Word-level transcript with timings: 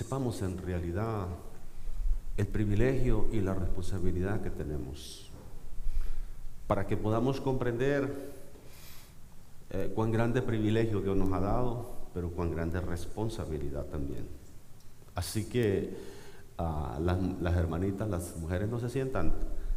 sepamos 0.00 0.40
en 0.40 0.56
realidad 0.56 1.26
el 2.38 2.46
privilegio 2.46 3.26
y 3.32 3.42
la 3.42 3.52
responsabilidad 3.52 4.40
que 4.40 4.48
tenemos 4.48 5.30
para 6.66 6.86
que 6.86 6.96
podamos 6.96 7.38
comprender 7.38 8.32
eh, 9.68 9.92
cuán 9.94 10.10
grande 10.10 10.40
privilegio 10.40 11.02
Dios 11.02 11.14
nos 11.18 11.30
ha 11.34 11.40
dado, 11.40 11.90
pero 12.14 12.30
cuán 12.30 12.50
grande 12.50 12.80
responsabilidad 12.80 13.84
también. 13.88 14.26
Así 15.14 15.44
que 15.50 15.94
ah, 16.56 16.98
las, 16.98 17.54
hermanitas, 17.54 18.08
las 18.08 18.38
mujeres 18.38 18.70
no 18.70 18.80
se 18.80 18.88
sientan, 18.88 19.34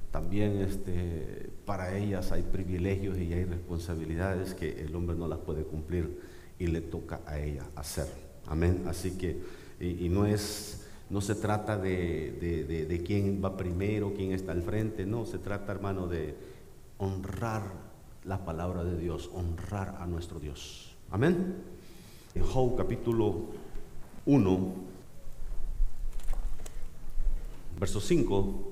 también 0.10 0.62
este, 0.62 1.52
para 1.66 1.98
ellas 1.98 2.32
hay 2.32 2.44
privilegios 2.44 3.18
y 3.18 3.34
hay 3.34 3.44
responsabilidades 3.44 4.54
que 4.54 4.86
el 4.86 4.96
hombre 4.96 5.18
no 5.18 5.28
las 5.28 5.40
puede 5.40 5.64
cumplir 5.64 6.18
y 6.60 6.68
le 6.68 6.80
toca 6.80 7.20
a 7.26 7.40
ella 7.40 7.66
hacer. 7.76 8.08
Amén. 8.48 8.86
Así 8.88 9.18
que, 9.18 9.63
y, 9.80 10.10
no 10.10 10.26
es, 10.26 10.88
no 11.10 11.22
se 11.22 11.36
trata 11.36 11.78
de, 11.78 12.86
de 12.88 13.04
quién 13.04 13.42
va 13.44 13.58
primero, 13.58 14.14
quién 14.16 14.32
está 14.32 14.52
al 14.52 14.62
frente, 14.62 15.06
no, 15.06 15.26
se 15.26 15.38
trata, 15.38 15.72
hermano, 15.72 16.08
de 16.08 16.36
honrar 16.98 17.64
la 18.26 18.46
palabra 18.46 18.84
de 18.84 18.98
Dios, 18.98 19.30
honrar 19.34 19.98
a 20.00 20.06
nuestro 20.06 20.40
Dios. 20.40 20.96
Amén. 21.12 21.56
En 22.36 22.44
Job 22.44 22.76
capítulo 22.76 23.46
1, 24.26 24.74
verso 27.80 28.00
5, 28.00 28.72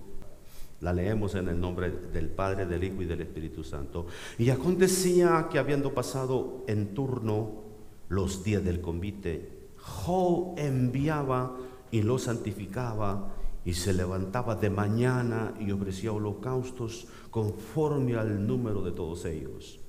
la 0.82 0.94
leemos 0.94 1.36
en 1.36 1.48
el 1.50 1.60
nombre 1.60 1.92
del 1.92 2.30
Padre, 2.30 2.66
del 2.66 2.84
Hijo 2.84 3.02
y 3.02 3.06
del 3.06 3.22
Espíritu 3.22 3.64
Santo. 3.64 4.08
Y 4.38 4.50
acontecía 4.50 5.48
que 5.52 5.60
habiendo 5.60 5.94
pasado 5.94 6.64
en 6.68 6.94
turno 6.94 7.62
los 8.10 8.44
días 8.44 8.64
del 8.64 8.82
convite, 8.82 9.61
Job 9.82 10.54
enviaba 10.58 11.56
y 11.92 12.02
lo 12.02 12.18
santificaba 12.18 13.34
y 13.64 13.74
se 13.74 13.94
levantaba 13.94 14.56
de 14.56 14.70
mañana 14.70 15.54
y 15.60 15.72
ofrecía 15.72 16.12
holocaustos 16.12 17.08
conforme 17.30 18.16
al 18.16 18.48
número 18.48 18.82
de 18.82 18.92
todos 18.92 19.26
ellos. 19.26 19.80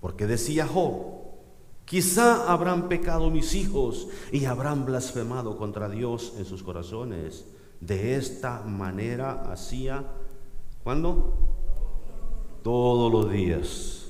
Porque 0.00 0.26
decía 0.26 0.66
Job, 0.66 1.22
quizá 1.84 2.52
habrán 2.52 2.88
pecado 2.88 3.30
mis 3.30 3.54
hijos 3.54 4.08
y 4.32 4.44
habrán 4.44 4.84
blasfemado 4.84 5.56
contra 5.56 5.88
Dios 5.88 6.34
en 6.36 6.44
sus 6.44 6.62
corazones. 6.62 7.46
De 7.80 8.16
esta 8.16 8.62
manera 8.62 9.50
hacía, 9.50 10.04
¿cuándo? 10.84 11.34
Todos 12.62 13.10
los 13.10 13.30
días. 13.32 14.08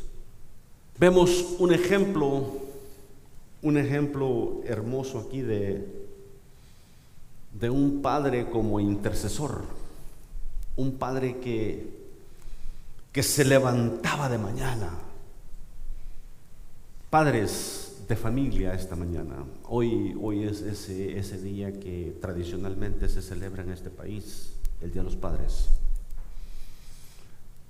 Vemos 0.99 1.57
un 1.59 1.73
ejemplo, 1.73 2.62
un 3.63 3.79
ejemplo 3.79 4.61
hermoso 4.65 5.21
aquí 5.21 5.41
de 5.41 6.03
de 7.59 7.71
un 7.71 8.01
padre 8.01 8.49
como 8.49 8.81
intercesor, 8.81 9.65
un 10.77 10.93
padre 10.97 11.39
que, 11.39 11.87
que 13.13 13.23
se 13.23 13.45
levantaba 13.45 14.29
de 14.29 14.39
mañana. 14.39 14.91
Padres 17.11 18.05
de 18.09 18.17
familia 18.17 18.75
esta 18.75 18.97
mañana, 18.97 19.45
hoy, 19.69 20.17
hoy 20.21 20.45
es 20.45 20.63
ese, 20.63 21.19
ese 21.19 21.41
día 21.41 21.79
que 21.79 22.17
tradicionalmente 22.21 23.09
se 23.09 23.21
celebra 23.21 23.63
en 23.63 23.71
este 23.71 23.91
país, 23.91 24.55
el 24.81 24.93
Día 24.93 25.03
de 25.03 25.11
los 25.11 25.17
Padres. 25.17 25.69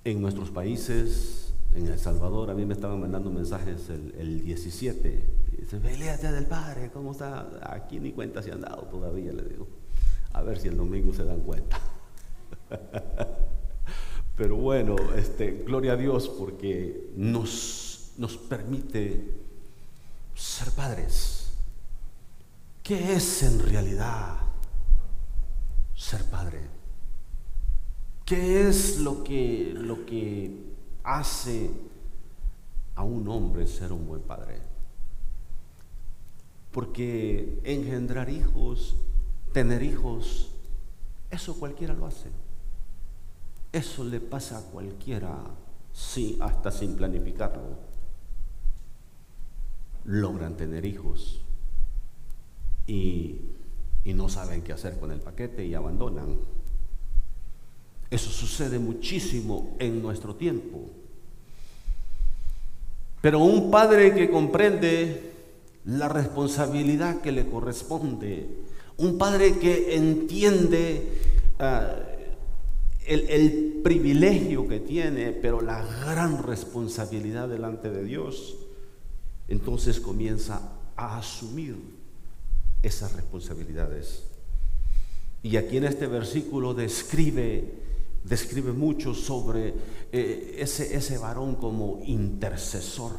En 0.05 0.21
nuestros 0.21 0.49
países, 0.49 1.53
en 1.75 1.87
El 1.87 1.99
Salvador, 1.99 2.51
a 2.51 2.53
mí 2.53 2.65
me 2.65 2.73
estaban 2.73 2.99
mandando 2.99 3.29
mensajes 3.31 3.89
el, 3.89 4.13
el 4.17 4.43
17. 4.43 5.29
Dice, 5.59 5.79
Día 5.79 6.17
del 6.17 6.45
Padre, 6.45 6.91
¿cómo 6.91 7.11
está? 7.13 7.47
Aquí 7.63 7.99
ni 7.99 8.11
cuenta 8.11 8.43
se 8.43 8.51
han 8.51 8.61
dado 8.61 8.83
todavía, 8.83 9.31
le 9.33 9.43
digo. 9.43 9.67
A 10.33 10.41
ver 10.41 10.59
si 10.59 10.67
el 10.67 10.77
domingo 10.77 11.13
se 11.13 11.23
dan 11.23 11.41
cuenta. 11.41 11.79
Pero 14.35 14.55
bueno, 14.57 14.95
este, 15.15 15.63
gloria 15.65 15.93
a 15.93 15.95
Dios 15.95 16.27
porque 16.27 17.11
nos, 17.15 18.13
nos 18.17 18.37
permite 18.37 19.31
ser 20.35 20.71
padres. 20.71 21.53
¿Qué 22.81 23.13
es 23.13 23.43
en 23.43 23.59
realidad 23.59 24.37
ser 25.95 26.23
padre? 26.25 26.59
¿Qué 28.25 28.67
es 28.67 28.99
lo 28.99 29.23
que, 29.23 29.73
lo 29.75 30.05
que 30.05 30.72
hace 31.03 31.69
a 32.95 33.03
un 33.03 33.27
hombre 33.27 33.67
ser 33.67 33.91
un 33.91 34.07
buen 34.07 34.21
padre? 34.21 34.59
Porque 36.71 37.61
engendrar 37.63 38.29
hijos 38.29 38.95
tener 39.53 39.83
hijos, 39.83 40.49
eso 41.29 41.57
cualquiera 41.57 41.93
lo 41.93 42.07
hace. 42.07 42.29
Eso 43.71 44.03
le 44.03 44.19
pasa 44.19 44.57
a 44.57 44.61
cualquiera, 44.63 45.37
sí, 45.93 46.37
hasta 46.41 46.71
sin 46.71 46.95
planificarlo. 46.95 47.77
Logran 50.05 50.57
tener 50.57 50.85
hijos 50.85 51.41
y, 52.85 53.39
y 54.03 54.13
no 54.13 54.27
saben 54.27 54.63
qué 54.63 54.73
hacer 54.73 54.99
con 54.99 55.11
el 55.11 55.21
paquete 55.21 55.65
y 55.65 55.75
abandonan. 55.75 56.39
Eso 58.13 58.29
sucede 58.29 58.77
muchísimo 58.77 59.75
en 59.79 60.01
nuestro 60.01 60.35
tiempo. 60.35 60.89
Pero 63.21 63.39
un 63.39 63.71
padre 63.71 64.13
que 64.13 64.29
comprende 64.29 65.31
la 65.85 66.07
responsabilidad 66.07 67.21
que 67.21 67.31
le 67.31 67.47
corresponde 67.47 68.47
un 68.97 69.17
padre 69.17 69.57
que 69.57 69.95
entiende 69.95 71.07
ah, 71.59 71.95
el, 73.05 73.81
privilegio 73.83 74.65
que 74.65 74.79
tiene, 74.79 75.33
pero 75.33 75.59
la 75.59 75.83
gran 76.05 76.41
responsabilidad 76.41 77.49
delante 77.49 77.89
de 77.89 78.05
Dios, 78.05 78.55
entonces 79.49 79.99
comienza 79.99 80.71
a 80.95 81.17
asumir 81.17 81.75
esas 82.81 83.11
responsabilidades. 83.11 84.23
Y 85.41 85.57
aquí 85.57 85.75
en 85.75 85.83
este 85.83 86.07
versículo 86.07 86.73
describe, 86.73 87.73
describe 88.23 88.71
mucho 88.71 89.13
sobre 89.13 89.73
eh, 90.11 90.57
ese, 90.59 90.95
ese 90.95 91.17
varón 91.17 91.55
como 91.55 92.01
intercesor. 92.05 93.13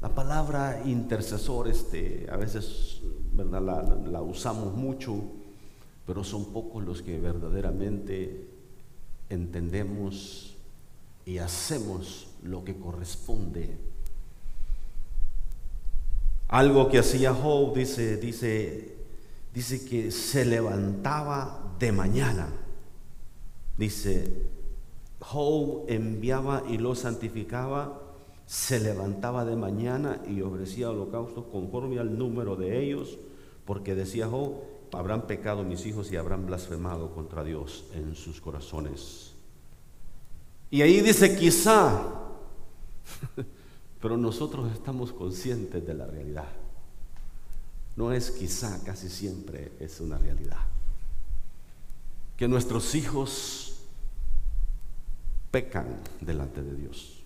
La 0.00 0.08
palabra 0.14 0.82
intercesor, 0.86 1.68
este, 1.68 2.26
a 2.30 2.36
veces 2.36 3.00
¿verdad? 3.32 3.62
La, 4.06 4.22
usamos 4.22 4.74
mucho, 4.74 5.22
pero 6.06 6.24
son 6.24 6.52
pocos 6.52 6.84
los 6.84 7.02
que 7.02 7.18
verdaderamente 7.20 8.48
entendemos 9.28 10.56
y 11.24 11.38
hacemos 11.38 12.28
lo 12.42 12.64
que 12.64 12.76
corresponde. 12.76 13.76
Algo 16.48 16.88
que 16.88 16.98
hacía 16.98 17.32
Job, 17.32 17.74
dice, 17.74 18.16
dice, 18.16 18.96
dice 19.54 19.84
que 19.84 20.10
se 20.10 20.44
levantaba 20.44 21.76
de 21.78 21.92
mañana. 21.92 22.48
Dice, 23.80 24.30
Job 25.20 25.86
enviaba 25.88 26.64
y 26.68 26.76
lo 26.76 26.94
santificaba 26.94 27.98
se 28.44 28.78
levantaba 28.78 29.46
de 29.46 29.56
mañana 29.56 30.20
y 30.28 30.42
ofrecía 30.42 30.90
holocaustos 30.90 31.46
conforme 31.46 31.98
al 31.98 32.18
número 32.18 32.56
de 32.56 32.84
ellos, 32.84 33.16
porque 33.64 33.94
decía 33.94 34.28
Job, 34.28 34.56
habrán 34.92 35.26
pecado 35.26 35.62
mis 35.64 35.86
hijos 35.86 36.12
y 36.12 36.16
habrán 36.16 36.44
blasfemado 36.44 37.14
contra 37.14 37.42
Dios 37.42 37.86
en 37.94 38.14
sus 38.16 38.38
corazones. 38.38 39.32
Y 40.70 40.82
ahí 40.82 41.00
dice 41.00 41.34
quizá, 41.38 42.06
pero 44.02 44.18
nosotros 44.18 44.70
estamos 44.74 45.10
conscientes 45.10 45.86
de 45.86 45.94
la 45.94 46.06
realidad. 46.06 46.48
No 47.96 48.12
es 48.12 48.30
quizá, 48.30 48.84
casi 48.84 49.08
siempre 49.08 49.72
es 49.80 50.00
una 50.00 50.18
realidad. 50.18 50.66
Que 52.40 52.48
nuestros 52.48 52.94
hijos 52.94 53.82
pecan 55.50 56.00
delante 56.22 56.62
de 56.62 56.74
Dios. 56.74 57.22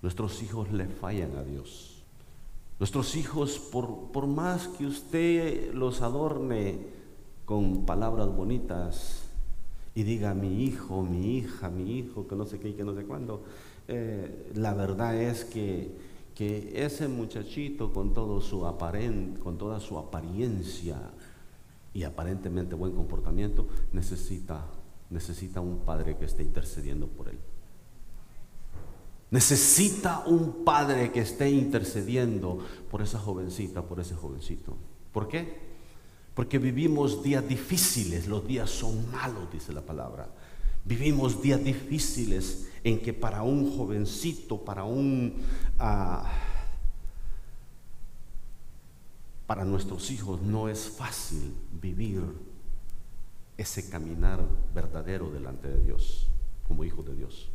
Nuestros 0.00 0.42
hijos 0.42 0.72
le 0.72 0.86
fallan 0.86 1.36
a 1.36 1.42
Dios. 1.42 2.02
Nuestros 2.78 3.16
hijos, 3.16 3.58
por, 3.58 4.10
por 4.12 4.26
más 4.26 4.66
que 4.66 4.86
usted 4.86 5.74
los 5.74 6.00
adorne 6.00 6.78
con 7.44 7.84
palabras 7.84 8.34
bonitas 8.34 9.24
y 9.94 10.04
diga 10.04 10.32
mi 10.32 10.64
hijo, 10.64 11.02
mi 11.02 11.36
hija, 11.36 11.68
mi 11.68 11.98
hijo, 11.98 12.26
que 12.26 12.34
no 12.34 12.46
sé 12.46 12.58
qué 12.58 12.70
y 12.70 12.72
que 12.72 12.84
no 12.84 12.94
sé 12.94 13.04
cuándo, 13.04 13.42
eh, 13.88 14.52
la 14.54 14.72
verdad 14.72 15.20
es 15.20 15.44
que, 15.44 15.94
que 16.34 16.82
ese 16.82 17.08
muchachito 17.08 17.92
con, 17.92 18.14
todo 18.14 18.40
su 18.40 18.64
aparent, 18.64 19.38
con 19.40 19.58
toda 19.58 19.80
su 19.80 19.98
apariencia 19.98 20.98
y 21.92 22.04
aparentemente 22.04 22.74
buen 22.74 22.92
comportamiento 22.92 23.66
necesita, 23.92 24.66
necesita 25.10 25.60
un 25.60 25.78
padre 25.78 26.16
que 26.16 26.24
esté 26.24 26.42
intercediendo 26.42 27.08
por 27.08 27.28
él. 27.28 27.38
Necesita 29.30 30.24
un 30.26 30.64
padre 30.64 31.12
que 31.12 31.20
esté 31.20 31.50
intercediendo 31.50 32.58
por 32.90 33.00
esa 33.00 33.18
jovencita, 33.18 33.82
por 33.82 34.00
ese 34.00 34.14
jovencito. 34.14 34.76
¿Por 35.12 35.28
qué? 35.28 35.70
Porque 36.34 36.58
vivimos 36.58 37.22
días 37.22 37.46
difíciles, 37.46 38.26
los 38.26 38.46
días 38.46 38.70
son 38.70 39.10
malos, 39.10 39.50
dice 39.52 39.72
la 39.72 39.82
palabra. 39.82 40.28
Vivimos 40.84 41.42
días 41.42 41.62
difíciles 41.62 42.68
en 42.82 43.00
que 43.00 43.12
para 43.12 43.42
un 43.42 43.76
jovencito, 43.76 44.64
para 44.64 44.84
un... 44.84 45.34
Ah, 45.78 46.49
para 49.50 49.64
nuestros 49.64 50.12
hijos 50.12 50.40
no 50.42 50.68
es 50.68 50.88
fácil 50.88 51.52
vivir 51.72 52.22
ese 53.56 53.90
caminar 53.90 54.46
verdadero 54.72 55.28
delante 55.28 55.66
de 55.66 55.82
Dios, 55.82 56.28
como 56.68 56.84
hijo 56.84 57.02
de 57.02 57.16
Dios. 57.16 57.50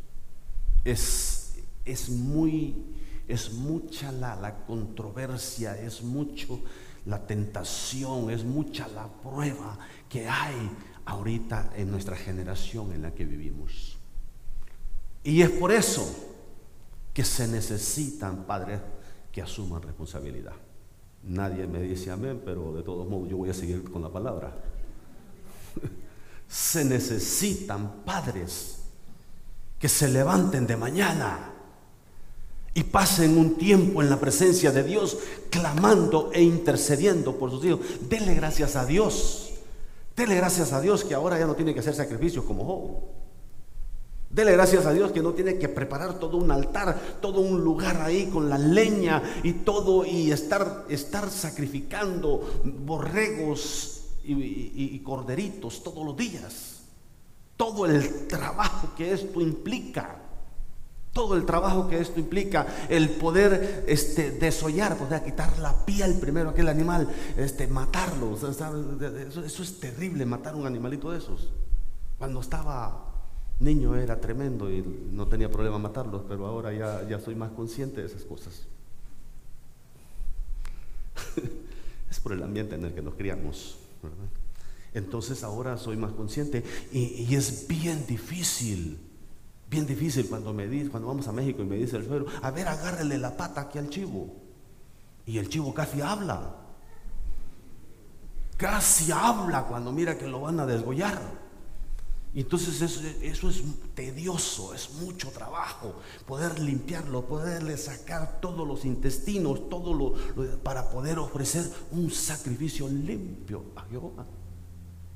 Es, 0.84 1.54
es 1.86 2.10
muy, 2.10 2.76
es 3.26 3.50
mucha 3.50 4.12
la, 4.12 4.36
la 4.36 4.66
controversia, 4.66 5.80
es 5.80 6.02
mucho 6.02 6.60
la 7.06 7.26
tentación, 7.26 8.28
es 8.30 8.44
mucha 8.44 8.88
la 8.88 9.08
prueba 9.08 9.78
que 10.10 10.28
hay 10.28 10.70
ahorita 11.06 11.72
en 11.76 11.90
nuestra 11.90 12.14
generación 12.14 12.92
en 12.92 13.00
la 13.00 13.14
que 13.14 13.24
vivimos. 13.24 13.96
Y 15.24 15.40
es 15.40 15.48
por 15.48 15.72
eso 15.72 16.06
que 17.14 17.24
se 17.24 17.48
necesitan 17.48 18.44
padres 18.44 18.82
que 19.32 19.40
asuman 19.40 19.80
responsabilidad. 19.80 20.56
Nadie 21.24 21.66
me 21.66 21.82
dice 21.82 22.10
amén, 22.10 22.40
pero 22.44 22.72
de 22.72 22.82
todos 22.82 23.08
modos 23.08 23.28
yo 23.28 23.36
voy 23.36 23.50
a 23.50 23.54
seguir 23.54 23.90
con 23.90 24.02
la 24.02 24.08
palabra. 24.08 24.54
se 26.48 26.84
necesitan 26.84 28.04
padres 28.04 28.78
que 29.78 29.88
se 29.88 30.08
levanten 30.08 30.66
de 30.66 30.76
mañana 30.76 31.52
y 32.76 32.82
pasen 32.82 33.38
un 33.38 33.56
tiempo 33.56 34.02
en 34.02 34.10
la 34.10 34.20
presencia 34.20 34.70
de 34.70 34.82
Dios, 34.82 35.18
clamando 35.50 36.30
e 36.32 36.42
intercediendo 36.42 37.36
por 37.36 37.50
sus 37.50 37.64
hijos. 37.64 37.80
Dele 38.08 38.34
gracias 38.34 38.76
a 38.76 38.84
Dios. 38.84 39.54
Dele 40.14 40.36
gracias 40.36 40.72
a 40.72 40.80
Dios 40.80 41.02
que 41.04 41.14
ahora 41.14 41.38
ya 41.38 41.46
no 41.46 41.56
tiene 41.56 41.72
que 41.72 41.80
hacer 41.80 41.94
sacrificios 41.94 42.44
como 42.44 42.64
Job. 42.64 43.15
Dele 44.36 44.52
gracias 44.52 44.84
a 44.84 44.92
Dios 44.92 45.12
que 45.12 45.22
no 45.22 45.32
tiene 45.32 45.56
que 45.56 45.66
preparar 45.66 46.18
todo 46.18 46.36
un 46.36 46.50
altar, 46.50 46.94
todo 47.22 47.40
un 47.40 47.64
lugar 47.64 48.02
ahí 48.02 48.26
con 48.26 48.50
la 48.50 48.58
leña 48.58 49.22
y 49.42 49.54
todo 49.54 50.04
y 50.04 50.30
estar, 50.30 50.84
estar 50.90 51.30
sacrificando 51.30 52.60
borregos 52.84 54.02
y, 54.22 54.98
corderitos 54.98 55.82
todos 55.82 56.04
los 56.04 56.14
días. 56.18 56.82
Todo 57.56 57.86
el 57.86 58.26
trabajo 58.26 58.90
que 58.94 59.14
esto 59.14 59.40
implica 59.40 60.20
todo 61.14 61.34
el 61.34 61.46
trabajo 61.46 61.88
que 61.88 61.98
esto 61.98 62.20
implica, 62.20 62.66
el 62.90 63.08
poder 63.08 63.86
este, 63.88 64.32
desollar, 64.32 64.98
poder 64.98 65.24
quitar 65.24 65.58
la 65.60 65.86
piel 65.86 66.18
primero 66.18 66.50
a 66.50 66.52
aquel 66.52 66.68
animal, 66.68 67.08
este, 67.38 67.66
matarlo. 67.68 68.36
Eso, 68.36 69.62
es 69.62 69.80
terrible, 69.80 70.26
matar 70.26 70.54
un 70.54 70.66
animalito 70.66 71.10
de 71.10 71.16
esos. 71.16 71.54
Cuando 72.18 72.42
estaba 72.42 73.05
niño 73.58 73.96
era 73.96 74.20
tremendo 74.20 74.70
y 74.70 74.82
no 75.12 75.26
tenía 75.26 75.50
problema 75.50 75.78
matarlos, 75.78 76.22
pero 76.28 76.46
ahora 76.46 76.72
ya, 76.72 77.08
ya 77.08 77.18
soy 77.18 77.34
más 77.34 77.50
consciente 77.52 78.00
de 78.00 78.06
esas 78.06 78.22
cosas. 78.22 78.66
es 82.10 82.20
por 82.20 82.32
el 82.32 82.42
ambiente 82.42 82.74
en 82.74 82.84
el 82.84 82.94
que 82.94 83.02
nos 83.02 83.14
criamos. 83.14 83.78
Entonces 84.94 85.42
ahora 85.42 85.76
soy 85.76 85.96
más 85.96 86.12
consciente 86.12 86.64
y, 86.92 87.34
es 87.34 87.66
bien 87.68 88.06
difícil 88.06 88.98
Bien 89.68 89.84
difícil 89.84 90.28
cuando 90.28 90.54
me 90.54 90.68
dice, 90.68 90.90
cuando 90.90 91.08
vamos 91.08 91.26
a 91.26 91.32
México 91.32 91.60
y 91.60 91.66
me 91.66 91.74
dice 91.74 91.96
el 91.96 92.06
suegro, 92.06 92.26
a 92.40 92.52
ver, 92.52 92.68
agárrele 92.68 93.18
la 93.18 93.36
pata 93.36 93.62
aquí 93.62 93.78
al 93.78 93.90
chivo. 93.90 94.32
Y 95.26 95.38
el 95.38 95.48
chivo 95.48 95.74
casi 95.74 96.00
habla. 96.00 96.54
Casi 98.56 99.10
habla 99.10 99.64
cuando 99.64 99.90
mira 99.90 100.16
que 100.16 100.28
lo 100.28 100.40
van 100.40 100.60
a 100.60 100.66
desgollar. 100.66 101.20
Entonces 102.36 102.82
eso, 103.22 103.48
es 103.48 103.62
tedioso, 103.94 104.74
es 104.74 104.90
mucho 105.00 105.30
trabajo. 105.30 105.94
Poder 106.26 106.58
limpiarlo, 106.58 107.24
poderle 107.24 107.78
sacar 107.78 108.40
todos 108.42 108.68
los 108.68 108.84
intestinos, 108.84 109.70
todo 109.70 109.94
lo, 109.94 110.14
para 110.58 110.90
poder 110.90 111.18
ofrecer 111.18 111.64
un 111.92 112.10
sacrificio 112.10 112.88
limpio 112.88 113.64
a 113.74 113.84
Jehová. 113.84 114.26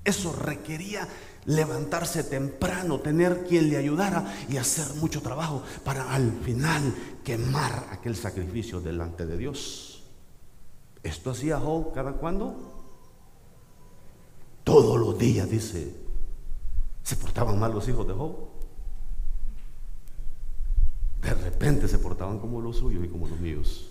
Eso 0.02 0.32
requería 0.32 1.06
levantarse 1.44 2.24
temprano, 2.24 3.00
tener 3.00 3.44
quien 3.46 3.68
le 3.68 3.76
ayudara 3.76 4.34
y 4.48 4.56
hacer 4.56 4.94
mucho 4.94 5.20
trabajo 5.20 5.62
para 5.84 6.14
al 6.14 6.40
final 6.40 6.94
quemar 7.22 7.88
aquel 7.90 8.16
sacrificio 8.16 8.80
delante 8.80 9.26
de 9.26 9.36
Dios. 9.36 10.04
Esto 11.02 11.32
hacía 11.32 11.60
Job 11.60 11.92
cada 11.92 12.14
cuando? 12.14 12.82
Todos 14.64 14.98
los 14.98 15.18
días, 15.18 15.50
dice. 15.50 16.09
¿Se 17.10 17.16
portaban 17.16 17.58
mal 17.58 17.72
los 17.72 17.88
hijos 17.88 18.06
de 18.06 18.12
Job? 18.12 18.36
De 21.20 21.34
repente 21.34 21.88
se 21.88 21.98
portaban 21.98 22.38
como 22.38 22.60
los 22.60 22.76
suyos 22.76 23.04
y 23.04 23.08
como 23.08 23.26
los 23.26 23.40
míos. 23.40 23.90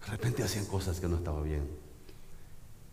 De 0.00 0.12
repente 0.12 0.42
hacían 0.42 0.64
cosas 0.64 0.98
que 0.98 1.08
no 1.08 1.16
estaban 1.16 1.44
bien. 1.44 1.68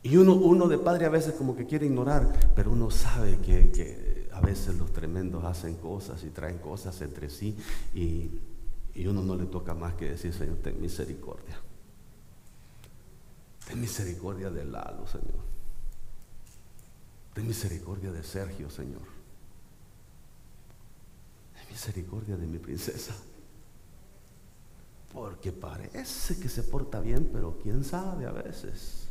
Y 0.03 0.17
uno, 0.17 0.33
uno 0.33 0.67
de 0.67 0.77
padre 0.77 1.05
a 1.05 1.09
veces 1.09 1.35
como 1.35 1.55
que 1.55 1.67
quiere 1.67 1.85
ignorar, 1.85 2.51
pero 2.53 2.69
uno 2.73 2.91
sabe 2.91 3.37
que, 3.37 4.27
a 4.33 4.41
veces 4.41 4.77
los 4.77 4.91
tremendos 4.91 5.45
hacen 5.45 5.75
cosas 5.75 6.21
y 6.25 6.31
traen 6.31 6.57
cosas 6.57 6.99
entre 6.99 7.29
sí 7.29 7.55
y, 7.95 8.41
y 8.93 9.07
uno 9.07 9.21
no 9.21 9.37
le 9.37 9.45
toca 9.45 9.73
más 9.73 9.93
que 9.93 10.09
decir, 10.09 10.33
Señor, 10.33 10.57
ten 10.57 10.81
misericordia. 10.81 11.57
Ten 13.65 13.79
misericordia 13.79 14.49
de 14.49 14.65
Lalo, 14.65 15.07
Señor. 15.07 15.58
Ten 17.39 17.47
misericordia 17.47 18.11
de 18.11 18.21
Sergio, 18.21 18.69
Señor. 18.69 19.07
Ten 21.55 21.71
misericordia 21.71 22.35
de 22.35 22.45
mi 22.45 22.59
princesa. 22.59 23.15
Porque 25.13 25.53
parece 25.53 26.37
que 26.37 26.49
se 26.49 26.63
porta 26.63 26.99
bien, 26.99 27.29
pero 27.31 27.57
quién 27.63 27.85
sabe 27.85 28.25
a 28.25 28.33
veces. 28.33 29.07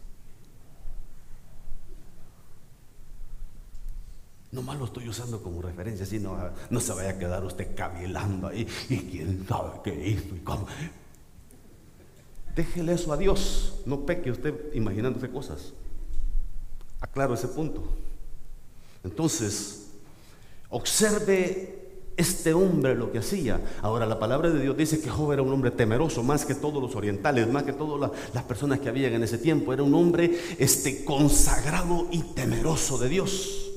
Nomás 4.52 4.78
lo 4.78 4.84
estoy 4.84 5.08
usando 5.08 5.42
como 5.42 5.62
referencia, 5.62 6.04
si 6.04 6.18
no, 6.18 6.36
no 6.68 6.80
se 6.80 6.92
vaya 6.92 7.12
a 7.12 7.18
quedar 7.18 7.42
usted 7.46 7.74
cavilando 7.74 8.48
ahí 8.48 8.68
y 8.90 8.98
quién 9.10 9.46
sabe 9.48 9.80
qué 9.82 10.06
hizo 10.06 10.36
y 10.36 10.40
cómo. 10.40 10.66
Déjele 12.54 12.92
eso 12.92 13.10
a 13.10 13.16
Dios, 13.16 13.80
no 13.86 14.04
peque 14.04 14.30
usted 14.30 14.74
imaginándose 14.74 15.30
cosas. 15.30 15.72
Aclaro 17.00 17.32
ese 17.32 17.48
punto. 17.48 18.07
Entonces, 19.04 19.90
observe 20.70 21.78
este 22.16 22.52
hombre 22.52 22.96
lo 22.96 23.12
que 23.12 23.18
hacía. 23.18 23.60
Ahora 23.80 24.04
la 24.04 24.18
palabra 24.18 24.50
de 24.50 24.60
Dios 24.60 24.76
dice 24.76 25.00
que 25.00 25.08
Job 25.08 25.32
era 25.32 25.42
un 25.42 25.52
hombre 25.52 25.70
temeroso, 25.70 26.22
más 26.22 26.44
que 26.44 26.54
todos 26.54 26.82
los 26.82 26.96
orientales, 26.96 27.48
más 27.48 27.62
que 27.62 27.72
todas 27.72 28.10
las 28.34 28.44
personas 28.44 28.80
que 28.80 28.88
habían 28.88 29.14
en 29.14 29.22
ese 29.22 29.38
tiempo. 29.38 29.72
Era 29.72 29.84
un 29.84 29.94
hombre 29.94 30.38
este, 30.58 31.04
consagrado 31.04 32.08
y 32.10 32.22
temeroso 32.34 32.98
de 32.98 33.08
Dios. 33.08 33.67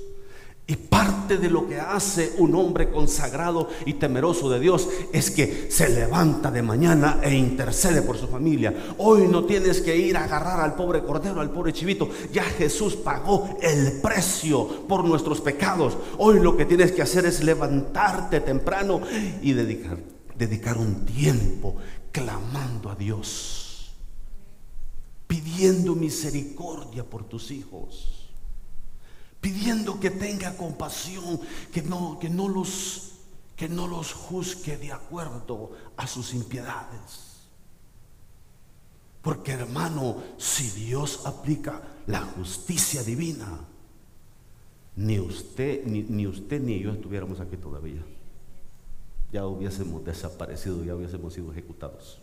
Y 0.72 0.78
parte 0.78 1.38
de 1.38 1.50
lo 1.50 1.68
que 1.68 1.82
hace 1.82 2.32
un 2.38 2.56
hombre 2.56 2.90
consagrado 2.90 3.68
y 3.86 3.96
temeroso 3.96 4.50
de 4.50 4.62
Dios 4.62 4.88
es 5.12 5.30
que 5.30 5.70
se 5.70 5.90
levanta 5.90 6.50
de 6.50 6.62
mañana 6.62 7.20
e 7.22 7.36
intercede 7.36 8.02
por 8.02 8.18
su 8.18 8.30
familia. 8.30 8.74
Hoy 8.98 9.28
no 9.28 9.44
tienes 9.44 9.82
que 9.82 9.98
ir 9.98 10.16
a 10.16 10.24
agarrar 10.24 10.62
al 10.62 10.76
pobre 10.76 11.04
cordero, 11.04 11.42
al 11.42 11.50
pobre 11.50 11.74
chivito. 11.74 12.08
Ya 12.32 12.44
Jesús 12.44 12.96
pagó 12.96 13.58
el 13.62 14.00
precio 14.02 14.88
por 14.88 15.04
nuestros 15.04 15.42
pecados. 15.42 15.98
Hoy 16.18 16.40
lo 16.40 16.56
que 16.56 16.64
tienes 16.64 16.94
que 16.94 17.02
hacer 17.02 17.26
es 17.26 17.44
levantarte 17.44 18.40
temprano 18.40 19.02
y 19.42 19.52
dedicar, 19.52 19.98
dedicar 20.38 20.78
un 20.78 21.06
tiempo 21.06 21.76
clamando 22.14 22.90
a 22.90 22.96
Dios, 22.96 23.92
pidiendo 25.28 25.96
misericordia 25.96 27.04
por 27.04 27.26
tus 27.26 27.52
hijos 27.52 28.21
pidiendo 29.42 30.00
que 30.00 30.12
tenga 30.12 30.56
compasión, 30.56 31.42
que 31.74 31.82
no, 31.82 32.20
que 32.20 32.30
no 32.30 32.48
los, 32.48 33.14
que 33.56 33.68
no 33.68 33.88
los 33.88 34.14
juzgue 34.14 34.78
de 34.78 34.94
acuerdo 34.94 35.72
a 35.98 36.06
sus 36.08 36.34
impiedades. 36.34 37.32
Porque 39.24 39.52
hermano, 39.54 40.18
si 40.38 40.70
Dios 40.70 41.26
aplica 41.26 41.82
la 42.08 42.22
justicia 42.22 43.04
divina, 43.04 43.68
ni 44.96 45.20
usted, 45.20 45.86
ni, 45.86 46.04
ni 46.04 46.28
usted 46.28 46.62
ni 46.62 46.80
yo 46.80 46.92
estuviéramos 46.92 47.40
aquí 47.40 47.58
todavía. 47.58 48.04
Ya 49.32 49.46
hubiésemos 49.48 50.04
desaparecido, 50.04 50.84
ya 50.84 50.96
hubiésemos 50.96 51.34
sido 51.34 51.52
ejecutados. 51.52 52.20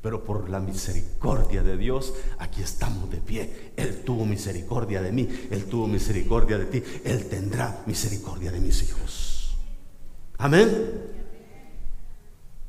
Pero 0.00 0.24
por 0.24 0.48
la 0.48 0.60
misericordia 0.60 1.62
de 1.62 1.76
Dios, 1.76 2.14
aquí 2.38 2.62
estamos 2.62 3.10
de 3.10 3.18
pie. 3.18 3.72
Él 3.76 4.02
tuvo 4.04 4.24
misericordia 4.24 5.02
de 5.02 5.10
mí, 5.10 5.28
Él 5.50 5.64
tuvo 5.64 5.88
misericordia 5.88 6.58
de 6.58 6.66
ti, 6.66 6.82
Él 7.04 7.26
tendrá 7.26 7.82
misericordia 7.86 8.52
de 8.52 8.60
mis 8.60 8.82
hijos. 8.82 9.56
Amén. 10.38 11.02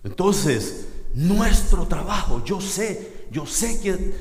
Entonces, 0.03 0.87
nuestro 1.13 1.87
trabajo. 1.87 2.43
Yo 2.43 2.59
sé, 2.61 3.27
yo 3.31 3.45
sé 3.45 3.79
que 3.79 4.13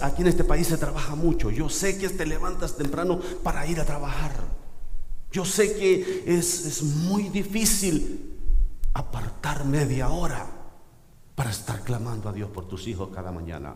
aquí 0.00 0.22
en 0.22 0.28
este 0.28 0.44
país 0.44 0.68
se 0.68 0.76
trabaja 0.76 1.16
mucho. 1.16 1.50
Yo 1.50 1.68
sé 1.68 1.98
que 1.98 2.08
te 2.08 2.26
levantas 2.26 2.76
temprano 2.76 3.20
para 3.42 3.66
ir 3.66 3.80
a 3.80 3.84
trabajar. 3.84 4.32
Yo 5.32 5.44
sé 5.44 5.74
que 5.74 6.24
es, 6.26 6.66
es 6.66 6.82
muy 6.82 7.28
difícil 7.28 8.38
apartar 8.92 9.64
media 9.64 10.10
hora 10.10 10.61
para 11.34 11.50
estar 11.50 11.82
clamando 11.82 12.28
a 12.28 12.32
Dios 12.32 12.50
por 12.50 12.66
tus 12.68 12.86
hijos 12.86 13.10
cada 13.14 13.32
mañana. 13.32 13.74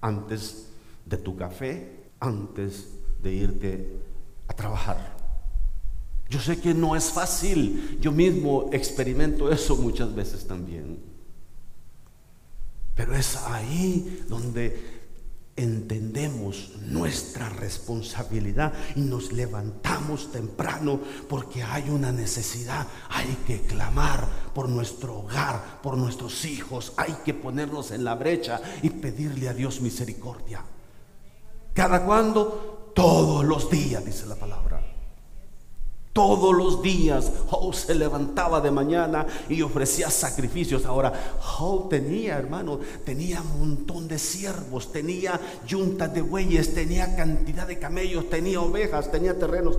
Antes 0.00 0.68
de 1.04 1.16
tu 1.16 1.36
café, 1.36 2.10
antes 2.20 2.88
de 3.22 3.32
irte 3.32 4.02
a 4.48 4.54
trabajar. 4.54 5.16
Yo 6.28 6.40
sé 6.40 6.60
que 6.60 6.72
no 6.72 6.96
es 6.96 7.10
fácil. 7.10 7.98
Yo 8.00 8.12
mismo 8.12 8.70
experimento 8.72 9.50
eso 9.50 9.76
muchas 9.76 10.14
veces 10.14 10.46
también. 10.46 10.98
Pero 12.94 13.14
es 13.14 13.36
ahí 13.36 14.24
donde 14.28 15.01
entendemos 15.56 16.72
nuestra 16.86 17.48
responsabilidad 17.50 18.72
y 18.96 19.00
nos 19.00 19.32
levantamos 19.32 20.32
temprano 20.32 21.00
porque 21.28 21.62
hay 21.62 21.90
una 21.90 22.10
necesidad, 22.10 22.86
hay 23.10 23.36
que 23.46 23.60
clamar 23.60 24.26
por 24.54 24.68
nuestro 24.68 25.18
hogar, 25.18 25.80
por 25.82 25.96
nuestros 25.96 26.44
hijos, 26.44 26.92
hay 26.96 27.14
que 27.24 27.34
ponernos 27.34 27.90
en 27.90 28.04
la 28.04 28.14
brecha 28.14 28.60
y 28.82 28.90
pedirle 28.90 29.48
a 29.48 29.54
Dios 29.54 29.80
misericordia. 29.80 30.64
¿Cada 31.74 32.04
cuando? 32.04 32.92
Todos 32.94 33.44
los 33.44 33.70
días, 33.70 34.04
dice 34.04 34.26
la 34.26 34.36
palabra. 34.36 34.81
Todos 36.12 36.54
los 36.54 36.82
días 36.82 37.32
Job 37.48 37.74
se 37.74 37.94
levantaba 37.94 38.60
de 38.60 38.70
mañana 38.70 39.26
y 39.48 39.62
ofrecía 39.62 40.10
sacrificios. 40.10 40.84
Ahora, 40.84 41.12
Job 41.40 41.88
tenía, 41.88 42.36
hermano, 42.36 42.80
tenía 43.04 43.40
un 43.40 43.58
montón 43.58 44.08
de 44.08 44.18
siervos, 44.18 44.92
tenía 44.92 45.40
yuntas 45.66 46.12
de 46.12 46.20
bueyes, 46.20 46.74
tenía 46.74 47.16
cantidad 47.16 47.66
de 47.66 47.78
camellos, 47.78 48.28
tenía 48.28 48.60
ovejas, 48.60 49.10
tenía 49.10 49.38
terrenos. 49.38 49.78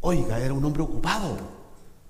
Oiga, 0.00 0.38
era 0.38 0.54
un 0.54 0.64
hombre 0.64 0.82
ocupado. 0.82 1.57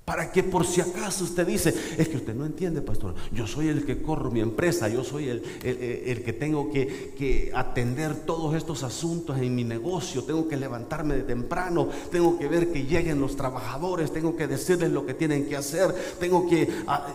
Para 0.08 0.32
que 0.32 0.42
por 0.42 0.64
si 0.64 0.80
acaso 0.80 1.24
usted 1.24 1.46
dice, 1.46 1.74
es 1.98 2.08
que 2.08 2.16
usted 2.16 2.34
no 2.34 2.46
entiende, 2.46 2.80
pastor, 2.80 3.14
yo 3.30 3.46
soy 3.46 3.68
el 3.68 3.84
que 3.84 4.00
corro 4.00 4.30
mi 4.30 4.40
empresa, 4.40 4.88
yo 4.88 5.04
soy 5.04 5.28
el, 5.28 5.42
el, 5.62 6.24
que 6.24 6.32
tengo 6.32 6.70
que, 6.72 7.12
que, 7.14 7.52
atender 7.54 8.24
todos 8.24 8.54
estos 8.54 8.84
asuntos 8.84 9.36
en 9.36 9.54
mi 9.54 9.64
negocio, 9.64 10.24
tengo 10.24 10.48
que 10.48 10.56
levantarme 10.56 11.14
de 11.14 11.24
temprano, 11.24 11.90
tengo 12.10 12.38
que 12.38 12.48
ver 12.48 12.72
que 12.72 12.84
lleguen 12.84 13.20
los 13.20 13.36
trabajadores, 13.36 14.10
tengo 14.10 14.34
que 14.34 14.46
decirles 14.46 14.90
lo 14.92 15.04
que 15.04 15.12
tienen 15.12 15.46
que 15.46 15.56
hacer, 15.58 15.94
tengo 16.18 16.48
que... 16.48 16.66
Ah, 16.86 17.06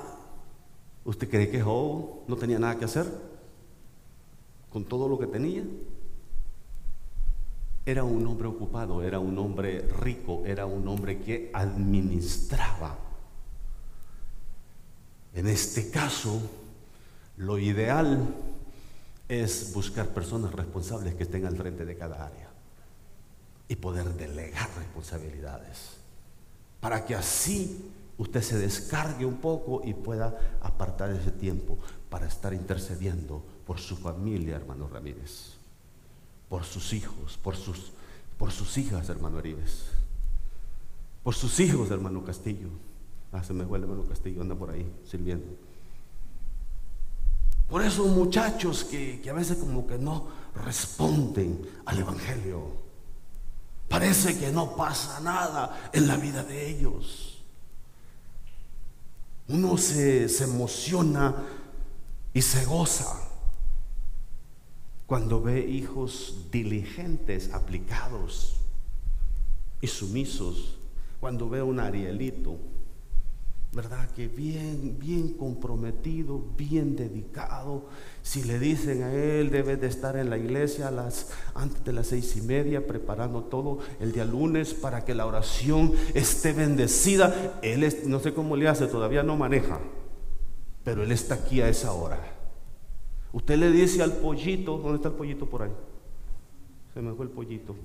¿Usted 1.04 1.28
cree 1.28 1.50
que 1.50 1.64
Job 1.64 2.28
no 2.28 2.36
tenía 2.36 2.60
nada 2.60 2.78
que 2.78 2.86
hacer 2.86 3.08
con 4.70 4.86
todo 4.86 5.10
lo 5.10 5.18
que 5.18 5.26
tenía? 5.26 5.64
Era 7.86 8.04
un 8.04 8.26
hombre 8.26 8.48
ocupado, 8.48 9.04
era 9.04 9.20
un 9.20 9.38
hombre 9.38 9.82
rico, 10.00 10.44
era 10.46 10.66
un 10.66 10.88
hombre 10.88 11.20
que 11.22 11.52
administraba. 11.54 12.98
En 15.34 15.48
este 15.48 15.90
caso, 15.90 16.40
lo 17.38 17.60
ideal 17.60 18.34
es 19.28 19.74
buscar 19.74 20.10
personas 20.10 20.54
responsables 20.54 21.16
que 21.16 21.24
estén 21.24 21.46
al 21.46 21.58
frente 21.58 21.84
de 21.84 21.98
cada 21.98 22.26
área 22.26 22.50
y 23.68 23.76
poder 23.76 24.14
delegar 24.14 24.70
responsabilidades 24.78 25.98
para 26.80 27.06
que 27.06 27.16
así 27.16 27.92
usted 28.18 28.42
se 28.42 28.58
descargue 28.58 29.26
un 29.26 29.38
poco 29.38 29.82
y 29.84 29.94
pueda 29.94 30.38
apartar 30.62 31.10
ese 31.12 31.32
tiempo 31.32 31.78
para 32.10 32.28
estar 32.28 32.54
intercediendo 32.54 33.44
por 33.66 33.80
su 33.80 33.96
familia, 33.96 34.56
hermano 34.56 34.88
Ramírez 34.88 35.63
por 36.54 36.66
sus 36.66 36.94
hijos, 36.94 37.40
por 37.42 37.56
sus, 37.56 37.94
por 38.38 38.52
sus 38.52 38.78
hijas, 38.78 39.10
hermano 39.10 39.40
Arives, 39.40 39.86
por 41.24 41.34
sus 41.34 41.60
hijos, 41.60 41.90
hermano 41.90 42.24
Castillo. 42.24 42.68
Ah, 43.32 43.44
se 43.44 43.54
me 43.54 43.66
fue 43.66 43.80
el 43.80 43.86
hermano 43.86 44.04
Castillo, 44.04 44.44
anda 44.44 44.54
por 44.54 44.70
ahí 44.70 44.86
sirviendo. 45.04 45.48
Por 47.68 47.82
esos 47.82 48.06
muchachos 48.06 48.84
que, 48.84 49.20
que 49.20 49.32
a 49.32 49.34
veces 49.34 49.58
como 49.58 49.88
que 49.88 49.98
no 49.98 50.28
responden 50.54 51.60
al 51.88 51.98
Evangelio. 51.98 52.68
Parece 53.90 54.38
que 54.38 54.52
no 54.52 54.76
pasa 54.76 55.22
nada 55.22 55.90
en 55.92 56.08
la 56.08 56.18
vida 56.18 56.44
de 56.44 56.70
ellos. 56.70 57.44
Uno 59.48 59.76
se, 59.76 60.30
se 60.30 60.44
emociona 60.44 61.34
y 62.32 62.44
se 62.44 62.64
goza 62.66 63.23
cuando 65.06 65.42
ve 65.42 65.60
hijos 65.68 66.48
diligentes, 66.52 67.54
aplicados 67.54 68.56
y 69.82 69.88
sumisos, 69.88 70.78
cuando 71.20 71.50
ve 71.50 71.62
un 71.62 71.80
Arielito, 71.80 72.58
¿verdad? 73.74 74.08
Que 74.12 74.28
bien, 74.28 74.98
bien 75.00 75.30
comprometido, 75.30 76.44
bien 76.56 76.96
dedicado. 76.96 77.86
Si 78.22 78.44
le 78.44 78.60
dicen 78.60 79.02
a 79.02 79.14
él, 79.14 79.50
debe 79.50 79.78
de 79.78 79.88
estar 79.88 80.16
en 80.16 80.30
la 80.30 80.38
iglesia 80.38 80.90
a 80.90 80.92
las, 80.92 81.32
antes 81.56 81.84
de 81.84 81.92
las 81.92 82.08
seis 82.08 82.36
y 82.38 82.42
media, 82.42 82.86
preparando 82.86 83.44
todo 83.44 83.80
el 84.00 84.12
día 84.12 84.26
lunes 84.26 84.74
para 84.74 85.04
que 85.04 85.16
la 85.16 85.26
oración 85.26 85.92
esté 86.14 86.54
bendecida. 86.54 87.60
Él 87.64 87.84
es, 87.84 88.06
no 88.06 88.20
sé 88.20 88.34
cómo 88.34 88.56
le 88.56 88.68
hace, 88.68 88.86
todavía 88.86 89.24
no 89.24 89.38
maneja, 89.38 89.80
pero 90.84 91.04
él 91.04 91.12
está 91.12 91.36
aquí 91.36 91.62
a 91.62 91.68
esa 91.68 91.94
hora. 91.94 92.20
Usted 93.34 93.58
le 93.58 93.72
dice 93.72 94.02
al 94.04 94.14
pollito, 94.14 94.78
¿dónde 94.78 94.98
está 94.98 95.10
el 95.10 95.16
pollito 95.16 95.48
por 95.48 95.64
ahí? 95.64 95.72
Se 96.94 97.02
me 97.02 97.14
fue 97.14 97.26
el 97.26 97.32
pollito. 97.32 97.76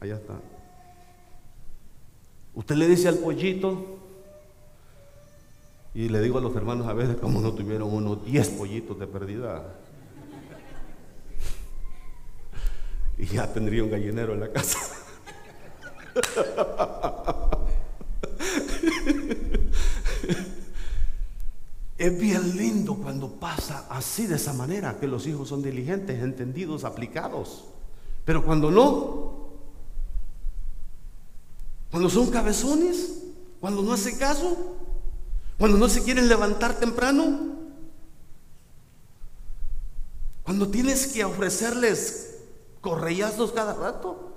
Allá 0.00 0.16
está. 0.16 0.40
Usted 2.54 2.74
le 2.74 2.88
dice 2.88 3.08
al 3.08 3.18
pollito, 3.18 3.98
y 5.94 6.08
le 6.08 6.20
digo 6.22 6.38
a 6.38 6.40
los 6.40 6.56
hermanos 6.56 6.86
a 6.86 6.94
veces, 6.94 7.16
como 7.16 7.40
no 7.40 7.52
tuvieron 7.52 7.92
unos 7.92 8.24
10 8.24 8.48
pollitos 8.50 8.98
de 8.98 9.06
pérdida. 9.06 9.76
Y 13.18 13.26
ya 13.26 13.52
tendría 13.52 13.84
un 13.84 13.90
gallinero 13.90 14.32
en 14.32 14.40
la 14.40 14.50
casa. 14.50 14.78
Es 22.00 22.18
bien 22.18 22.56
lindo 22.56 22.94
cuando 22.94 23.28
pasa 23.28 23.84
así 23.90 24.26
de 24.26 24.36
esa 24.36 24.54
manera, 24.54 24.98
que 24.98 25.06
los 25.06 25.26
hijos 25.26 25.50
son 25.50 25.60
diligentes, 25.60 26.22
entendidos, 26.22 26.84
aplicados. 26.84 27.66
Pero 28.24 28.42
cuando 28.42 28.70
no, 28.70 29.50
cuando 31.90 32.08
son 32.08 32.30
cabezones, 32.30 33.24
cuando 33.60 33.82
no 33.82 33.92
hacen 33.92 34.16
caso, 34.16 34.56
cuando 35.58 35.76
no 35.76 35.90
se 35.90 36.02
quieren 36.02 36.26
levantar 36.26 36.80
temprano, 36.80 37.58
cuando 40.42 40.68
tienes 40.68 41.08
que 41.08 41.22
ofrecerles 41.22 42.38
correazos 42.80 43.52
cada 43.52 43.74
rato, 43.74 44.32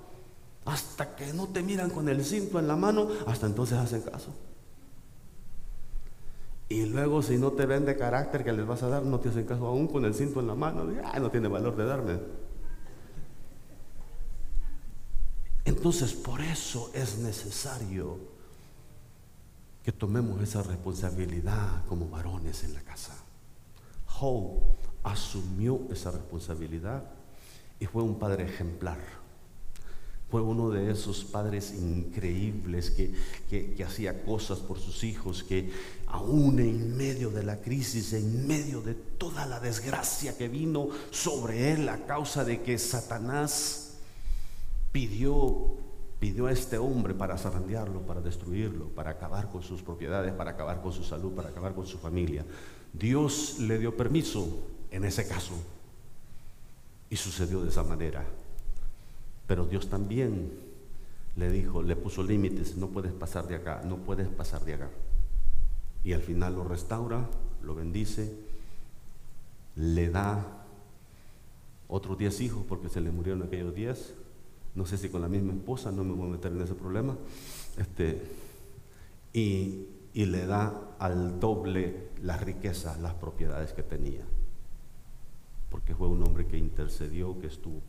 hasta 0.66 1.16
que 1.16 1.32
no 1.32 1.46
te 1.46 1.62
miran 1.62 1.88
con 1.88 2.10
el 2.10 2.22
cinto 2.26 2.58
en 2.58 2.68
la 2.68 2.76
mano, 2.76 3.08
hasta 3.26 3.46
entonces 3.46 3.78
hacen 3.78 4.02
caso. 4.02 4.34
Y 6.68 6.86
luego 6.86 7.22
si 7.22 7.36
no 7.36 7.52
te 7.52 7.66
ven 7.66 7.84
de 7.84 7.96
carácter 7.96 8.42
que 8.42 8.52
les 8.52 8.66
vas 8.66 8.82
a 8.82 8.88
dar, 8.88 9.02
no 9.02 9.20
te 9.20 9.28
hacen 9.28 9.44
caso 9.44 9.66
aún 9.66 9.86
con 9.86 10.04
el 10.04 10.14
cinto 10.14 10.40
en 10.40 10.46
la 10.46 10.54
mano. 10.54 10.84
no 10.84 11.30
tiene 11.30 11.48
valor 11.48 11.76
de 11.76 11.84
darme. 11.84 12.20
Entonces 15.64 16.12
por 16.12 16.40
eso 16.40 16.90
es 16.94 17.18
necesario 17.18 18.18
que 19.82 19.92
tomemos 19.92 20.40
esa 20.42 20.62
responsabilidad 20.62 21.84
como 21.86 22.08
varones 22.08 22.64
en 22.64 22.74
la 22.74 22.80
casa. 22.80 23.14
Job 24.06 24.60
asumió 25.02 25.80
esa 25.90 26.10
responsabilidad 26.10 27.04
y 27.78 27.86
fue 27.86 28.02
un 28.02 28.18
padre 28.18 28.44
ejemplar. 28.44 29.23
Fue 30.30 30.40
uno 30.42 30.70
de 30.70 30.90
esos 30.90 31.24
padres 31.24 31.74
increíbles 31.74 32.90
que, 32.90 33.14
que, 33.48 33.84
hacía 33.84 34.24
cosas 34.24 34.58
por 34.58 34.78
sus 34.78 35.04
hijos, 35.04 35.44
que 35.44 35.70
aún 36.06 36.58
en 36.58 36.96
medio 36.96 37.30
de 37.30 37.44
la 37.44 37.60
crisis, 37.60 38.12
en 38.14 38.46
medio 38.46 38.80
de 38.80 38.94
toda 38.94 39.46
la 39.46 39.60
desgracia 39.60 40.36
que 40.36 40.48
vino 40.48 40.88
sobre 41.10 41.72
él 41.72 41.88
a 41.88 42.04
causa 42.06 42.44
de 42.44 42.62
que 42.62 42.78
Satanás 42.78 43.98
pidió, 44.90 45.76
pidió 46.18 46.46
a 46.46 46.52
este 46.52 46.78
hombre 46.78 47.14
para 47.14 47.36
zarandearlo, 47.36 48.02
para 48.02 48.20
destruirlo, 48.20 48.88
para 48.88 49.10
acabar 49.10 49.50
con 49.50 49.62
sus 49.62 49.82
propiedades, 49.82 50.32
para 50.32 50.52
acabar 50.52 50.80
con 50.82 50.92
su 50.92 51.04
salud, 51.04 51.32
para 51.32 51.50
acabar 51.50 51.74
con 51.74 51.86
su 51.86 51.98
familia. 51.98 52.44
Dios 52.92 53.58
le 53.58 53.78
dio 53.78 53.96
permiso 53.96 54.48
en 54.92 55.04
ese 55.04 55.26
caso 55.26 55.54
y 57.10 57.16
sucedió 57.16 57.62
de 57.62 57.70
esa 57.70 57.82
manera. 57.82 58.24
Pero 59.46 59.66
Dios 59.66 59.88
también 59.88 60.52
le 61.36 61.50
dijo, 61.50 61.82
le 61.82 61.96
puso 61.96 62.22
límites, 62.22 62.76
no 62.76 62.88
puedes 62.88 63.12
pasar 63.12 63.46
de 63.46 63.56
acá, 63.56 63.82
no 63.84 63.98
puedes 63.98 64.28
pasar 64.28 64.64
de 64.64 64.74
acá. 64.74 64.90
Y 66.02 66.12
al 66.12 66.22
final 66.22 66.54
lo 66.54 66.64
restaura, 66.64 67.28
lo 67.62 67.74
bendice 67.74 68.54
le 69.76 70.08
da 70.08 70.64
otros 71.88 72.16
10 72.18 72.40
hijos 72.40 72.64
porque 72.68 72.88
se 72.88 73.00
le 73.00 73.10
murieron 73.10 73.42
aquellos 73.42 73.74
10. 73.74 74.14
No 74.74 74.86
sé 74.86 74.98
si 74.98 75.08
con 75.08 75.20
la 75.20 75.28
misma 75.28 75.52
esposa, 75.52 75.92
no 75.92 76.04
me 76.04 76.14
voy 76.14 76.28
a 76.28 76.32
meter 76.32 76.52
en 76.52 76.62
ese 76.62 76.74
problema. 76.74 77.16
Este, 77.76 78.22
y, 79.32 79.86
y 80.12 80.24
le 80.26 80.46
da 80.46 80.96
al 80.98 81.38
doble 81.38 82.08
las 82.22 82.40
riquezas, 82.40 83.00
las 83.00 83.14
propiedades 83.14 83.72
que 83.72 83.82
tenía. 83.82 84.24
Porque 85.70 85.94
fue 85.94 86.08
un 86.08 86.22
hombre 86.22 86.46
que 86.46 86.56
intercedió, 86.56 87.38
que 87.40 87.48
estuvo, 87.48 87.80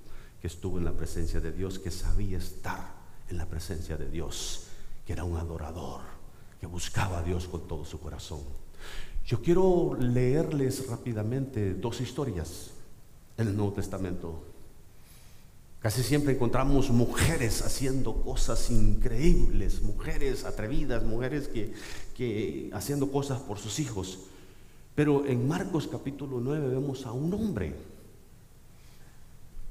que 0.46 0.50
estuvo 0.50 0.78
en 0.78 0.86
la 0.86 0.92
presencia 0.92 1.42
de 1.42 1.52
Dios, 1.52 1.80
que 1.80 1.90
sabía 1.90 2.38
estar 2.38 2.94
en 3.30 3.38
la 3.40 3.48
presencia 3.48 3.98
de 3.98 4.08
Dios, 4.12 4.68
que 5.04 5.14
era 5.14 5.24
un 5.24 5.38
adorador, 5.38 6.02
que 6.60 6.68
buscaba 6.68 7.18
a 7.18 7.24
Dios 7.24 7.48
con 7.48 7.68
todo 7.68 7.84
su 7.84 8.00
corazón. 8.00 8.42
Yo 9.26 9.42
quiero 9.42 9.98
leerles 10.00 10.88
rápidamente 10.88 11.74
dos 11.74 12.00
historias 12.00 12.70
en 13.40 13.48
el 13.48 13.58
Nuevo 13.58 13.74
Testamento. 13.74 14.44
Casi 15.80 16.04
siempre 16.04 16.36
encontramos 16.36 16.92
mujeres 16.92 17.64
haciendo 17.64 18.22
cosas 18.22 18.70
increíbles, 18.70 19.82
mujeres 19.82 20.46
atrevidas, 20.46 21.04
mujeres 21.04 21.48
que, 21.48 21.74
que 22.16 22.70
haciendo 22.72 23.12
cosas 23.12 23.40
por 23.40 23.58
sus 23.58 23.80
hijos. 23.80 24.20
Pero 24.94 25.26
en 25.26 25.48
Marcos 25.48 25.88
capítulo 25.88 26.40
9 26.40 26.68
vemos 26.68 27.08
a 27.08 27.14
un 27.14 27.34
hombre, 27.34 27.95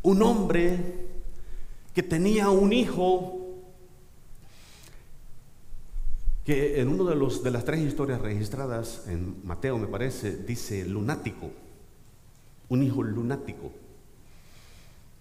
un 0.04 0.22
hombre 0.22 0.78
que 1.92 2.02
tenía 2.02 2.50
un 2.50 2.72
hijo 2.72 3.40
que 6.44 6.80
en 6.80 6.88
una 6.88 7.10
de, 7.10 7.16
los, 7.16 7.42
de 7.42 7.50
las 7.50 7.64
tres 7.64 7.80
historias 7.80 8.20
registradas 8.20 9.04
en 9.08 9.40
Mateo, 9.44 9.78
me 9.78 9.86
parece, 9.86 10.36
dice 10.36 10.84
lunático, 10.84 11.50
un 12.68 12.82
hijo 12.82 13.02
lunático. 13.02 13.72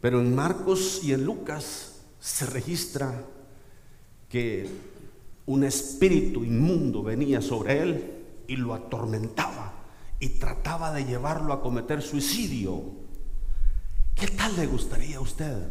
Pero 0.01 0.19
en 0.19 0.35
Marcos 0.35 1.01
y 1.01 1.13
en 1.13 1.23
Lucas 1.23 2.01
se 2.19 2.45
registra 2.45 3.25
que 4.27 4.67
un 5.45 5.63
espíritu 5.63 6.43
inmundo 6.43 7.03
venía 7.03 7.41
sobre 7.41 7.81
él 7.81 8.13
y 8.47 8.57
lo 8.57 8.73
atormentaba 8.73 9.73
y 10.19 10.27
trataba 10.39 10.91
de 10.91 11.05
llevarlo 11.05 11.53
a 11.53 11.61
cometer 11.61 12.01
suicidio. 12.01 13.02
¿Qué 14.15 14.27
tal 14.27 14.55
le 14.55 14.67
gustaría 14.67 15.17
a 15.17 15.21
usted 15.21 15.69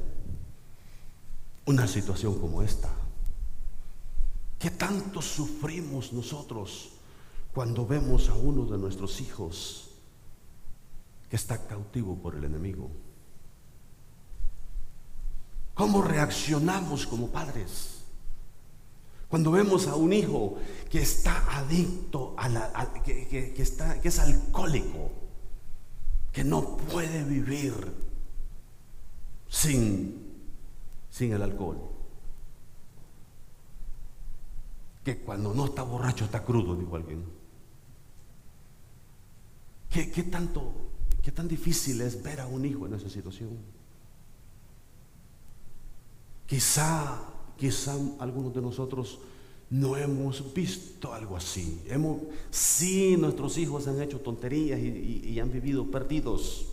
una 1.67 1.87
situación 1.87 2.39
como 2.39 2.63
esta? 2.63 2.91
¿Qué 4.59 4.71
tanto 4.71 5.23
sufrimos 5.23 6.13
nosotros 6.13 6.91
cuando 7.53 7.87
vemos 7.87 8.29
a 8.29 8.35
uno 8.35 8.65
de 8.67 8.79
nuestros 8.79 9.21
hijos 9.21 9.91
que 11.29 11.37
está 11.37 11.67
cautivo 11.67 12.17
por 12.17 12.37
el 12.37 12.45
enemigo? 12.45 12.91
¿Cómo 15.75 16.03
reaccionamos 16.03 17.07
como 17.07 17.29
padres? 17.29 18.03
Cuando 19.29 19.51
vemos 19.51 19.87
a 19.87 19.97
un 19.97 20.13
hijo 20.13 20.59
que 20.91 21.01
está 21.01 21.59
adicto, 21.59 22.35
a 22.37 22.49
la, 22.51 22.93
que, 23.03 23.55
está, 23.57 23.99
que 24.01 24.09
es 24.09 24.19
alcohólico, 24.19 25.11
que 26.31 26.45
no 26.45 26.77
puede 26.77 27.25
vivir 27.25 28.12
sin, 29.53 30.17
sin 31.11 31.33
el 31.33 31.43
alcohol 31.43 31.93
que 35.05 35.19
cuando 35.19 35.53
no 35.53 35.67
está 35.67 35.83
borracho 35.83 36.25
está 36.25 36.45
crudo, 36.45 36.77
dijo 36.77 36.97
alguien. 36.97 37.25
¿Qué, 39.91 40.23
tanto, 40.23 40.73
qué 41.23 41.31
tan 41.33 41.49
difícil 41.49 42.01
es 42.01 42.23
ver 42.23 42.41
a 42.41 42.47
un 42.47 42.65
hijo 42.65 42.87
en 42.87 42.95
esa 42.95 43.11
situación? 43.11 43.51
Quizá, 46.47 47.21
quizá 47.59 47.95
algunos 48.19 48.55
de 48.55 48.63
nosotros 48.63 49.19
no 49.69 49.97
hemos 49.97 50.55
visto 50.55 51.13
algo 51.13 51.37
así. 51.37 51.83
Hemos, 51.87 52.23
sí, 52.51 53.17
nuestros 53.19 53.59
hijos 53.59 53.87
han 53.87 54.01
hecho 54.01 54.21
tonterías 54.21 54.81
y, 54.81 55.23
y 55.27 55.41
han 55.41 55.53
vivido 55.53 55.91
perdidos, 55.91 56.69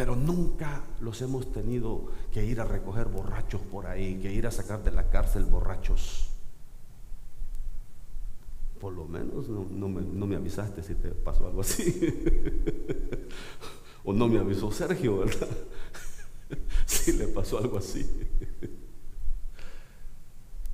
pero 0.00 0.16
nunca 0.16 0.82
los 1.02 1.20
hemos 1.20 1.52
tenido 1.52 2.06
que 2.32 2.42
ir 2.42 2.58
a 2.62 2.64
recoger 2.64 3.08
borrachos 3.08 3.60
por 3.60 3.86
ahí, 3.86 4.18
que 4.18 4.32
ir 4.32 4.46
a 4.46 4.50
sacar 4.50 4.82
de 4.82 4.92
la 4.92 5.10
cárcel 5.10 5.44
borrachos. 5.44 6.30
Por 8.80 8.94
lo 8.94 9.04
menos 9.04 9.46
no, 9.50 9.88
me, 9.90 10.36
avisaste 10.36 10.82
si 10.82 10.94
te 10.94 11.10
pasó 11.10 11.48
algo 11.48 11.60
así. 11.60 12.00
o 14.04 14.14
no 14.14 14.26
me 14.26 14.38
avisó 14.38 14.72
Sergio, 14.72 15.18
¿verdad? 15.18 15.48
si 16.86 17.12
le 17.12 17.28
pasó 17.28 17.58
algo 17.58 17.76
así. 17.76 18.08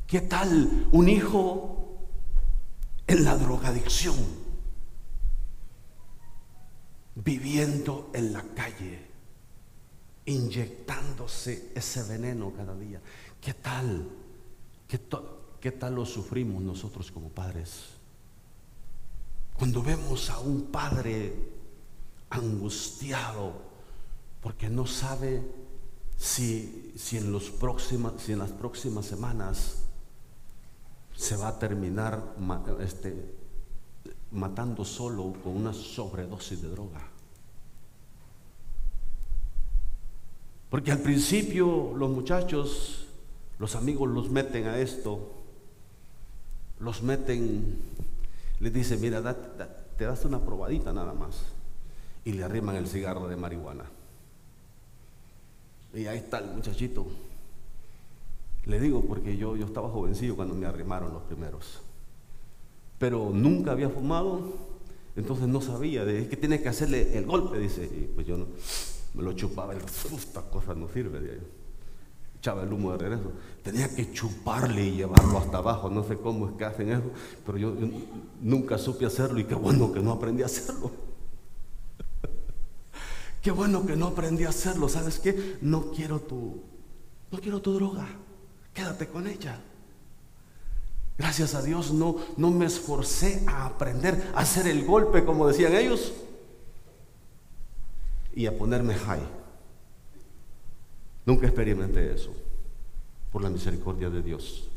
¿Qué 0.07 0.21
tal 0.21 0.87
un 0.93 1.09
hijo 1.09 1.99
en 3.09 3.25
la 3.25 3.37
drogadicción? 3.37 4.15
Viviendo 7.17 8.09
en 8.15 8.33
la 8.33 8.43
calle, 8.55 9.06
inyectándose 10.27 11.73
ese 11.75 12.03
veneno 12.03 12.53
cada 12.53 12.77
día. 12.77 13.01
¿Qué 13.41 13.55
tal? 13.55 14.09
¿Qué, 14.87 15.01
qué 15.61 15.73
tal 15.73 15.95
lo 15.95 16.05
sufrimos 16.05 16.63
nosotros 16.63 17.11
como 17.11 17.29
padres? 17.31 17.85
Cuando 19.55 19.83
vemos 19.83 20.29
a 20.29 20.39
un 20.41 20.67
padre 20.67 21.33
angustiado 22.31 23.55
porque 24.43 24.69
no 24.69 24.87
sabe 24.87 25.43
si, 26.17 26.93
si, 26.97 27.17
en, 27.17 27.33
los 27.33 27.51
próximas, 27.51 28.15
si 28.19 28.33
en 28.33 28.39
las 28.39 28.51
próximas 28.51 29.07
semanas 29.07 29.83
se 31.15 31.37
va 31.37 31.49
a 31.49 31.59
terminar 31.59 32.35
este, 32.81 33.35
matando 34.31 34.85
solo 34.85 35.33
con 35.43 35.57
una 35.57 35.73
sobredosis 35.73 36.61
de 36.61 36.69
droga. 36.69 37.16
Porque 40.71 40.93
al 40.93 40.99
principio 40.99 41.93
los 41.97 42.11
muchachos, 42.11 43.07
los 43.59 43.77
amigos 43.77 44.11
los 44.11 44.31
meten 44.31 44.67
a 44.67 44.79
esto, 44.79 45.33
los 46.81 47.03
meten 47.03 47.79
le 48.61 48.71
dice, 48.71 48.97
mira, 48.97 49.37
te 49.97 50.05
das 50.05 50.25
una 50.25 50.41
probadita 50.41 50.93
nada 50.93 51.13
más. 51.13 51.43
Y 52.25 52.33
le 52.33 52.45
arriman 52.45 52.77
el 52.77 52.87
cigarro 52.87 53.29
de 53.29 53.37
marihuana. 53.37 53.85
Y 55.95 56.07
ahí 56.07 56.19
está 56.19 56.39
el 56.39 56.51
muchachito. 56.51 57.07
Le 58.65 58.81
digo 58.81 59.03
porque 59.03 59.37
yo, 59.37 59.57
yo 59.57 59.67
estaba 59.67 59.89
jovencillo 59.89 60.37
cuando 60.37 60.55
me 60.55 60.67
arrimaron 60.67 61.13
los 61.13 61.23
primeros. 61.23 61.81
Pero 62.99 63.31
nunca 63.33 63.73
había 63.73 63.91
fumado, 63.91 64.55
entonces 65.15 65.47
no 65.47 65.61
sabía 65.61 66.05
de 66.05 66.29
que 66.29 66.37
tiene 66.37 66.61
que 66.61 66.69
hacerle 66.69 67.17
el 67.17 67.27
golpe, 67.27 67.59
dice. 67.59 67.85
Y 67.85 68.11
pues 68.15 68.27
yo 68.27 68.39
no, 68.39 68.47
me 69.17 69.23
lo 69.23 69.33
chupaba, 69.33 69.75
esta 69.75 70.43
cosa 70.43 70.75
no 70.75 70.89
sirve 70.89 71.21
de 71.21 71.41
echaba 72.39 72.63
el 72.63 72.73
humo 72.73 72.93
de 72.93 72.99
regreso. 72.99 73.33
Tenía 73.63 73.93
que 73.93 74.13
chuparle 74.13 74.85
y 74.85 74.97
llevarlo 74.97 75.39
hasta 75.39 75.59
abajo. 75.59 75.91
No 75.91 76.05
sé 76.05 76.17
cómo 76.17 76.49
es 76.49 76.53
que 76.57 76.65
hacen 76.65 76.91
eso, 76.91 77.11
pero 77.45 77.59
yo, 77.59 77.75
nunca 78.41 78.79
supe 78.79 79.07
hacerlo 79.07 79.41
y 79.41 79.45
qué 79.45 79.55
bueno 79.55 79.91
que 79.91 80.01
no 80.01 80.13
aprendí 80.13 80.43
a 80.43 80.47
hacerlo. 80.47 80.93
qué 83.43 83.51
bueno 83.51 83.85
que 83.87 83.97
no 83.97 84.09
aprendí 84.09 84.45
a 84.45 84.51
hacerlo. 84.51 84.89
¿Sabes 84.89 85.19
qué? 85.19 85.57
No 85.63 85.91
quiero 85.91 86.21
tu, 86.21 86.63
no 87.33 87.39
quiero 87.41 87.61
tu 87.61 87.73
droga. 87.73 88.07
Quédate 88.73 89.09
con 89.09 89.27
ella. 89.27 89.59
Gracias 91.19 91.55
a 91.55 91.63
Dios 91.63 91.93
no, 91.93 92.17
no 92.37 92.51
me 92.51 92.67
esforcé 92.67 93.43
a 93.47 93.65
aprender 93.65 94.33
a 94.35 94.41
hacer 94.41 94.67
el 94.67 94.85
golpe 94.85 95.25
como 95.25 95.49
decían 95.49 95.75
ellos 95.75 96.13
y 98.37 98.47
a 98.47 98.57
ponerme 98.57 98.95
high. 98.95 99.27
Nunca 101.25 101.47
experimenté 101.47 102.15
eso, 102.15 102.33
por 103.33 103.43
la 103.43 103.51
misericordia 103.51 104.11
de 104.11 104.23
Dios. 104.23 104.69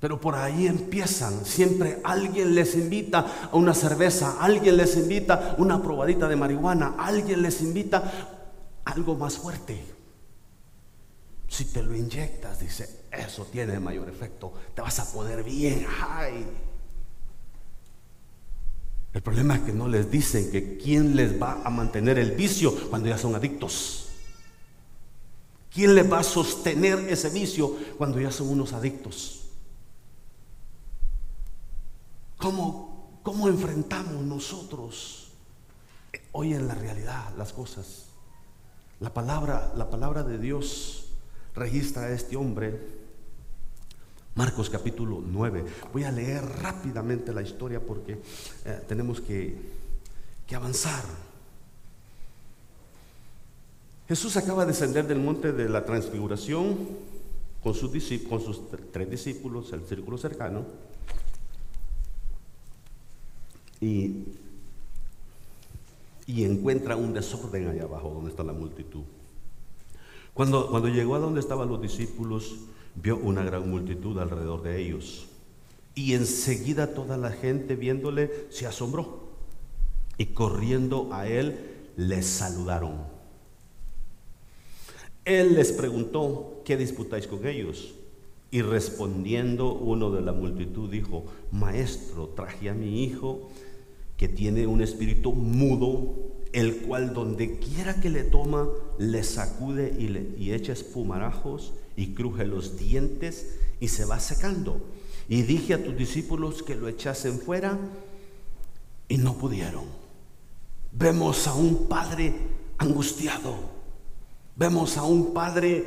Pero 0.00 0.20
por 0.20 0.36
ahí 0.36 0.68
empiezan, 0.68 1.44
siempre 1.44 2.00
alguien 2.04 2.54
les 2.54 2.76
invita 2.76 3.50
a 3.50 3.56
una 3.56 3.74
cerveza, 3.74 4.36
alguien 4.40 4.76
les 4.76 4.96
invita 4.96 5.56
una 5.58 5.82
probadita 5.82 6.28
de 6.28 6.36
marihuana, 6.36 6.94
alguien 6.96 7.42
les 7.42 7.60
invita 7.60 8.38
algo 8.84 9.16
más 9.16 9.36
fuerte. 9.36 9.84
Si 11.48 11.64
te 11.64 11.82
lo 11.82 11.96
inyectas, 11.96 12.60
dice, 12.60 13.06
eso 13.10 13.46
tiene 13.46 13.80
mayor 13.80 14.08
efecto, 14.08 14.52
te 14.74 14.80
vas 14.80 15.00
a 15.00 15.12
poner 15.12 15.42
bien 15.42 15.84
high. 15.84 16.67
El 19.18 19.22
problema 19.24 19.56
es 19.56 19.62
que 19.62 19.72
no 19.72 19.88
les 19.88 20.08
dicen 20.08 20.48
que 20.52 20.78
quién 20.78 21.16
les 21.16 21.42
va 21.42 21.60
a 21.64 21.70
mantener 21.70 22.20
el 22.20 22.36
vicio 22.36 22.72
cuando 22.88 23.08
ya 23.08 23.18
son 23.18 23.34
adictos. 23.34 24.10
¿Quién 25.74 25.96
les 25.96 26.08
va 26.08 26.20
a 26.20 26.22
sostener 26.22 27.00
ese 27.10 27.28
vicio 27.30 27.76
cuando 27.98 28.20
ya 28.20 28.30
son 28.30 28.48
unos 28.48 28.74
adictos? 28.74 29.40
¿Cómo, 32.36 33.18
cómo 33.24 33.48
enfrentamos 33.48 34.22
nosotros 34.22 35.32
Hoy 36.30 36.54
en 36.54 36.68
la 36.68 36.76
realidad 36.76 37.34
las 37.36 37.52
cosas. 37.52 38.04
La 39.00 39.12
palabra, 39.12 39.72
la 39.74 39.90
palabra 39.90 40.22
de 40.22 40.38
Dios 40.38 41.08
registra 41.56 42.02
a 42.02 42.10
este 42.12 42.36
hombre. 42.36 42.97
Marcos 44.38 44.70
capítulo 44.70 45.20
9. 45.20 45.64
Voy 45.92 46.04
a 46.04 46.12
leer 46.12 46.44
rápidamente 46.62 47.32
la 47.32 47.42
historia 47.42 47.80
porque 47.84 48.22
eh, 48.64 48.82
tenemos 48.86 49.20
que, 49.20 49.58
que 50.46 50.54
avanzar. 50.54 51.02
Jesús 54.06 54.36
acaba 54.36 54.64
de 54.64 54.70
descender 54.70 55.08
del 55.08 55.18
monte 55.18 55.50
de 55.50 55.68
la 55.68 55.84
transfiguración 55.84 56.78
con 57.64 57.74
sus, 57.74 57.90
con 58.28 58.40
sus 58.40 58.60
tres 58.92 59.10
discípulos, 59.10 59.72
el 59.72 59.82
círculo 59.82 60.16
cercano, 60.16 60.64
y, 63.80 64.22
y 66.26 66.44
encuentra 66.44 66.94
un 66.94 67.12
desorden 67.12 67.70
allá 67.70 67.82
abajo 67.82 68.10
donde 68.10 68.30
está 68.30 68.44
la 68.44 68.52
multitud. 68.52 69.02
Cuando, 70.32 70.70
cuando 70.70 70.86
llegó 70.86 71.16
a 71.16 71.18
donde 71.18 71.40
estaban 71.40 71.68
los 71.68 71.82
discípulos, 71.82 72.54
vio 73.02 73.16
una 73.16 73.42
gran 73.42 73.70
multitud 73.70 74.18
alrededor 74.18 74.62
de 74.62 74.80
ellos. 74.80 75.26
Y 75.94 76.14
enseguida 76.14 76.94
toda 76.94 77.16
la 77.16 77.30
gente 77.30 77.76
viéndole 77.76 78.46
se 78.50 78.66
asombró. 78.66 79.28
Y 80.16 80.26
corriendo 80.26 81.08
a 81.12 81.28
él, 81.28 81.58
le 81.96 82.22
saludaron. 82.22 82.96
Él 85.24 85.54
les 85.54 85.72
preguntó, 85.72 86.62
¿qué 86.64 86.76
disputáis 86.76 87.26
con 87.26 87.46
ellos? 87.46 87.94
Y 88.50 88.62
respondiendo 88.62 89.74
uno 89.74 90.10
de 90.10 90.22
la 90.22 90.32
multitud 90.32 90.90
dijo, 90.90 91.24
Maestro, 91.52 92.28
traje 92.28 92.70
a 92.70 92.74
mi 92.74 93.04
hijo 93.04 93.50
que 94.18 94.28
tiene 94.28 94.66
un 94.66 94.82
espíritu 94.82 95.32
mudo, 95.32 96.16
el 96.52 96.82
cual 96.82 97.14
donde 97.14 97.58
quiera 97.58 97.98
que 98.00 98.10
le 98.10 98.24
toma, 98.24 98.68
le 98.98 99.22
sacude 99.22 99.96
y, 99.98 100.08
le, 100.08 100.34
y 100.36 100.52
echa 100.52 100.74
espumarajos 100.74 101.72
y 101.96 102.08
cruje 102.08 102.44
los 102.44 102.76
dientes 102.76 103.58
y 103.80 103.88
se 103.88 104.04
va 104.04 104.20
secando. 104.20 104.82
Y 105.26 105.42
dije 105.42 105.72
a 105.72 105.82
tus 105.82 105.96
discípulos 105.96 106.62
que 106.62 106.74
lo 106.74 106.88
echasen 106.88 107.38
fuera 107.38 107.78
y 109.08 109.16
no 109.16 109.38
pudieron. 109.38 109.84
Vemos 110.92 111.46
a 111.46 111.54
un 111.54 111.88
padre 111.88 112.34
angustiado 112.76 113.78
Vemos 114.58 114.96
a 114.96 115.04
un 115.04 115.32
padre 115.32 115.84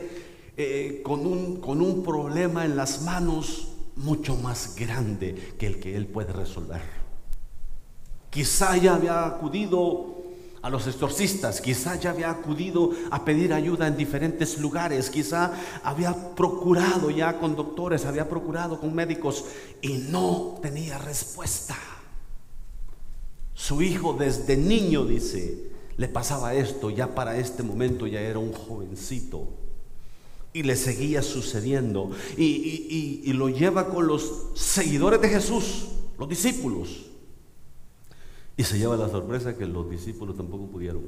eh, 0.55 1.01
con, 1.03 1.25
un, 1.27 1.59
con 1.59 1.81
un 1.81 2.03
problema 2.03 2.63
en 2.63 2.77
las 2.77 3.01
manos 3.01 3.67
mucho 3.97 4.37
más 4.37 4.77
grande 4.77 5.35
que 5.59 5.67
el 5.67 5.81
que 5.81 5.97
él 5.97 6.07
puede 6.07 6.31
resolver. 6.31 7.00
Quizá 8.31 8.75
ya 8.77 8.95
había 8.95 9.25
acudido 9.27 10.17
a 10.61 10.69
los 10.69 10.87
exorcistas, 10.87 11.59
quizá 11.59 11.99
ya 11.99 12.11
había 12.11 12.29
acudido 12.29 12.91
a 13.09 13.25
pedir 13.25 13.51
ayuda 13.51 13.87
en 13.87 13.97
diferentes 13.97 14.57
lugares, 14.57 15.09
quizá 15.09 15.53
había 15.83 16.13
procurado 16.35 17.09
ya 17.09 17.39
con 17.39 17.55
doctores, 17.55 18.05
había 18.05 18.29
procurado 18.29 18.79
con 18.79 18.95
médicos 18.95 19.45
y 19.81 19.93
no 20.09 20.59
tenía 20.61 20.97
respuesta. 20.97 21.75
Su 23.53 23.81
hijo 23.81 24.13
desde 24.13 24.55
niño, 24.55 25.05
dice, 25.05 25.71
le 25.97 26.07
pasaba 26.07 26.53
esto, 26.53 26.89
ya 26.89 27.13
para 27.13 27.37
este 27.37 27.63
momento 27.63 28.07
ya 28.07 28.21
era 28.21 28.39
un 28.39 28.53
jovencito. 28.53 29.47
Y 30.53 30.63
le 30.63 30.75
seguía 30.75 31.21
sucediendo. 31.21 32.11
Y, 32.37 33.31
lo 33.33 33.49
lleva 33.49 33.87
con 33.87 34.07
los 34.07 34.47
seguidores 34.55 35.21
de 35.21 35.29
Jesús, 35.29 35.89
los 36.17 36.27
discípulos. 36.27 37.10
Y 38.57 38.63
se 38.63 38.77
lleva 38.77 38.97
la 38.97 39.09
sorpresa 39.09 39.57
que 39.57 39.65
los 39.65 39.89
discípulos 39.89 40.35
tampoco 40.35 40.67
pudieron. 40.67 41.03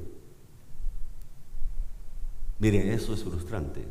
Miren, 2.58 2.88
eso 2.88 3.12
es 3.14 3.22
frustrante. 3.22 3.84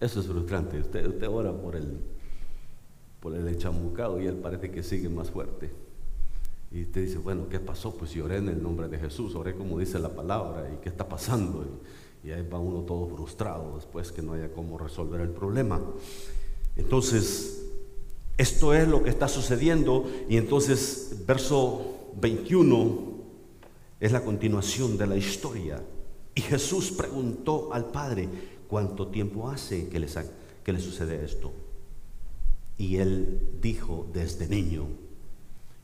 Eso 0.00 0.20
es 0.20 0.26
frustrante. 0.26 0.80
Usted, 0.80 1.06
usted 1.06 1.28
ora 1.28 1.52
por 1.52 1.76
el, 1.76 1.98
por 3.20 3.34
el 3.34 3.48
echamucado 3.48 4.20
y 4.20 4.26
él 4.26 4.36
parece 4.36 4.70
que 4.70 4.82
sigue 4.82 5.08
más 5.08 5.30
fuerte. 5.30 5.70
Y 6.70 6.82
usted 6.82 7.02
dice, 7.02 7.18
bueno, 7.18 7.48
¿qué 7.48 7.60
pasó? 7.60 7.94
Pues 7.94 8.10
si 8.10 8.20
oré 8.20 8.36
en 8.36 8.48
el 8.48 8.62
nombre 8.62 8.88
de 8.88 8.98
Jesús, 8.98 9.34
oré 9.34 9.54
como 9.54 9.78
dice 9.78 9.98
la 9.98 10.10
palabra, 10.10 10.70
¿y 10.72 10.76
qué 10.82 10.88
está 10.88 11.08
pasando? 11.08 11.64
Y, 12.22 12.30
ahí 12.30 12.46
va 12.46 12.58
uno 12.58 12.80
todo 12.80 13.06
frustrado 13.06 13.76
después 13.76 14.12
que 14.12 14.20
no 14.20 14.34
haya 14.34 14.52
cómo 14.52 14.76
resolver 14.76 15.20
el 15.22 15.30
problema. 15.30 15.80
Entonces, 16.76 17.64
esto 18.36 18.74
es 18.74 18.86
lo 18.86 19.02
que 19.02 19.08
está 19.08 19.28
sucediendo 19.28 20.04
y 20.28 20.36
entonces 20.36 21.22
verso 21.26 21.97
21 22.16 23.18
es 24.00 24.12
la 24.12 24.22
continuación 24.22 24.96
de 24.96 25.06
la 25.06 25.16
historia. 25.16 25.82
Y 26.34 26.40
Jesús 26.40 26.92
preguntó 26.92 27.72
al 27.72 27.86
Padre, 27.86 28.28
¿cuánto 28.68 29.08
tiempo 29.08 29.48
hace 29.48 29.88
que 29.88 29.98
le, 29.98 30.80
sucede 30.80 31.24
esto? 31.24 31.52
Y 32.76 32.96
él 32.96 33.58
dijo, 33.60 34.06
desde 34.12 34.46
niño. 34.46 34.86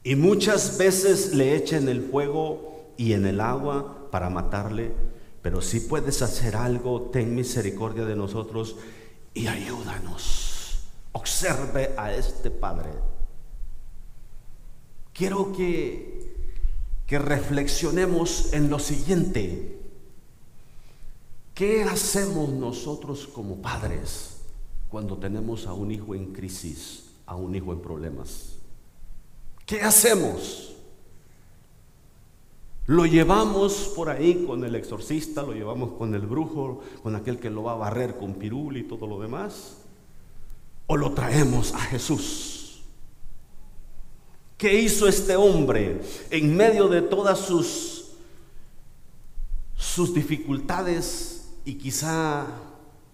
Y 0.05 0.15
muchas 0.15 0.79
veces 0.79 1.35
le 1.35 1.57
echa 1.57 1.77
en 1.77 1.89
el 1.89 2.03
fuego 2.03 2.93
y 2.97 3.15
en 3.15 3.27
el 3.27 3.41
agua 3.41 4.09
para 4.11 4.31
matarle. 4.31 4.93
Pero 5.43 5.61
si 5.61 5.81
puedes 5.81 6.23
hacer 6.23 6.57
algo, 6.57 7.11
ten 7.13 7.35
misericordia 7.35 8.05
de 8.05 8.15
nosotros 8.15 8.77
y 9.35 9.49
ayúdanos. 9.49 10.85
Observe 11.13 11.95
a 11.97 12.15
este 12.15 12.51
Padre. 12.51 12.91
Quiero 15.13 15.53
que, 15.53 16.14
que 17.07 17.19
reflexionemos 17.19 18.53
en 18.53 18.71
lo 18.71 18.79
siguiente. 18.79 19.79
¿Qué 21.55 21.85
hacemos 21.85 22.49
nosotros 22.49 23.29
como 23.33 23.57
padres 23.57 24.39
cuando 24.89 25.17
tenemos 25.19 25.67
a 25.67 25.73
un 25.73 25.91
hijo 25.91 26.15
en 26.15 26.33
crisis, 26.33 27.05
a 27.27 27.37
un 27.37 27.55
hijo 27.55 27.73
en 27.73 27.81
problemas? 27.81 28.57
¿Qué 29.67 29.83
hacemos? 29.83 30.75
Lo 32.87 33.07
llevamos 33.07 33.93
por 33.97 34.11
ahí 34.11 34.45
con 34.47 34.63
el 34.65 34.75
exorcista, 34.75 35.43
lo 35.43 35.53
llevamos 35.53 35.93
con 35.93 36.15
el 36.15 36.27
brujo, 36.27 36.83
con 37.03 37.17
aquel 37.17 37.39
que 37.39 37.49
lo 37.49 37.63
va 37.63 37.73
a 37.73 37.77
barrer 37.77 38.17
con 38.17 38.35
pirul 38.35 38.77
y 38.77 38.83
todo 38.83 39.07
lo 39.07 39.21
demás. 39.21 39.79
O 40.87 40.97
lo 40.97 41.13
traemos 41.13 41.73
a 41.73 41.79
Jesús. 41.79 42.54
¿Qué 44.65 44.81
hizo 44.81 45.07
este 45.07 45.37
hombre 45.37 46.01
en 46.31 46.57
medio 46.57 46.89
de 46.89 47.03
todas 47.03 47.39
sus, 47.39 48.13
sus 49.77 50.15
dificultades 50.15 51.51
y 51.67 51.75
quizá 51.75 52.47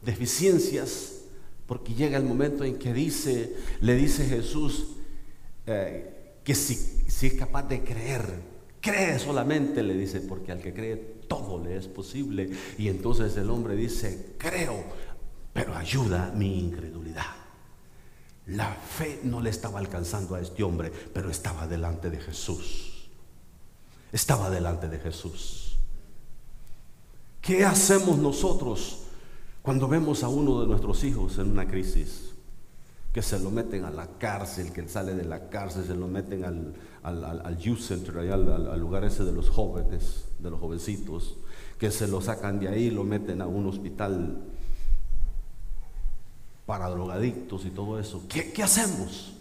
deficiencias? 0.01 1.23
Porque 1.67 1.93
llega 1.93 2.19
el 2.19 2.23
momento 2.23 2.63
en 2.63 2.79
que 2.79 2.95
dice, 2.95 3.57
le 3.81 3.97
dice 3.97 4.27
Jesús, 4.27 4.91
eh, 5.67 6.37
que 6.45 6.55
si, 6.55 6.75
es 7.27 7.33
capaz 7.33 7.65
de 7.65 7.83
creer, 7.83 8.27
cree 8.81 9.19
solamente, 9.19 9.83
le 9.83 9.95
dice, 9.95 10.21
porque 10.21 10.53
al 10.53 10.63
que 10.63 10.73
cree 10.73 10.95
todo 11.27 11.61
le 11.61 11.77
es 11.77 11.89
posible. 11.89 12.49
Y 12.79 12.87
entonces 12.87 13.37
el 13.37 13.51
hombre 13.51 13.75
dice, 13.75 14.37
creo, 14.39 14.85
pero 15.53 15.75
ayuda 15.75 16.31
mi 16.33 16.61
incredulidad. 16.61 17.40
La 18.51 18.73
fe 18.73 19.21
no 19.23 19.41
le 19.41 19.51
estaba 19.51 19.79
alcanzando 19.79 20.35
a 20.35 20.41
este 20.41 20.63
hombre, 20.63 20.93
pero 21.13 21.31
estaba 21.31 21.67
delante 21.67 22.11
de 22.11 22.19
Jesús. 22.19 23.09
Estaba 24.13 24.51
delante 24.51 24.89
de 24.89 24.99
Jesús. 24.99 25.77
¿Qué 27.41 27.65
hacemos 27.65 28.19
nosotros 28.19 29.05
cuando 29.63 29.87
vemos 29.87 30.25
a 30.25 30.29
uno 30.29 30.61
de 30.61 30.67
nuestros 30.67 31.05
hijos 31.05 31.39
en 31.39 31.51
una 31.51 31.67
crisis? 31.67 32.31
que 33.13 33.23
se 33.23 33.41
lo 33.41 33.51
meten 33.51 33.85
a 33.85 33.91
la 33.91 34.07
cárcel, 34.19 34.73
que 34.73 34.87
sale 34.89 35.15
de 35.15 35.25
la 35.25 35.49
cárcel, 35.49 35.85
se 35.85 35.97
lo 35.97 36.07
meten 36.07 36.45
al, 36.45 36.75
al, 37.03 37.59
youth 37.59 37.81
center, 37.81 38.19
al, 38.19 38.79
lugar 38.79 39.05
ese 39.05 39.25
de 39.25 39.33
los 39.33 39.51
jóvenes, 39.51 40.27
de 40.39 40.49
los 40.49 40.61
jovencitos, 40.61 41.37
que 41.79 41.91
se 41.91 42.07
lo 42.07 42.21
sacan 42.21 42.61
de 42.61 42.69
ahí 42.69 42.91
lo 42.91 43.03
meten 43.03 43.43
a 43.43 43.49
un 43.49 43.67
hospital 43.67 44.39
para 46.71 46.89
drogadictos 46.89 47.65
y 47.65 47.71
todo 47.71 47.99
eso. 47.99 48.23
¿Qué, 48.29 48.53
qué 48.53 48.63
hacemos? 48.63 49.33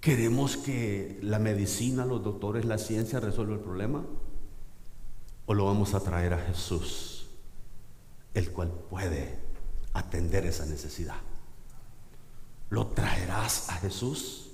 ¿Queremos 0.00 0.56
que 0.56 1.20
la 1.22 1.38
medicina, 1.38 2.04
los 2.04 2.24
doctores, 2.24 2.64
la 2.64 2.76
ciencia 2.76 3.20
resuelva 3.20 3.54
el 3.54 3.60
problema? 3.60 4.04
¿O 5.46 5.54
lo 5.54 5.66
vamos 5.66 5.94
a 5.94 6.00
traer 6.00 6.34
a 6.34 6.38
Jesús, 6.38 7.28
el 8.34 8.50
cual 8.50 8.72
puede 8.90 9.38
atender 9.92 10.44
esa 10.44 10.66
necesidad? 10.66 11.18
¿Lo 12.68 12.88
traerás 12.88 13.68
a 13.68 13.74
Jesús? 13.74 14.48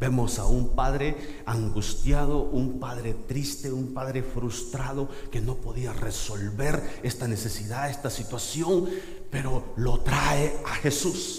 Vemos 0.00 0.38
a 0.40 0.46
un 0.46 0.74
padre 0.74 1.42
angustiado, 1.46 2.40
un 2.40 2.80
padre 2.80 3.14
triste, 3.14 3.70
un 3.70 3.94
padre 3.94 4.24
frustrado 4.24 5.10
que 5.30 5.42
no 5.42 5.56
podía 5.56 5.92
resolver 5.92 7.00
esta 7.04 7.28
necesidad, 7.28 7.88
esta 7.88 8.10
situación, 8.10 8.88
pero 9.30 9.72
lo 9.76 10.00
trae 10.00 10.60
a 10.66 10.74
Jesús. 10.74 11.36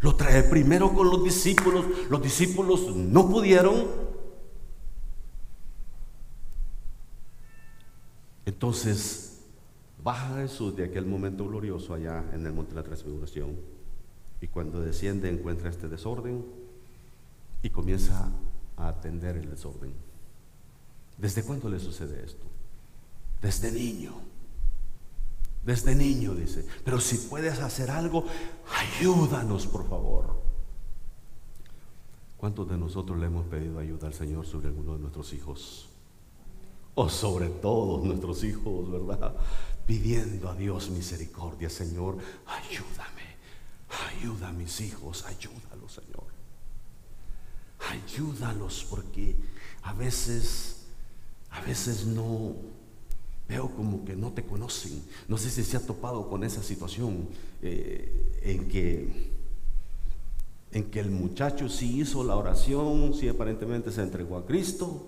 Lo 0.00 0.14
trae 0.14 0.42
primero 0.44 0.92
con 0.92 1.10
los 1.10 1.24
discípulos. 1.24 1.84
Los 2.08 2.22
discípulos 2.22 2.94
no 2.94 3.28
pudieron. 3.28 3.86
Entonces 8.44 9.40
baja 10.02 10.36
Jesús 10.36 10.76
de 10.76 10.84
aquel 10.84 11.04
momento 11.04 11.48
glorioso 11.48 11.92
allá 11.92 12.24
en 12.32 12.46
el 12.46 12.52
monte 12.52 12.70
de 12.70 12.76
la 12.76 12.84
transfiguración. 12.84 13.56
Y 14.40 14.46
cuando 14.46 14.80
desciende 14.80 15.28
encuentra 15.28 15.68
este 15.70 15.88
desorden 15.88 16.44
y 17.62 17.70
comienza 17.70 18.30
a 18.76 18.88
atender 18.88 19.36
el 19.36 19.50
desorden. 19.50 19.92
¿Desde 21.18 21.42
cuándo 21.42 21.68
le 21.68 21.80
sucede 21.80 22.22
esto? 22.24 22.44
Desde 23.40 23.72
niño. 23.72 24.25
Desde 25.66 25.96
niño 25.96 26.32
dice, 26.32 26.64
pero 26.84 27.00
si 27.00 27.16
puedes 27.18 27.58
hacer 27.58 27.90
algo, 27.90 28.24
ayúdanos 28.72 29.66
por 29.66 29.88
favor. 29.88 30.40
¿Cuántos 32.36 32.68
de 32.68 32.78
nosotros 32.78 33.18
le 33.18 33.26
hemos 33.26 33.46
pedido 33.46 33.80
ayuda 33.80 34.06
al 34.06 34.14
Señor 34.14 34.46
sobre 34.46 34.68
alguno 34.68 34.92
de 34.92 35.00
nuestros 35.00 35.32
hijos? 35.32 35.88
O 36.94 37.08
sobre 37.08 37.48
todos 37.48 38.04
nuestros 38.04 38.44
hijos, 38.44 38.88
¿verdad? 38.92 39.34
Pidiendo 39.84 40.48
a 40.48 40.54
Dios 40.54 40.88
misericordia, 40.90 41.68
Señor, 41.68 42.18
ayúdame, 42.46 43.36
ayuda 44.20 44.50
a 44.50 44.52
mis 44.52 44.80
hijos, 44.80 45.24
ayúdalos, 45.24 45.92
Señor. 45.92 46.26
Ayúdalos 47.90 48.86
porque 48.88 49.34
a 49.82 49.92
veces, 49.94 50.86
a 51.50 51.60
veces 51.62 52.06
no, 52.06 52.54
veo 53.48 53.70
como 53.70 54.04
que 54.04 54.16
no 54.16 54.32
te 54.32 54.44
conocen. 54.44 55.02
No 55.28 55.38
sé 55.38 55.50
si 55.50 55.62
se 55.62 55.76
ha 55.76 55.80
topado 55.80 56.28
con 56.28 56.44
esa 56.44 56.62
situación 56.62 57.28
eh, 57.62 58.40
en 58.42 58.68
que 58.68 59.36
en 60.72 60.90
que 60.90 61.00
el 61.00 61.10
muchacho 61.10 61.70
sí 61.70 62.00
hizo 62.00 62.22
la 62.22 62.36
oración, 62.36 63.14
sí 63.14 63.28
aparentemente 63.28 63.90
se 63.90 64.02
entregó 64.02 64.36
a 64.36 64.44
Cristo, 64.44 65.06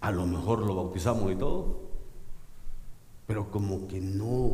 a 0.00 0.10
lo 0.10 0.24
mejor 0.24 0.60
lo 0.60 0.74
bautizamos 0.74 1.30
y 1.30 1.36
todo, 1.36 1.80
pero 3.26 3.50
como 3.50 3.86
que 3.86 4.00
no, 4.00 4.52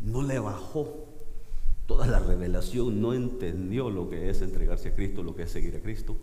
no 0.00 0.22
le 0.22 0.38
bajó 0.38 1.06
toda 1.86 2.06
la 2.06 2.20
revelación, 2.20 3.00
no 3.00 3.14
entendió 3.14 3.90
lo 3.90 4.08
que 4.10 4.30
es 4.30 4.42
entregarse 4.42 4.90
a 4.90 4.94
Cristo, 4.94 5.24
lo 5.24 5.34
que 5.34 5.44
es 5.44 5.50
seguir 5.50 5.74
a 5.74 5.80
Cristo, 5.80 6.16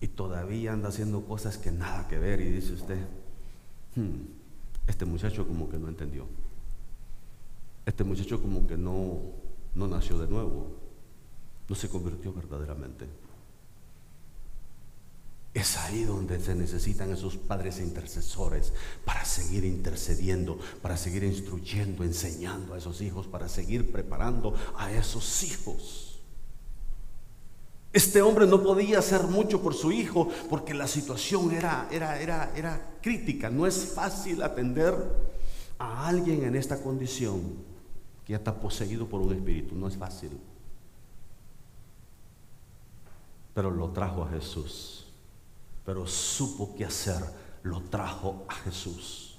y 0.00 0.08
todavía 0.08 0.72
anda 0.72 0.88
haciendo 0.88 1.22
cosas 1.24 1.58
que 1.58 1.70
nada 1.70 2.08
que 2.08 2.18
ver, 2.18 2.40
y 2.40 2.50
dice 2.50 2.72
usted, 2.72 2.98
hmm, 3.96 4.86
este 4.86 5.04
muchacho 5.04 5.46
como 5.46 5.68
que 5.68 5.78
no 5.78 5.88
entendió, 5.88 6.26
este 7.84 8.04
muchacho 8.04 8.40
como 8.40 8.66
que 8.66 8.76
no, 8.76 9.20
no 9.74 9.88
nació 9.88 10.18
de 10.18 10.28
nuevo 10.28 10.86
no 11.68 11.74
se 11.74 11.88
convirtió 11.88 12.32
verdaderamente. 12.32 13.06
Es 15.54 15.76
ahí 15.78 16.04
donde 16.04 16.38
se 16.38 16.54
necesitan 16.54 17.10
esos 17.12 17.36
padres 17.38 17.80
intercesores 17.80 18.74
para 19.04 19.24
seguir 19.24 19.64
intercediendo, 19.64 20.58
para 20.82 20.96
seguir 20.98 21.24
instruyendo, 21.24 22.04
enseñando 22.04 22.74
a 22.74 22.78
esos 22.78 23.00
hijos, 23.00 23.26
para 23.26 23.48
seguir 23.48 23.90
preparando 23.90 24.54
a 24.76 24.92
esos 24.92 25.42
hijos. 25.44 26.15
Este 27.96 28.20
hombre 28.20 28.46
no 28.46 28.62
podía 28.62 28.98
hacer 28.98 29.22
mucho 29.24 29.62
por 29.62 29.74
su 29.74 29.90
hijo 29.90 30.28
porque 30.50 30.74
la 30.74 30.86
situación 30.86 31.50
era, 31.52 31.88
era, 31.90 32.20
era, 32.20 32.52
era 32.54 32.98
crítica. 33.00 33.48
No 33.48 33.66
es 33.66 33.92
fácil 33.94 34.42
atender 34.42 34.94
a 35.78 36.06
alguien 36.06 36.44
en 36.44 36.56
esta 36.56 36.82
condición 36.82 37.40
que 38.24 38.32
ya 38.32 38.36
está 38.36 38.54
poseído 38.54 39.06
por 39.06 39.20
un 39.20 39.32
espíritu. 39.32 39.74
No 39.74 39.88
es 39.88 39.96
fácil 39.96 40.30
pero 43.56 43.70
lo 43.70 43.88
trajo 43.88 44.22
a 44.22 44.28
Jesús. 44.28 45.06
Pero 45.86 46.06
supo 46.06 46.74
qué 46.76 46.84
hacer, 46.84 47.24
lo 47.62 47.80
trajo 47.80 48.44
a 48.48 48.54
Jesús. 48.56 49.38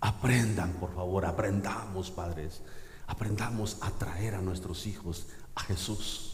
Aprendan, 0.00 0.72
por 0.72 0.94
favor, 0.94 1.26
aprendamos, 1.26 2.10
padres. 2.10 2.62
Aprendamos 3.06 3.76
a 3.82 3.90
traer 3.90 4.36
a 4.36 4.40
nuestros 4.40 4.86
hijos 4.86 5.26
a 5.54 5.64
Jesús. 5.64 6.27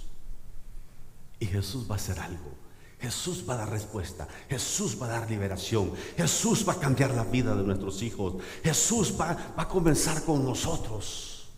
Y 1.45 1.47
Jesús 1.47 1.87
va 1.87 1.97
a 1.97 1.99
hacer 1.99 2.19
algo. 2.21 2.55
Jesús 2.99 3.45
va 3.47 3.53
a 3.53 3.59
dar 3.59 3.71
respuesta. 3.71 4.27
Jesús 4.49 4.97
va 4.99 5.05
a 5.05 5.21
dar 5.21 5.31
liberación. 5.31 5.93
Jesús 6.17 6.67
va 6.67 6.73
a 6.73 6.81
cambiar 6.81 7.15
la 7.15 7.25
vida 7.25 7.55
de 7.55 7.63
nuestros 7.63 8.03
hijos. 8.03 8.37
Jesús 8.63 9.15
va, 9.21 9.53
a 9.55 9.69
comenzar 9.69 10.25
con 10.25 10.43
nosotros. 10.43 11.51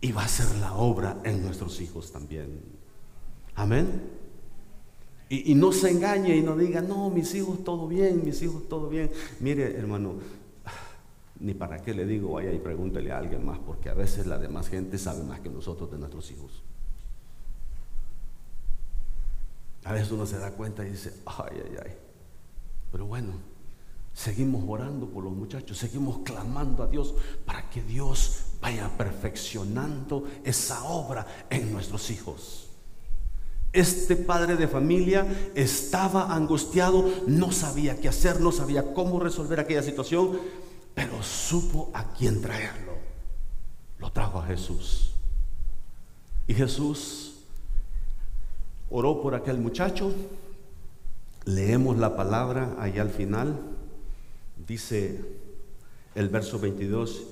Y 0.00 0.12
va 0.12 0.22
a 0.22 0.24
hacer 0.24 0.46
la 0.62 0.72
obra 0.72 1.18
en 1.24 1.42
nuestros 1.42 1.78
hijos 1.82 2.10
también. 2.10 2.58
Amén. 3.54 4.02
Y, 5.28 5.54
no 5.54 5.70
se 5.72 5.90
engañe 5.90 6.38
y 6.38 6.40
no 6.40 6.56
diga, 6.56 6.80
no, 6.80 7.10
mis 7.10 7.34
hijos 7.34 7.64
todo 7.64 7.86
bien, 7.86 8.24
mis 8.24 8.40
hijos 8.40 8.66
todo 8.66 8.88
bien. 8.88 9.10
Mire, 9.40 9.76
hermano, 9.76 10.14
ni 11.38 11.52
para 11.52 11.82
qué 11.82 11.92
le 11.92 12.06
digo, 12.06 12.32
vaya 12.32 12.50
y 12.50 12.60
pregúntele 12.60 13.12
a 13.12 13.18
alguien 13.18 13.44
más, 13.44 13.58
porque 13.58 13.90
a 13.90 13.94
veces 13.94 14.26
la 14.26 14.38
demás 14.38 14.70
gente 14.70 14.96
sabe 14.96 15.22
más 15.22 15.40
que 15.40 15.50
nosotros 15.50 15.90
de 15.90 15.98
nuestros 15.98 16.30
hijos. 16.30 16.62
A 19.86 19.92
veces 19.92 20.10
uno 20.10 20.26
se 20.26 20.36
da 20.38 20.50
cuenta 20.50 20.84
y 20.84 20.90
dice, 20.90 21.12
ay, 21.24 21.62
ay, 21.64 21.76
ay. 21.84 21.92
Pero 22.90 23.06
bueno, 23.06 23.34
seguimos 24.12 24.64
orando 24.66 25.06
por 25.06 25.22
los 25.22 25.32
muchachos, 25.32 25.78
seguimos 25.78 26.18
clamando 26.24 26.82
a 26.82 26.88
Dios 26.88 27.14
para 27.44 27.70
que 27.70 27.82
Dios 27.82 28.46
vaya 28.60 28.90
perfeccionando 28.98 30.24
esa 30.42 30.82
obra 30.82 31.24
en 31.50 31.72
nuestros 31.72 32.10
hijos. 32.10 32.68
Este 33.72 34.16
padre 34.16 34.56
de 34.56 34.66
familia 34.66 35.24
estaba 35.54 36.34
angustiado, 36.34 37.08
no 37.28 37.52
sabía 37.52 38.00
qué 38.00 38.08
hacer, 38.08 38.40
no 38.40 38.50
sabía 38.50 38.92
cómo 38.92 39.20
resolver 39.20 39.60
aquella 39.60 39.84
situación, 39.84 40.40
pero 40.96 41.22
supo 41.22 41.90
a 41.94 42.12
quién 42.12 42.42
traerlo. 42.42 42.94
Lo 43.98 44.10
trajo 44.10 44.40
a 44.40 44.46
Jesús. 44.46 45.14
Y 46.48 46.54
Jesús 46.54 47.35
oró 48.90 49.20
por 49.22 49.34
aquel 49.34 49.58
muchacho. 49.58 50.12
Leemos 51.44 51.98
la 51.98 52.16
palabra 52.16 52.74
allá 52.78 53.02
al 53.02 53.10
final. 53.10 53.58
Dice 54.66 55.20
el 56.14 56.28
verso 56.28 56.58
22, 56.58 57.26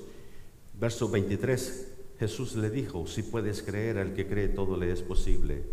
verso 0.79 1.09
23. 1.09 1.91
Jesús 2.19 2.55
le 2.55 2.69
dijo, 2.69 3.07
si 3.07 3.23
puedes 3.23 3.61
creer, 3.61 3.97
al 3.97 4.13
que 4.13 4.27
cree 4.27 4.47
todo 4.47 4.77
le 4.77 4.91
es 4.91 5.01
posible. 5.01 5.63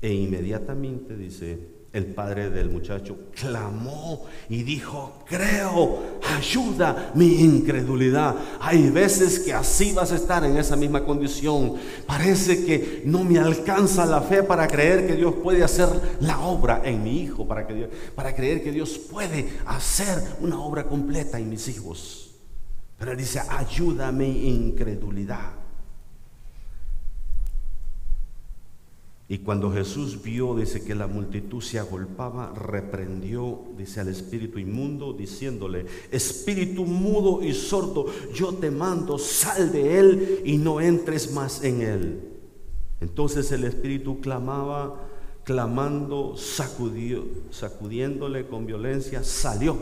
E 0.00 0.12
inmediatamente, 0.12 1.16
dice, 1.16 1.58
el 1.92 2.06
padre 2.06 2.50
del 2.50 2.68
muchacho 2.68 3.16
clamó 3.34 4.26
y 4.48 4.62
dijo, 4.62 5.24
creo, 5.26 6.20
ayuda 6.36 7.12
mi 7.14 7.40
incredulidad. 7.40 8.36
Hay 8.60 8.90
veces 8.90 9.40
que 9.40 9.54
así 9.54 9.92
vas 9.92 10.12
a 10.12 10.16
estar 10.16 10.44
en 10.44 10.56
esa 10.56 10.76
misma 10.76 11.04
condición. 11.04 11.74
Parece 12.06 12.64
que 12.64 13.02
no 13.06 13.24
me 13.24 13.38
alcanza 13.38 14.04
la 14.04 14.20
fe 14.20 14.42
para 14.42 14.68
creer 14.68 15.06
que 15.06 15.14
Dios 15.14 15.34
puede 15.42 15.64
hacer 15.64 15.88
la 16.20 16.40
obra 16.40 16.82
en 16.84 17.02
mi 17.02 17.22
hijo, 17.22 17.48
para, 17.48 17.66
que 17.66 17.88
para 18.14 18.34
creer 18.34 18.62
que 18.62 18.72
Dios 18.72 18.98
puede 19.10 19.48
hacer 19.66 20.22
una 20.40 20.60
obra 20.60 20.84
completa 20.84 21.38
en 21.38 21.48
mis 21.48 21.68
hijos. 21.68 22.34
Pero 22.98 23.12
él 23.12 23.18
dice, 23.18 23.40
ayuda 23.48 24.12
mi 24.12 24.48
incredulidad. 24.48 25.67
Y 29.30 29.38
cuando 29.38 29.70
Jesús 29.70 30.22
vio, 30.22 30.54
dice 30.54 30.82
que 30.82 30.94
la 30.94 31.06
multitud 31.06 31.60
se 31.60 31.78
agolpaba, 31.78 32.54
reprendió, 32.54 33.60
dice 33.76 34.00
al 34.00 34.08
espíritu 34.08 34.58
inmundo, 34.58 35.12
diciéndole, 35.12 35.84
espíritu 36.10 36.86
mudo 36.86 37.42
y 37.42 37.52
sordo, 37.52 38.06
yo 38.32 38.54
te 38.54 38.70
mando, 38.70 39.18
sal 39.18 39.70
de 39.70 39.98
él 39.98 40.42
y 40.46 40.56
no 40.56 40.80
entres 40.80 41.32
más 41.32 41.62
en 41.62 41.82
él. 41.82 42.38
Entonces 43.02 43.52
el 43.52 43.64
espíritu 43.64 44.18
clamaba, 44.20 45.06
clamando, 45.44 46.34
sacudió, 46.38 47.26
sacudiéndole 47.50 48.46
con 48.46 48.64
violencia, 48.64 49.22
salió. 49.22 49.76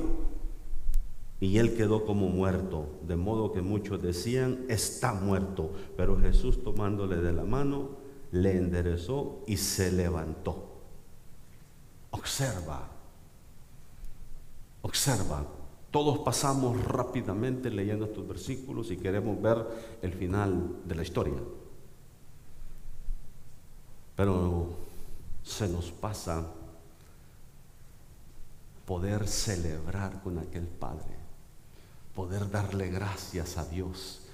Y 1.39 1.59
él 1.59 1.75
quedó 1.77 2.05
como 2.05 2.29
muerto, 2.29 2.89
de 3.07 3.15
modo 3.15 3.53
que 3.53 3.61
muchos 3.61 4.03
decían, 4.03 4.65
está 4.69 5.13
muerto. 5.13 5.71
Pero 5.97 6.19
Jesús 6.19 6.65
tomándole 6.65 7.17
de 7.17 7.33
la 7.33 7.45
mano, 7.45 8.06
le 8.43 8.57
enderezó 8.57 9.43
y 9.47 9.57
se 9.57 9.93
levantó. 9.93 10.73
Observa, 12.11 12.89
observa. 14.83 15.45
Todos 15.91 16.19
pasamos 16.19 16.85
rápidamente 16.85 17.71
leyendo 17.71 18.05
estos 18.05 18.27
versículos 18.27 18.91
y 18.91 18.97
queremos 18.97 19.41
ver 19.41 19.99
el 20.03 20.13
final 20.13 20.81
de 20.85 20.95
la 20.95 21.03
historia. 21.03 21.39
Pero 24.15 24.69
se 25.43 25.69
nos 25.69 25.91
pasa 25.93 26.47
poder 28.85 29.27
celebrar 29.27 30.23
con 30.23 30.39
aquel 30.39 30.67
Padre, 30.67 31.17
poder 32.15 32.51
darle 32.51 32.89
gracias 32.89 33.57
a 33.57 33.65
Dios 33.65 34.26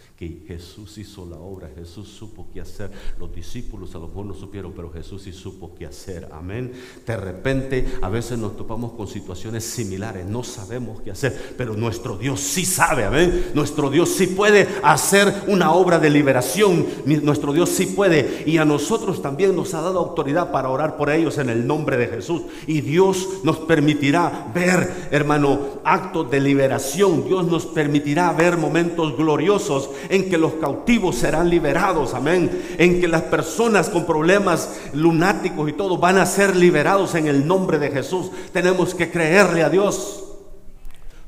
Jesús 0.46 0.98
hizo 0.98 1.26
la 1.26 1.36
obra, 1.36 1.70
Jesús 1.74 2.08
supo 2.08 2.46
qué 2.52 2.60
hacer. 2.60 2.90
Los 3.18 3.34
discípulos 3.34 3.94
a 3.94 3.98
lo 3.98 4.08
mejor 4.08 4.26
no 4.26 4.34
supieron, 4.34 4.72
pero 4.72 4.90
Jesús 4.92 5.22
sí 5.22 5.32
supo 5.32 5.74
qué 5.74 5.86
hacer. 5.86 6.28
Amén. 6.32 6.72
De 7.06 7.16
repente 7.16 7.86
a 8.00 8.08
veces 8.08 8.38
nos 8.38 8.56
topamos 8.56 8.92
con 8.92 9.06
situaciones 9.08 9.64
similares, 9.64 10.26
no 10.26 10.44
sabemos 10.44 11.00
qué 11.00 11.10
hacer, 11.10 11.54
pero 11.56 11.74
nuestro 11.74 12.16
Dios 12.16 12.40
sí 12.40 12.64
sabe. 12.64 13.04
Amén. 13.04 13.50
Nuestro 13.54 13.90
Dios 13.90 14.10
sí 14.10 14.28
puede 14.28 14.68
hacer 14.82 15.32
una 15.48 15.72
obra 15.72 15.98
de 15.98 16.10
liberación. 16.10 16.86
Nuestro 17.04 17.52
Dios 17.52 17.70
sí 17.70 17.86
puede. 17.86 18.44
Y 18.46 18.58
a 18.58 18.64
nosotros 18.64 19.22
también 19.22 19.56
nos 19.56 19.74
ha 19.74 19.80
dado 19.80 19.98
autoridad 19.98 20.52
para 20.52 20.68
orar 20.68 20.96
por 20.96 21.10
ellos 21.10 21.38
en 21.38 21.48
el 21.48 21.66
nombre 21.66 21.96
de 21.96 22.08
Jesús. 22.08 22.42
Y 22.66 22.80
Dios 22.80 23.28
nos 23.42 23.58
permitirá 23.58 24.50
ver, 24.54 25.08
hermano, 25.10 25.80
actos 25.84 26.30
de 26.30 26.40
liberación. 26.40 27.24
Dios 27.26 27.46
nos 27.46 27.66
permitirá 27.66 28.32
ver 28.32 28.56
momentos 28.56 29.16
gloriosos 29.16 29.90
en 30.12 30.28
que 30.28 30.36
los 30.36 30.52
cautivos 30.54 31.16
serán 31.16 31.48
liberados, 31.48 32.12
amén. 32.12 32.76
En 32.76 33.00
que 33.00 33.08
las 33.08 33.22
personas 33.22 33.88
con 33.88 34.04
problemas 34.04 34.78
lunáticos 34.92 35.70
y 35.70 35.72
todo 35.72 35.96
van 35.96 36.18
a 36.18 36.26
ser 36.26 36.54
liberados 36.54 37.14
en 37.14 37.28
el 37.28 37.46
nombre 37.46 37.78
de 37.78 37.90
Jesús. 37.90 38.30
Tenemos 38.52 38.94
que 38.94 39.10
creerle 39.10 39.62
a 39.62 39.70
Dios 39.70 40.22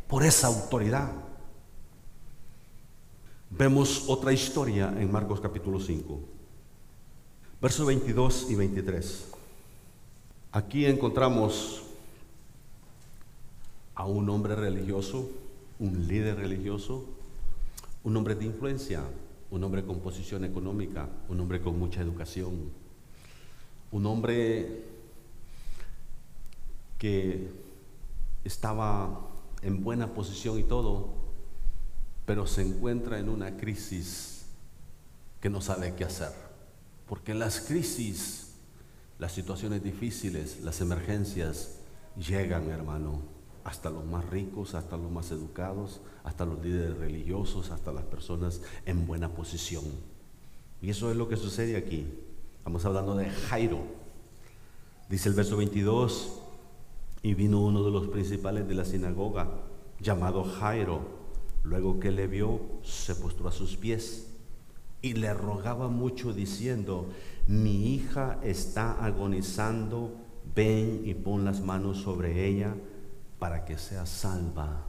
por 0.06 0.22
esa 0.22 0.48
autoridad. 0.48 1.10
Vemos 3.48 4.04
otra 4.06 4.34
historia 4.34 4.92
en 4.98 5.10
Marcos 5.10 5.40
capítulo 5.40 5.80
5, 5.80 6.20
versos 7.62 7.86
22 7.86 8.48
y 8.50 8.54
23. 8.54 9.28
Aquí 10.52 10.84
encontramos 10.84 11.84
a 13.94 14.04
un 14.04 14.28
hombre 14.28 14.54
religioso, 14.54 15.30
un 15.78 16.06
líder 16.06 16.36
religioso, 16.36 17.23
un 18.04 18.16
hombre 18.16 18.34
de 18.34 18.44
influencia, 18.44 19.02
un 19.50 19.64
hombre 19.64 19.84
con 19.84 20.00
posición 20.00 20.44
económica, 20.44 21.08
un 21.28 21.40
hombre 21.40 21.60
con 21.60 21.78
mucha 21.78 22.00
educación, 22.00 22.70
un 23.90 24.06
hombre 24.06 24.84
que 26.98 27.48
estaba 28.44 29.28
en 29.62 29.82
buena 29.82 30.12
posición 30.14 30.58
y 30.58 30.64
todo, 30.64 31.14
pero 32.26 32.46
se 32.46 32.62
encuentra 32.62 33.18
en 33.18 33.28
una 33.28 33.56
crisis 33.56 34.46
que 35.40 35.48
no 35.48 35.60
sabe 35.60 35.94
qué 35.94 36.04
hacer. 36.04 36.32
Porque 37.06 37.34
las 37.34 37.60
crisis, 37.60 38.54
las 39.18 39.32
situaciones 39.32 39.82
difíciles, 39.82 40.60
las 40.62 40.80
emergencias 40.80 41.78
llegan, 42.16 42.68
hermano, 42.68 43.33
hasta 43.64 43.90
los 43.90 44.04
más 44.04 44.28
ricos, 44.28 44.74
hasta 44.74 44.96
los 44.96 45.10
más 45.10 45.30
educados, 45.30 46.00
hasta 46.22 46.44
los 46.44 46.62
líderes 46.62 46.98
religiosos, 46.98 47.70
hasta 47.70 47.92
las 47.92 48.04
personas 48.04 48.60
en 48.84 49.06
buena 49.06 49.30
posición. 49.30 49.84
Y 50.82 50.90
eso 50.90 51.10
es 51.10 51.16
lo 51.16 51.28
que 51.28 51.36
sucede 51.36 51.76
aquí. 51.76 52.06
Estamos 52.58 52.84
hablando 52.84 53.16
de 53.16 53.30
Jairo. 53.30 53.80
Dice 55.08 55.30
el 55.30 55.34
verso 55.34 55.56
22, 55.56 56.40
y 57.22 57.32
vino 57.32 57.64
uno 57.64 57.82
de 57.82 57.90
los 57.90 58.08
principales 58.08 58.68
de 58.68 58.74
la 58.74 58.84
sinagoga, 58.84 59.48
llamado 59.98 60.44
Jairo. 60.44 61.24
Luego 61.62 61.98
que 61.98 62.10
le 62.10 62.26
vio, 62.26 62.60
se 62.82 63.14
postró 63.14 63.48
a 63.48 63.52
sus 63.52 63.76
pies 63.76 64.30
y 65.00 65.14
le 65.14 65.32
rogaba 65.32 65.88
mucho 65.88 66.34
diciendo, 66.34 67.08
mi 67.46 67.94
hija 67.94 68.38
está 68.42 69.02
agonizando, 69.02 70.12
ven 70.54 71.02
y 71.04 71.14
pon 71.14 71.46
las 71.46 71.62
manos 71.62 71.98
sobre 71.98 72.46
ella 72.46 72.74
para 73.44 73.62
que 73.62 73.76
sea 73.76 74.06
salva 74.06 74.86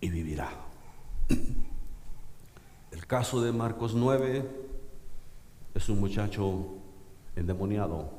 y 0.00 0.08
vivirá. 0.08 0.48
El 2.92 3.06
caso 3.06 3.42
de 3.42 3.52
Marcos 3.52 3.92
9 3.94 4.50
es 5.74 5.88
un 5.90 6.00
muchacho 6.00 6.78
endemoniado, 7.36 8.10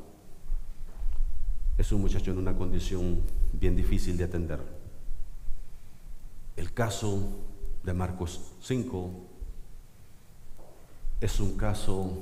es 1.80 1.92
un 1.92 2.02
muchacho 2.02 2.30
en 2.30 2.38
una 2.38 2.56
condición 2.56 3.24
bien 3.54 3.76
difícil 3.76 4.16
de 4.18 4.26
atender. 4.26 4.60
El 6.56 6.72
caso 6.72 7.28
de 7.84 7.96
Marcos 7.96 8.54
5 8.62 9.12
es 11.22 11.40
un 11.40 11.58
caso, 11.58 12.20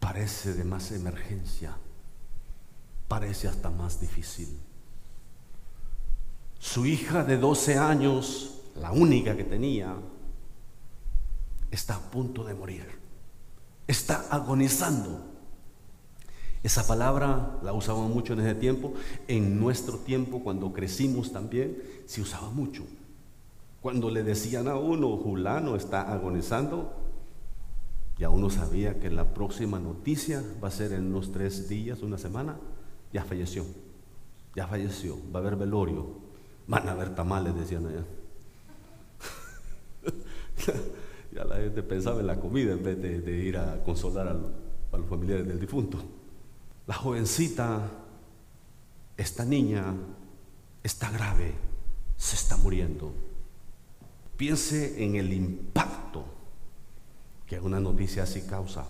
parece 0.00 0.54
de 0.54 0.64
más 0.64 0.90
emergencia, 0.90 1.76
parece 3.06 3.46
hasta 3.46 3.70
más 3.70 4.00
difícil. 4.00 4.65
Su 6.66 6.84
hija 6.84 7.22
de 7.22 7.38
12 7.38 7.78
años, 7.78 8.60
la 8.74 8.90
única 8.90 9.36
que 9.36 9.44
tenía, 9.44 9.94
está 11.70 11.94
a 11.94 12.10
punto 12.10 12.42
de 12.42 12.54
morir. 12.54 12.86
Está 13.86 14.26
agonizando. 14.30 15.24
Esa 16.64 16.84
palabra 16.84 17.60
la 17.62 17.72
usaban 17.72 18.10
mucho 18.12 18.32
en 18.32 18.40
ese 18.40 18.56
tiempo. 18.56 18.94
En 19.28 19.60
nuestro 19.60 19.98
tiempo, 19.98 20.42
cuando 20.42 20.72
crecimos 20.72 21.32
también, 21.32 21.80
se 22.04 22.20
usaba 22.20 22.50
mucho. 22.50 22.82
Cuando 23.80 24.10
le 24.10 24.24
decían 24.24 24.66
a 24.66 24.74
uno, 24.74 25.16
Julano 25.18 25.76
está 25.76 26.12
agonizando, 26.12 26.92
ya 28.18 28.28
uno 28.28 28.50
sabía 28.50 28.98
que 28.98 29.08
la 29.08 29.32
próxima 29.32 29.78
noticia 29.78 30.42
va 30.62 30.66
a 30.66 30.72
ser 30.72 30.92
en 30.92 31.06
unos 31.06 31.30
tres 31.30 31.68
días, 31.68 32.02
una 32.02 32.18
semana, 32.18 32.58
ya 33.12 33.24
falleció. 33.24 33.64
Ya 34.56 34.66
falleció, 34.66 35.16
va 35.32 35.38
a 35.38 35.42
haber 35.42 35.54
velorio, 35.54 36.25
Van 36.66 36.88
a 36.88 36.92
haber 36.92 37.14
tamales, 37.14 37.54
decían 37.54 37.86
allá. 37.86 38.04
ya 41.32 41.44
la 41.44 41.56
gente 41.56 41.82
pensaba 41.82 42.20
en 42.20 42.26
la 42.26 42.40
comida 42.40 42.72
en 42.72 42.82
vez 42.82 43.00
de, 43.00 43.32
ir 43.32 43.56
a 43.56 43.82
consolar 43.84 44.28
a, 44.28 44.36
a 44.92 44.98
los 44.98 45.08
familiares 45.08 45.46
del 45.46 45.60
difunto. 45.60 45.98
La 46.86 46.94
jovencita, 46.94 47.90
esta 49.16 49.44
niña, 49.44 49.94
está 50.82 51.10
grave, 51.10 51.54
se 52.16 52.36
está 52.36 52.56
muriendo. 52.56 53.12
Piense 54.36 55.02
en 55.04 55.16
el 55.16 55.32
impacto 55.32 56.24
que 57.46 57.60
una 57.60 57.80
noticia 57.80 58.24
así 58.24 58.42
causa. 58.42 58.86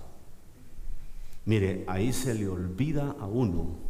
Mire, 1.45 1.85
ahí 1.87 2.13
se 2.13 2.35
le 2.35 2.49
olvida 2.49 3.17
a 3.21 3.27
uno 3.27 3.86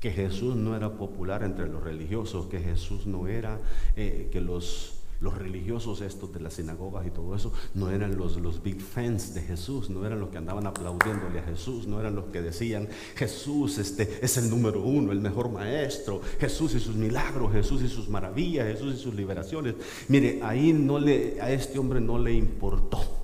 que 0.00 0.10
Jesús 0.10 0.56
no 0.56 0.74
era 0.74 0.94
popular 0.94 1.42
entre 1.42 1.68
los 1.68 1.82
religiosos, 1.82 2.46
que 2.46 2.58
Jesús 2.58 3.06
no 3.06 3.28
era, 3.28 3.60
eh, 3.96 4.30
que 4.32 4.40
los, 4.40 4.94
los 5.20 5.36
religiosos 5.36 6.00
estos 6.00 6.32
de 6.32 6.40
las 6.40 6.54
sinagogas 6.54 7.06
y 7.06 7.10
todo 7.10 7.36
eso, 7.36 7.52
no 7.74 7.90
eran 7.90 8.16
los, 8.16 8.38
los 8.38 8.62
big 8.62 8.80
fans 8.80 9.34
de 9.34 9.42
Jesús, 9.42 9.90
no 9.90 10.06
eran 10.06 10.18
los 10.18 10.30
que 10.30 10.38
andaban 10.38 10.66
aplaudiéndole 10.66 11.40
a 11.40 11.42
Jesús, 11.42 11.86
no 11.86 12.00
eran 12.00 12.14
los 12.16 12.24
que 12.26 12.40
decían, 12.40 12.88
Jesús 13.14 13.76
este, 13.76 14.20
es 14.22 14.38
el 14.38 14.48
número 14.48 14.80
uno, 14.80 15.12
el 15.12 15.20
mejor 15.20 15.50
maestro, 15.50 16.22
Jesús 16.40 16.74
y 16.74 16.80
sus 16.80 16.96
milagros, 16.96 17.52
Jesús 17.52 17.82
y 17.82 17.88
sus 17.88 18.08
maravillas, 18.08 18.66
Jesús 18.66 18.94
y 18.94 18.98
sus 18.98 19.14
liberaciones. 19.14 19.74
Mire, 20.08 20.40
ahí 20.42 20.72
no 20.72 20.98
le, 20.98 21.38
a 21.42 21.52
este 21.52 21.78
hombre 21.78 22.00
no 22.00 22.18
le 22.18 22.32
importó 22.32 23.19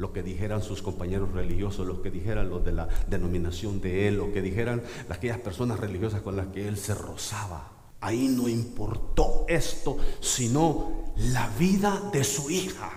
lo 0.00 0.14
que 0.14 0.22
dijeran 0.22 0.62
sus 0.62 0.80
compañeros 0.80 1.30
religiosos, 1.32 1.86
lo 1.86 2.00
que 2.00 2.10
dijeran 2.10 2.48
los 2.48 2.64
de 2.64 2.72
la 2.72 2.88
denominación 3.10 3.82
de 3.82 4.08
él, 4.08 4.16
lo 4.16 4.32
que 4.32 4.40
dijeran 4.40 4.82
aquellas 5.10 5.38
personas 5.38 5.78
religiosas 5.78 6.22
con 6.22 6.36
las 6.36 6.46
que 6.46 6.66
él 6.66 6.78
se 6.78 6.94
rozaba. 6.94 7.70
Ahí 8.00 8.28
no 8.28 8.48
importó 8.48 9.44
esto, 9.46 9.98
sino 10.20 11.12
la 11.16 11.48
vida 11.50 12.08
de 12.14 12.24
su 12.24 12.48
hija, 12.48 12.90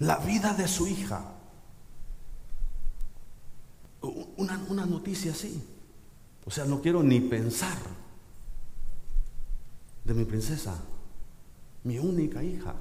la 0.00 0.18
vida 0.18 0.52
de 0.52 0.68
su 0.68 0.86
hija. 0.86 1.32
Una, 4.36 4.62
una 4.68 4.84
noticia 4.84 5.32
así. 5.32 5.64
O 6.44 6.50
sea, 6.50 6.66
no 6.66 6.82
quiero 6.82 7.02
ni 7.02 7.20
pensar 7.20 7.78
de 10.04 10.12
mi 10.12 10.26
princesa, 10.26 10.78
mi 11.84 11.98
única 11.98 12.44
hija 12.44 12.74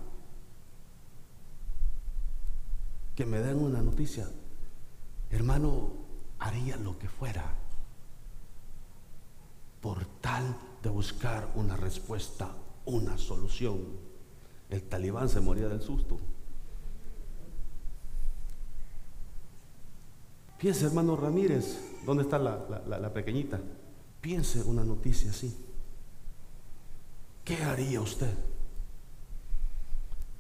que 3.16 3.26
me 3.26 3.40
den 3.40 3.58
una 3.58 3.82
noticia, 3.82 4.28
hermano, 5.30 5.94
haría 6.40 6.78
lo 6.78 6.98
que 6.98 7.08
fuera 7.08 7.56
por 9.82 10.06
tal 10.22 10.58
de 10.82 10.90
buscar 10.90 11.52
una 11.56 11.76
respuesta, 11.76 12.56
una 12.86 13.18
solución. 13.18 13.82
El 14.70 14.82
talibán 14.84 15.30
se 15.30 15.42
moría 15.42 15.68
del 15.68 15.82
susto. 15.82 16.20
Piense, 20.58 20.86
hermano 20.86 21.18
Ramírez, 21.18 21.78
¿dónde 22.06 22.24
está 22.24 22.40
la, 22.40 23.14
pequeñita? 23.14 23.60
Piense 24.22 24.64
una 24.64 24.86
noticia 24.86 25.32
así. 25.32 25.54
¿Qué 27.44 27.62
haría 27.62 28.00
usted? 28.00 28.34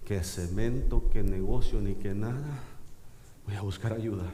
Que 0.05 0.23
cemento, 0.23 1.09
que 1.09 1.23
negocio, 1.23 1.81
ni 1.81 1.95
que 1.95 2.13
nada. 2.13 2.63
Voy 3.45 3.55
a 3.55 3.61
buscar 3.61 3.93
ayuda. 3.93 4.25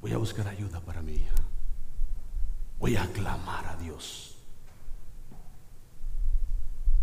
Voy 0.00 0.12
a 0.12 0.18
buscar 0.18 0.46
ayuda 0.48 0.80
para 0.80 1.02
mi 1.02 1.14
hija. 1.14 1.34
Voy 2.78 2.96
a 2.96 3.06
clamar 3.12 3.66
a 3.66 3.76
Dios. 3.76 4.36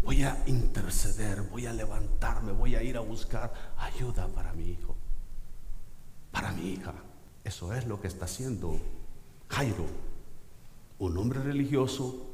Voy 0.04 0.24
a 0.24 0.44
interceder, 0.48 1.44
voy 1.44 1.66
a 1.66 1.74
levantarme, 1.74 2.52
voy 2.52 2.76
a 2.76 2.84
ir 2.84 2.98
a 2.98 3.00
buscar 3.00 3.54
ayuda 3.78 4.28
para 4.28 4.52
mi 4.52 4.66
hijo, 4.66 4.96
para 6.32 6.52
mi 6.52 6.72
hija. 6.72 6.94
Eso 7.44 7.74
es 7.74 7.88
lo 7.88 8.02
que 8.02 8.08
está 8.08 8.26
haciendo 8.26 8.80
Jairo, 9.48 9.86
un 11.00 11.18
hombre 11.18 11.42
religioso 11.42 12.32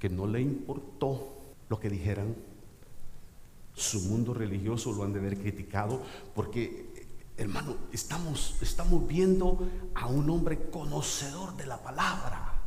que 0.00 0.08
no 0.08 0.26
le 0.26 0.40
importó 0.40 1.28
lo 1.68 1.78
que 1.78 1.90
dijeran. 1.90 2.34
Su 3.74 4.00
mundo 4.02 4.34
religioso 4.34 4.92
lo 4.92 5.04
han 5.04 5.12
de 5.12 5.20
haber 5.20 5.38
criticado 5.38 6.02
porque, 6.34 7.06
hermano, 7.36 7.76
estamos, 7.92 8.56
estamos 8.60 9.06
viendo 9.06 9.68
a 9.94 10.06
un 10.06 10.28
hombre 10.30 10.70
conocedor 10.70 11.56
de 11.56 11.66
la 11.66 11.82
palabra 11.82 12.60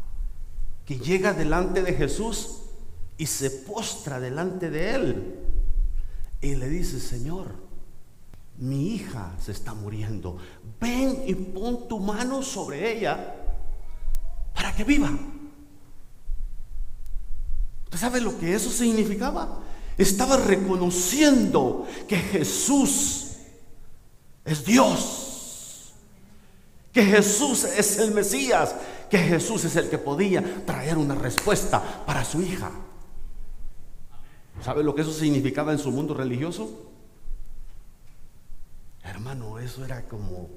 que 0.85 0.97
llega 0.97 1.33
delante 1.33 1.81
de 1.81 1.93
Jesús 1.93 2.61
y 3.17 3.25
se 3.25 3.49
postra 3.49 4.19
delante 4.19 4.69
de 4.69 4.95
él 4.95 5.39
y 6.41 6.55
le 6.55 6.67
dice, 6.67 6.99
Señor, 6.99 7.55
mi 8.57 8.95
hija 8.95 9.31
se 9.39 9.51
está 9.51 9.73
muriendo, 9.73 10.37
ven 10.79 11.23
y 11.25 11.33
pon 11.33 11.87
tu 11.87 11.99
mano 11.99 12.43
sobre 12.43 12.97
ella 12.97 13.35
para 14.53 14.75
que 14.75 14.83
viva. 14.83 15.09
¿Usted 17.85 17.97
sabe 17.97 18.21
lo 18.21 18.37
que 18.37 18.53
eso 18.53 18.69
significaba? 18.69 19.62
Estaba 19.97 20.37
reconociendo 20.37 21.87
que 22.07 22.17
Jesús 22.17 23.37
es 24.45 24.65
Dios, 24.65 25.93
que 26.91 27.03
Jesús 27.03 27.63
es 27.63 27.99
el 27.99 28.11
Mesías, 28.11 28.75
que 29.09 29.17
Jesús 29.17 29.65
es 29.65 29.75
el 29.75 29.89
que 29.89 29.97
podía 29.97 30.65
traer 30.65 30.97
una 30.97 31.15
respuesta 31.15 32.03
para 32.05 32.25
su 32.25 32.41
hija. 32.41 32.71
¿Sabe 34.61 34.83
lo 34.83 34.95
que 34.95 35.01
eso 35.01 35.13
significaba 35.13 35.71
en 35.71 35.79
su 35.79 35.91
mundo 35.91 36.13
religioso? 36.13 36.89
Hermano, 39.03 39.59
eso 39.59 39.83
era 39.83 40.07
como 40.07 40.49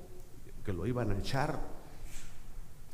que 0.65 0.73
lo 0.73 0.87
iban 0.87 1.11
a 1.11 1.19
echar, 1.19 1.76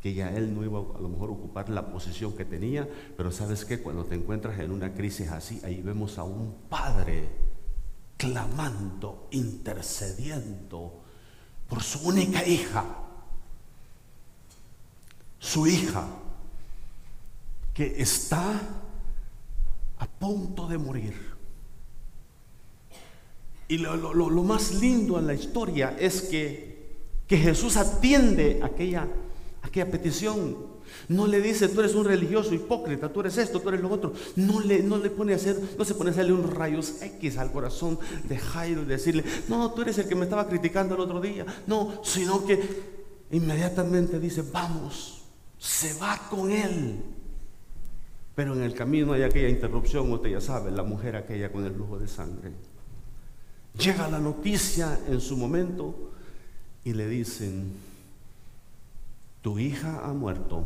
que 0.03 0.13
ya 0.15 0.31
él 0.31 0.53
no 0.53 0.65
iba 0.65 0.81
a 0.81 1.01
lo 1.01 1.09
mejor 1.09 1.31
a 1.31 1.33
ocupar 1.33 1.69
la 1.69 1.93
posición 1.93 2.37
que 2.37 2.45
tenía, 2.45 2.89
pero 3.17 3.31
sabes 3.31 3.65
que 3.65 3.81
cuando 3.81 4.05
te 4.05 4.17
encuentras 4.17 4.59
en 4.59 4.73
una 4.73 4.93
crisis 4.93 5.29
así, 5.29 5.61
ahí 5.65 5.81
vemos 5.81 6.19
a 6.19 6.25
un 6.25 6.55
padre 6.69 7.29
clamando, 8.17 9.29
intercediendo 9.31 11.03
por 11.69 11.83
su 11.83 12.07
única 12.07 12.45
hija, 12.47 12.85
su 15.39 15.69
hija, 15.69 16.07
que 17.73 18.03
está 18.03 18.61
a 19.99 20.07
punto 20.07 20.67
de 20.67 20.79
morir. 20.79 21.33
Y 23.69 23.79
lo, 23.79 24.43
más 24.43 24.75
lindo 24.75 25.19
en 25.19 25.29
la 25.29 25.35
historia 25.35 25.97
es 25.99 26.23
que, 26.23 26.93
que 27.27 27.39
Jesús 27.39 27.77
atiende 27.77 28.61
aquella, 28.63 29.09
aquella 29.73 29.91
petición. 29.91 30.71
No 31.09 31.27
le 31.27 31.41
dice, 31.41 31.69
tú 31.69 31.81
eres 31.81 31.95
un 31.95 32.05
religioso 32.05 32.55
hipócrita, 32.55 33.11
tú 33.11 33.21
eres 33.21 33.39
esto, 33.39 33.61
tú 33.61 33.71
eres 33.71 33.81
lo 33.81 33.91
otro. 33.91 34.13
No 34.37 34.61
le, 34.61 34.83
no 34.83 34.99
le 34.99 35.09
pone 35.09 35.33
a 35.33 35.37
hacer, 35.37 35.59
no 35.79 35.85
se 35.85 35.95
pone 35.95 36.11
a 36.11 36.13
hacerle 36.13 36.35
un 36.35 36.51
rayos 36.51 37.01
X 37.01 37.39
al 37.39 37.51
corazón 37.51 37.99
de 38.29 38.37
Jairo 38.37 38.83
y 38.83 38.85
decirle, 38.85 39.25
no, 39.49 39.73
tú 39.73 39.83
eres 39.83 39.97
el 39.99 40.07
que 40.07 40.15
me 40.15 40.25
estaba 40.25 40.47
criticando 40.47 40.95
el 40.95 41.01
otro 41.01 41.21
día. 41.21 41.47
No, 41.67 42.05
sino 42.05 42.45
que 42.45 42.61
inmediatamente 43.31 44.21
dice, 44.21 44.43
vamos, 44.53 45.23
se 45.59 45.95
va 45.95 46.29
con 46.29 46.51
él. 46.51 47.01
Pero 48.35 48.55
en 48.55 48.63
el 48.63 48.75
camino 48.75 49.15
hay 49.15 49.23
aquella 49.23 49.49
interrupción, 49.49 50.13
usted 50.13 50.31
ya 50.31 50.41
sabe, 50.41 50.71
la 50.71 50.83
mujer 50.83 51.17
aquella 51.17 51.51
con 51.51 51.65
el 51.65 51.73
flujo 51.73 51.99
de 51.99 52.09
sangre. 52.09 52.53
Llega 53.79 54.09
la 54.09 54.21
noticia 54.21 55.01
en 55.09 55.21
su 55.21 55.39
momento 55.39 56.13
y 56.85 56.93
le 56.93 57.09
dicen, 57.09 57.73
tu 59.43 59.59
hija 59.59 60.01
ha 60.05 60.13
muerto, 60.13 60.65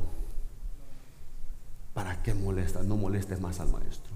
¿para 1.94 2.22
qué 2.22 2.34
molestas? 2.34 2.84
No 2.84 2.96
molestes 2.96 3.40
más 3.40 3.58
al 3.58 3.72
maestro. 3.72 4.12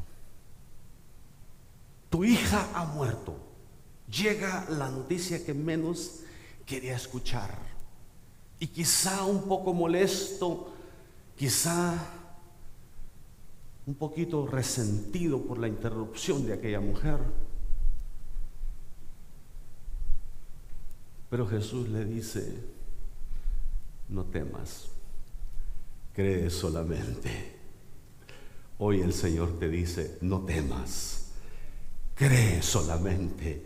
Tu 2.11 2.25
hija 2.25 2.69
ha 2.75 2.85
muerto. 2.85 3.37
Llega 4.11 4.67
la 4.69 4.91
noticia 4.91 5.45
que 5.45 5.55
menos 5.55 6.21
quería 6.67 6.95
escuchar. 6.95 7.57
Y 8.59 8.67
quizá 8.67 9.25
un 9.25 9.49
poco 9.49 9.73
molesto, 9.73 10.73
quizá 11.37 11.95
un 13.87 13.95
poquito 13.95 14.47
resentido 14.47 15.41
por 15.41 15.59
la 15.59 15.69
interrupción 15.69 16.45
de 16.45 16.53
aquella 16.53 16.81
mujer. 16.81 17.19
Pero 21.31 21.47
Jesús 21.47 21.89
le 21.89 22.05
dice, 22.05 22.80
no 24.11 24.25
temas, 24.25 24.89
cree 26.13 26.51
solamente. 26.51 27.31
Hoy 28.79 29.01
el 29.01 29.13
Señor 29.13 29.59
te 29.59 29.69
dice, 29.69 30.19
no 30.21 30.41
temas, 30.41 31.33
cree 32.15 32.63
solamente, 32.63 33.63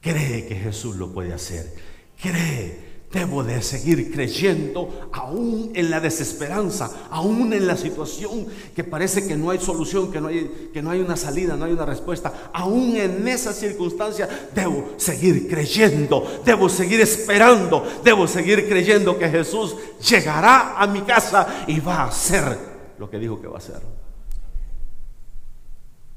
cree 0.00 0.46
que 0.46 0.56
Jesús 0.56 0.96
lo 0.96 1.12
puede 1.12 1.32
hacer, 1.32 1.74
cree 2.20 2.91
Debo 3.12 3.44
de 3.44 3.60
seguir 3.60 4.10
creyendo 4.10 5.10
aún 5.12 5.70
en 5.74 5.90
la 5.90 6.00
desesperanza, 6.00 7.08
aún 7.10 7.52
en 7.52 7.66
la 7.66 7.76
situación 7.76 8.46
que 8.74 8.84
parece 8.84 9.26
que 9.26 9.36
no 9.36 9.50
hay 9.50 9.58
solución, 9.58 10.10
que 10.10 10.18
no 10.18 10.28
hay, 10.28 10.70
que 10.72 10.80
no 10.80 10.90
hay 10.90 11.00
una 11.00 11.18
salida, 11.18 11.54
no 11.54 11.66
hay 11.66 11.72
una 11.72 11.84
respuesta. 11.84 12.50
Aún 12.54 12.96
en 12.96 13.28
esa 13.28 13.52
circunstancia 13.52 14.26
debo 14.54 14.94
seguir 14.96 15.46
creyendo, 15.46 16.40
debo 16.42 16.70
seguir 16.70 17.02
esperando, 17.02 17.86
debo 18.02 18.26
seguir 18.26 18.66
creyendo 18.66 19.18
que 19.18 19.28
Jesús 19.28 19.76
llegará 20.08 20.80
a 20.80 20.86
mi 20.86 21.02
casa 21.02 21.64
y 21.66 21.80
va 21.80 21.96
a 21.96 22.08
hacer 22.08 22.56
lo 22.98 23.10
que 23.10 23.18
dijo 23.18 23.42
que 23.42 23.46
va 23.46 23.56
a 23.56 23.58
hacer. 23.58 23.82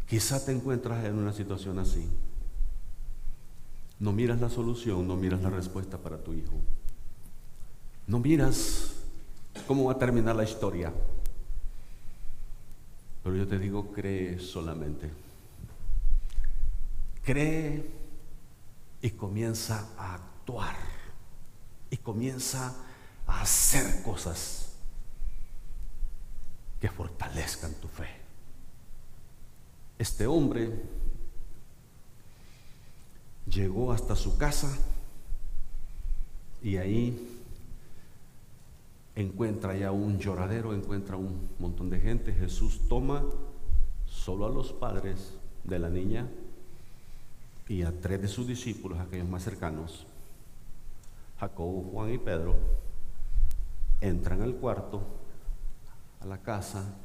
Quizá 0.07 0.45
te 0.45 0.53
encuentras 0.53 1.03
en 1.03 1.17
una 1.17 1.33
situación 1.33 1.77
así. 1.79 2.07
No 3.99 4.13
miras 4.13 4.39
la 4.39 4.49
solución, 4.49 5.07
no 5.07 5.15
miras 5.15 5.41
la 5.41 5.49
respuesta 5.49 5.97
para 5.97 6.23
tu 6.23 6.33
hijo. 6.33 6.53
No 8.07 8.19
miras 8.19 8.91
cómo 9.67 9.85
va 9.85 9.93
a 9.93 9.97
terminar 9.97 10.35
la 10.35 10.43
historia. 10.43 10.93
Pero 13.23 13.35
yo 13.35 13.47
te 13.47 13.57
digo, 13.57 13.91
cree 13.91 14.39
solamente. 14.39 15.09
Cree 17.23 17.89
y 19.01 19.09
comienza 19.11 19.89
a 19.97 20.15
actuar. 20.15 20.75
Y 21.89 21.97
comienza 21.97 22.75
a 23.25 23.41
hacer 23.41 24.03
cosas 24.03 24.73
que 26.79 26.89
fortalezcan 26.89 27.73
tu 27.75 27.87
fe. 27.87 28.09
Este 29.97 30.27
hombre 30.27 30.71
llegó 33.47 33.91
hasta 33.91 34.15
su 34.15 34.37
casa 34.37 34.77
y 36.61 36.77
ahí 36.77 37.34
encuentra 39.15 39.75
ya 39.75 39.91
un 39.91 40.19
lloradero, 40.19 40.73
encuentra 40.73 41.15
un 41.17 41.49
montón 41.59 41.89
de 41.89 41.99
gente. 41.99 42.33
Jesús 42.33 42.81
toma 42.87 43.23
solo 44.05 44.45
a 44.45 44.49
los 44.49 44.73
padres 44.73 45.37
de 45.63 45.79
la 45.79 45.89
niña 45.89 46.27
y 47.67 47.83
a 47.83 47.91
tres 47.99 48.21
de 48.21 48.27
sus 48.27 48.47
discípulos, 48.47 48.99
aquellos 48.99 49.27
más 49.27 49.43
cercanos, 49.43 50.05
Jacobo, 51.39 51.89
Juan 51.91 52.13
y 52.13 52.17
Pedro, 52.17 52.55
entran 54.01 54.41
al 54.41 54.55
cuarto, 54.55 55.01
a 56.21 56.25
la 56.27 56.37
casa, 56.37 56.95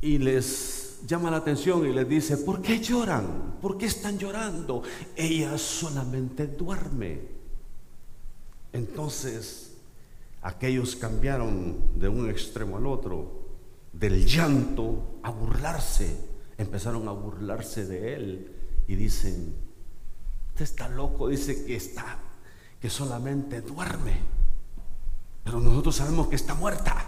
y 0.00 0.18
les 0.18 1.00
llama 1.06 1.30
la 1.30 1.38
atención 1.38 1.86
y 1.86 1.92
les 1.92 2.08
dice, 2.08 2.38
¿por 2.38 2.62
qué 2.62 2.80
lloran? 2.80 3.58
¿Por 3.60 3.76
qué 3.76 3.86
están 3.86 4.18
llorando? 4.18 4.82
Ella 5.14 5.58
solamente 5.58 6.46
duerme. 6.46 7.39
Entonces, 8.72 9.76
aquellos 10.42 10.96
cambiaron 10.96 11.98
de 11.98 12.08
un 12.08 12.30
extremo 12.30 12.76
al 12.76 12.86
otro, 12.86 13.40
del 13.92 14.24
llanto 14.24 15.20
a 15.22 15.30
burlarse, 15.30 16.16
empezaron 16.56 17.08
a 17.08 17.12
burlarse 17.12 17.86
de 17.86 18.14
él 18.14 18.56
y 18.86 18.94
dicen, 18.94 19.54
usted 20.48 20.64
está 20.64 20.88
loco, 20.88 21.28
dice 21.28 21.64
que 21.64 21.76
está, 21.76 22.18
que 22.80 22.88
solamente 22.88 23.60
duerme, 23.60 24.20
pero 25.44 25.60
nosotros 25.60 25.96
sabemos 25.96 26.28
que 26.28 26.36
está 26.36 26.54
muerta. 26.54 27.06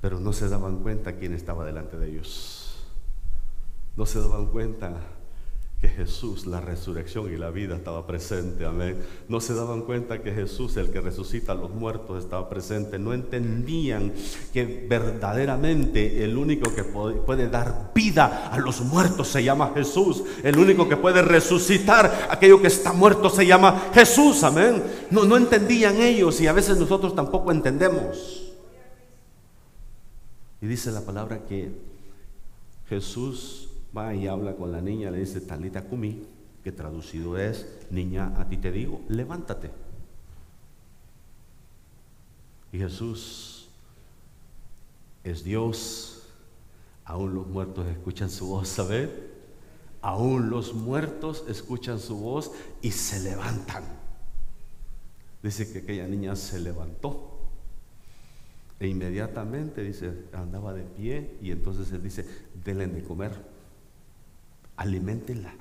Pero 0.00 0.18
no 0.18 0.32
se 0.32 0.48
daban 0.48 0.82
cuenta 0.82 1.16
quién 1.16 1.34
estaba 1.34 1.64
delante 1.66 1.98
de 1.98 2.08
ellos. 2.08 2.86
No 3.96 4.06
se 4.06 4.18
daban 4.18 4.46
cuenta 4.46 4.96
que 5.80 5.88
Jesús, 5.88 6.46
la 6.46 6.60
resurrección 6.60 7.32
y 7.32 7.38
la 7.38 7.50
vida 7.50 7.76
estaba 7.76 8.06
presente, 8.06 8.66
amén. 8.66 8.98
No 9.28 9.40
se 9.40 9.54
daban 9.54 9.80
cuenta 9.80 10.22
que 10.22 10.30
Jesús, 10.30 10.76
el 10.76 10.90
que 10.90 11.00
resucita 11.00 11.52
a 11.52 11.54
los 11.54 11.70
muertos, 11.70 12.22
estaba 12.22 12.50
presente. 12.50 12.98
No 12.98 13.14
entendían 13.14 14.12
que 14.52 14.86
verdaderamente 14.86 16.22
el 16.22 16.36
único 16.36 16.74
que 16.74 16.84
puede 16.84 17.48
dar 17.48 17.92
vida 17.94 18.48
a 18.48 18.58
los 18.58 18.82
muertos 18.82 19.28
se 19.28 19.42
llama 19.42 19.72
Jesús. 19.74 20.22
El 20.42 20.58
único 20.58 20.86
que 20.86 20.98
puede 20.98 21.22
resucitar 21.22 22.28
aquello 22.30 22.60
que 22.60 22.66
está 22.66 22.92
muerto 22.92 23.30
se 23.30 23.46
llama 23.46 23.90
Jesús, 23.94 24.42
amén. 24.42 24.82
No, 25.10 25.24
no 25.24 25.38
entendían 25.38 25.96
ellos 26.02 26.42
y 26.42 26.46
a 26.46 26.52
veces 26.52 26.76
nosotros 26.76 27.14
tampoco 27.14 27.52
entendemos. 27.52 28.52
Y 30.60 30.66
dice 30.66 30.90
la 30.90 31.00
palabra 31.00 31.46
que 31.48 31.72
Jesús 32.86 33.69
va 33.96 34.14
y 34.14 34.26
habla 34.26 34.54
con 34.54 34.72
la 34.72 34.80
niña, 34.80 35.10
le 35.10 35.18
dice, 35.18 35.40
Talita 35.40 35.84
Kumi, 35.84 36.22
que 36.62 36.72
traducido 36.72 37.38
es, 37.38 37.66
niña, 37.90 38.32
a 38.36 38.48
ti 38.48 38.56
te 38.56 38.70
digo, 38.70 39.00
levántate. 39.08 39.70
Y 42.72 42.78
Jesús 42.78 43.68
es 45.24 45.42
Dios, 45.42 46.28
aún 47.04 47.34
los 47.34 47.46
muertos 47.46 47.86
escuchan 47.88 48.30
su 48.30 48.48
voz, 48.48 48.68
¿sabes? 48.68 49.10
Aún 50.02 50.50
los 50.50 50.72
muertos 50.72 51.44
escuchan 51.48 51.98
su 51.98 52.16
voz 52.16 52.52
y 52.80 52.92
se 52.92 53.20
levantan. 53.20 53.84
Dice 55.42 55.70
que 55.72 55.80
aquella 55.80 56.06
niña 56.06 56.36
se 56.36 56.60
levantó. 56.60 57.26
E 58.78 58.88
inmediatamente 58.88 59.82
dice, 59.82 60.10
andaba 60.32 60.72
de 60.72 60.84
pie 60.84 61.36
y 61.42 61.50
entonces 61.50 61.92
él 61.92 62.02
dice, 62.02 62.24
denle 62.64 62.86
de 62.86 63.02
comer 63.02 63.49
aliméntenla. 64.80 65.52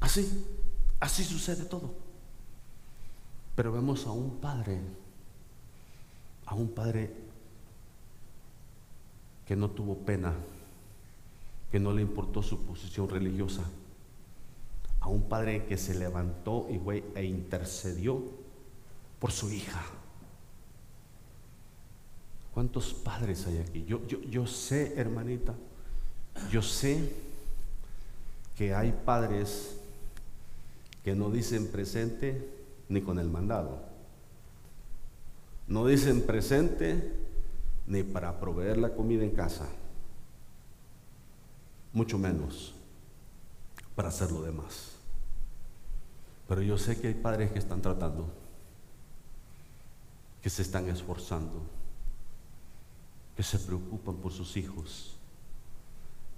Así, 0.00 0.44
así 0.98 1.22
sucede 1.22 1.64
todo. 1.64 1.94
Pero 3.54 3.70
vemos 3.72 4.06
a 4.06 4.10
un 4.10 4.40
padre, 4.40 4.80
a 6.46 6.56
un 6.56 6.68
padre 6.68 7.14
que 9.46 9.54
no 9.54 9.70
tuvo 9.70 9.98
pena, 9.98 10.34
que 11.70 11.78
no 11.78 11.92
le 11.92 12.02
importó 12.02 12.42
su 12.42 12.66
posición 12.66 13.08
religiosa, 13.08 13.62
a 14.98 15.06
un 15.06 15.28
padre 15.28 15.64
que 15.66 15.78
se 15.78 15.94
levantó 15.94 16.66
y 16.68 16.78
fue 16.78 17.04
e 17.14 17.24
intercedió 17.24 18.20
por 19.20 19.30
su 19.30 19.48
hija. 19.52 19.80
¿Cuántos 22.52 22.94
padres 22.94 23.46
hay 23.46 23.58
aquí? 23.58 23.84
Yo, 23.84 24.04
yo, 24.08 24.20
yo 24.22 24.44
sé, 24.44 24.94
hermanita, 24.96 25.54
yo 26.50 26.62
sé 26.62 27.12
que 28.56 28.74
hay 28.74 28.92
padres 29.04 29.76
que 31.04 31.14
no 31.14 31.30
dicen 31.30 31.68
presente 31.68 32.48
ni 32.88 33.02
con 33.02 33.18
el 33.18 33.28
mandado. 33.28 33.82
No 35.66 35.86
dicen 35.86 36.22
presente 36.22 37.12
ni 37.86 38.02
para 38.02 38.40
proveer 38.40 38.78
la 38.78 38.94
comida 38.94 39.24
en 39.24 39.30
casa. 39.30 39.68
Mucho 41.92 42.18
menos 42.18 42.74
para 43.94 44.08
hacer 44.08 44.32
lo 44.32 44.42
demás. 44.42 44.92
Pero 46.48 46.62
yo 46.62 46.78
sé 46.78 46.98
que 46.98 47.08
hay 47.08 47.14
padres 47.14 47.52
que 47.52 47.58
están 47.58 47.82
tratando, 47.82 48.26
que 50.42 50.48
se 50.48 50.62
están 50.62 50.88
esforzando, 50.88 51.62
que 53.36 53.42
se 53.42 53.58
preocupan 53.58 54.16
por 54.16 54.32
sus 54.32 54.56
hijos 54.56 55.17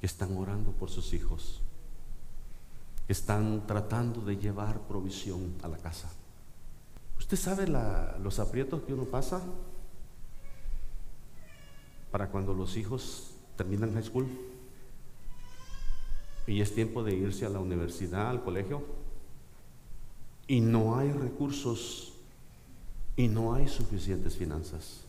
que 0.00 0.06
están 0.06 0.36
orando 0.36 0.72
por 0.72 0.90
sus 0.90 1.12
hijos, 1.12 1.60
que 3.06 3.12
están 3.12 3.66
tratando 3.66 4.22
de 4.22 4.38
llevar 4.38 4.80
provisión 4.88 5.54
a 5.62 5.68
la 5.68 5.76
casa. 5.76 6.10
¿Usted 7.18 7.36
sabe 7.36 7.66
los 7.66 8.38
aprietos 8.38 8.82
que 8.82 8.94
uno 8.94 9.04
pasa 9.04 9.42
para 12.10 12.30
cuando 12.30 12.54
los 12.54 12.76
hijos 12.76 13.32
terminan 13.56 13.92
high 13.92 14.02
school 14.02 14.26
y 16.46 16.62
es 16.62 16.74
tiempo 16.74 17.04
de 17.04 17.14
irse 17.14 17.44
a 17.44 17.50
la 17.50 17.60
universidad, 17.60 18.30
al 18.30 18.42
colegio? 18.42 18.82
Y 20.46 20.60
no 20.60 20.96
hay 20.96 21.12
recursos 21.12 22.14
y 23.16 23.28
no 23.28 23.54
hay 23.54 23.68
suficientes 23.68 24.34
finanzas. 24.34 25.04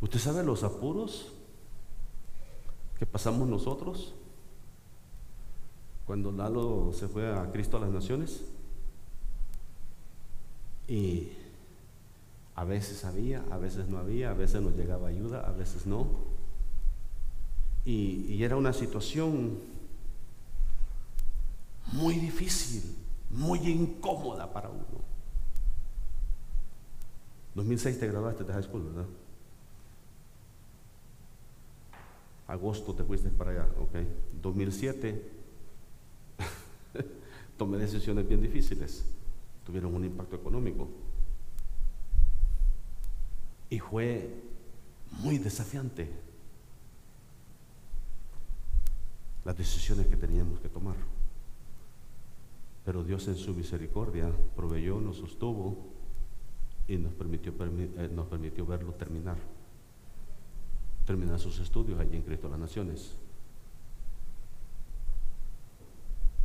¿Usted 0.00 0.20
sabe 0.20 0.44
los 0.44 0.62
apuros 0.62 1.32
que 3.02 3.06
pasamos 3.06 3.48
nosotros 3.48 4.14
cuando 6.06 6.30
Lalo 6.30 6.92
se 6.94 7.08
fue 7.08 7.36
a 7.36 7.50
Cristo 7.50 7.76
a 7.76 7.80
las 7.80 7.90
Naciones. 7.90 8.44
Y 10.86 11.32
a 12.54 12.62
veces 12.62 13.04
había, 13.04 13.42
a 13.50 13.58
veces 13.58 13.88
no 13.88 13.98
había, 13.98 14.30
a 14.30 14.34
veces 14.34 14.62
nos 14.62 14.76
llegaba 14.76 15.08
ayuda, 15.08 15.40
a 15.40 15.50
veces 15.50 15.84
no. 15.84 16.06
Y, 17.84 18.40
era 18.40 18.56
una 18.56 18.72
situación 18.72 19.58
muy 21.90 22.14
difícil, 22.14 22.94
muy 23.30 23.58
incómoda 23.68 24.52
para 24.52 24.68
uno. 24.68 24.84
2006 27.56 27.98
te 27.98 28.06
graduaste 28.06 28.44
de 28.44 28.52
high 28.52 28.62
school, 28.62 28.84
¿verdad? 28.84 29.06
Agosto 32.52 32.94
te 32.94 33.02
fuiste 33.02 33.30
para 33.30 33.50
allá, 33.50 33.68
ok. 33.78 33.96
2007 34.42 35.30
tomé 37.56 37.78
decisiones 37.78 38.28
bien 38.28 38.42
difíciles, 38.42 39.04
tuvieron 39.64 39.94
un 39.94 40.04
impacto 40.04 40.36
económico. 40.36 40.88
Y 43.70 43.78
fue 43.78 44.34
muy 45.22 45.38
desafiante 45.38 46.10
las 49.44 49.56
decisiones 49.56 50.06
que 50.06 50.16
teníamos 50.16 50.60
que 50.60 50.68
tomar. 50.68 50.96
Pero 52.84 53.02
Dios 53.02 53.28
en 53.28 53.36
su 53.36 53.54
misericordia 53.54 54.30
proveyó, 54.54 55.00
nos 55.00 55.16
sostuvo 55.16 55.78
y 56.86 56.96
nos 56.96 57.14
permitió, 57.14 57.52
eh, 57.52 58.10
nos 58.12 58.26
permitió 58.26 58.66
verlo 58.66 58.92
terminar 58.92 59.38
terminar 61.06 61.38
sus 61.38 61.58
estudios 61.58 61.98
allí 61.98 62.16
en 62.16 62.22
Cristo 62.22 62.48
las 62.48 62.58
Naciones. 62.58 63.14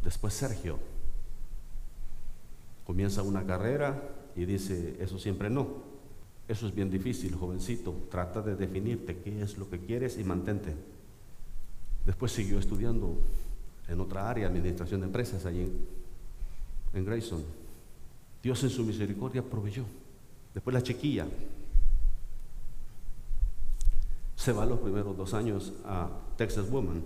Después 0.03 0.33
Sergio 0.33 0.79
comienza 2.85 3.21
una 3.23 3.45
carrera 3.45 4.01
y 4.35 4.45
dice, 4.45 4.95
eso 4.99 5.19
siempre 5.19 5.49
no. 5.49 5.67
Eso 6.47 6.67
es 6.67 6.73
bien 6.73 6.89
difícil, 6.89 7.35
jovencito. 7.35 8.07
Trata 8.09 8.41
de 8.41 8.55
definirte 8.55 9.17
qué 9.17 9.41
es 9.41 9.57
lo 9.57 9.69
que 9.69 9.79
quieres 9.79 10.17
y 10.17 10.23
mantente. 10.23 10.73
Después 12.05 12.31
siguió 12.31 12.57
estudiando 12.57 13.17
en 13.89 13.99
otra 13.99 14.29
área, 14.29 14.47
administración 14.47 15.01
de 15.01 15.07
empresas, 15.07 15.45
allí 15.45 15.63
en, 15.63 15.87
en 16.93 17.05
Grayson. 17.05 17.43
Dios 18.41 18.63
en 18.63 18.69
su 18.69 18.85
misericordia 18.85 19.43
proveyó. 19.43 19.83
Después 20.53 20.73
la 20.73 20.81
chiquilla, 20.81 21.27
se 24.47 24.53
va 24.53 24.65
los 24.65 24.79
primeros 24.79 25.17
dos 25.17 25.33
años 25.33 25.73
a 25.83 26.07
Texas 26.37 26.69
Woman, 26.69 27.03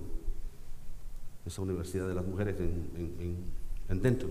esa 1.44 1.64
universidad 1.64 2.08
de 2.08 2.14
las 2.14 2.24
mujeres 2.24 2.56
en, 2.60 4.00
Denton. 4.00 4.30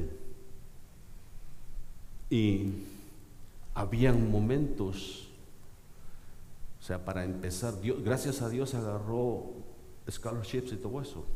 Y 2.30 2.70
habían 3.74 4.30
momentos, 4.30 5.26
o 6.80 6.84
sea, 6.84 7.04
para 7.04 7.24
empezar, 7.24 7.80
Dios, 7.80 8.00
gracias 8.00 8.42
a 8.42 8.48
Dios 8.48 8.74
agarró 8.74 9.54
scholarships 10.08 10.72
y 10.74 10.76
todo 10.76 11.02
eso. 11.02 11.26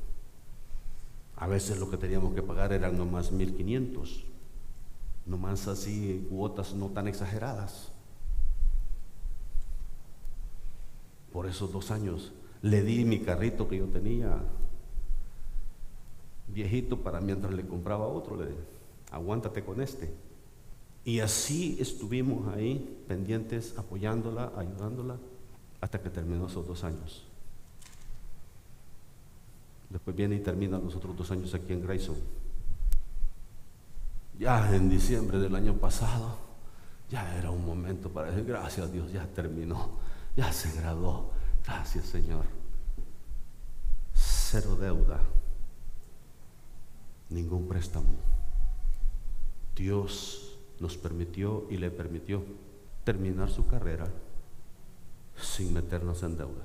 A 1.35 1.49
veces 1.49 1.81
lo 1.81 1.91
que 1.91 1.97
teníamos 1.97 2.35
que 2.37 2.43
pagar 2.43 2.73
eran 2.73 2.97
nomás 2.97 3.33
1500, 3.33 4.25
nomás 5.27 5.67
así 5.67 6.25
cuotas 6.31 6.73
no 6.73 6.91
tan 6.91 7.09
exageradas. 7.09 7.91
Por 11.35 11.49
esos 11.49 11.73
dos 11.73 11.91
años. 11.91 12.33
Le 12.63 12.83
di 12.83 13.05
mi 13.05 13.19
carrito 13.19 13.69
que 13.69 13.79
yo 13.79 13.87
tenía 13.87 14.39
viejito 16.47 17.01
para 17.01 17.21
mientras 17.21 17.53
le 17.53 17.67
compraba 17.67 18.07
otro, 18.07 18.37
le 18.37 18.53
aguántate 19.11 19.65
con 19.65 19.83
este. 19.83 20.15
Y 21.05 21.19
así 21.19 21.77
estuvimos 21.81 22.55
ahí 22.55 23.05
pendientes, 23.09 23.77
apoyándola, 23.77 24.53
ayudándola, 24.57 25.17
hasta 25.81 26.01
que 26.01 26.09
terminó 26.09 26.47
esos 26.47 26.67
dos 26.69 26.85
años. 26.85 27.25
Después 29.91 30.17
viene 30.17 30.37
y 30.37 30.41
termina 30.41 30.79
los 30.79 30.95
otros 30.95 31.17
dos 31.17 31.31
años 31.33 31.53
aquí 31.53 31.73
en 31.73 31.83
Grayson. 31.83 32.17
Ya 34.39 34.75
en 34.75 34.89
diciembre 34.89 35.39
del 35.39 35.55
año 35.57 35.75
pasado, 35.75 36.37
ya 37.11 37.37
era 37.37 37.51
un 37.51 37.67
momento 37.67 38.09
para 38.09 38.31
decir, 38.31 38.45
gracias 38.45 38.87
a 38.87 38.91
Dios, 38.91 39.13
ya 39.13 39.27
terminó 39.27 40.14
ya 40.37 40.53
se 40.53 40.73
graduó. 40.73 41.31
Gracias 41.65 42.07
Señor. 42.07 42.45
cero 44.15 44.77
deuda, 44.77 45.21
ningún 47.31 47.67
préstamo. 47.67 48.15
Dios 49.75 50.59
nos 50.79 50.97
permitió 50.97 51.67
y 51.71 51.77
le 51.77 51.91
permitió 51.91 52.45
terminar 53.05 53.51
su 53.51 53.67
carrera 53.67 54.07
sin 55.37 55.73
meternos 55.75 56.23
en 56.23 56.37
deuda. 56.37 56.65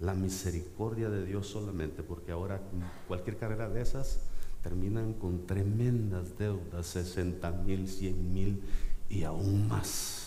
La 0.00 0.14
misericordia 0.14 1.08
de 1.08 1.24
Dios 1.24 1.46
solamente, 1.46 2.02
porque 2.02 2.32
ahora 2.32 2.60
cualquier 3.08 3.36
carrera 3.36 3.68
de 3.68 3.80
esas 3.80 4.20
terminan 4.62 5.14
con 5.14 5.46
tremendas 5.46 6.38
deudas, 6.38 6.86
60 6.86 7.50
mil, 7.52 7.88
100 7.88 8.32
mil 8.32 8.62
y 9.08 9.24
aún 9.24 9.68
más. 9.68 10.23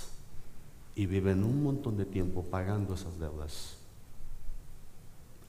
Y 0.97 1.05
viven 1.05 1.43
un 1.43 1.61
montón 1.61 1.95
de 1.95 2.05
tiempo 2.05 2.41
pagando 2.41 2.95
esas 2.95 3.19
deudas. 3.19 3.77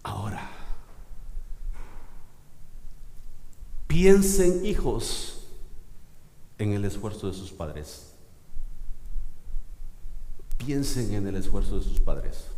Ahora, 0.02 0.46
piensen 3.86 4.66
hijos 4.66 5.48
en 6.58 6.74
el 6.74 6.84
esfuerzo 6.84 7.28
de 7.28 7.32
sus 7.32 7.50
padres. 7.50 8.12
Piensen 10.58 11.14
en 11.14 11.26
el 11.28 11.36
esfuerzo 11.36 11.78
de 11.78 11.84
sus 11.84 11.98
padres. 11.98 12.48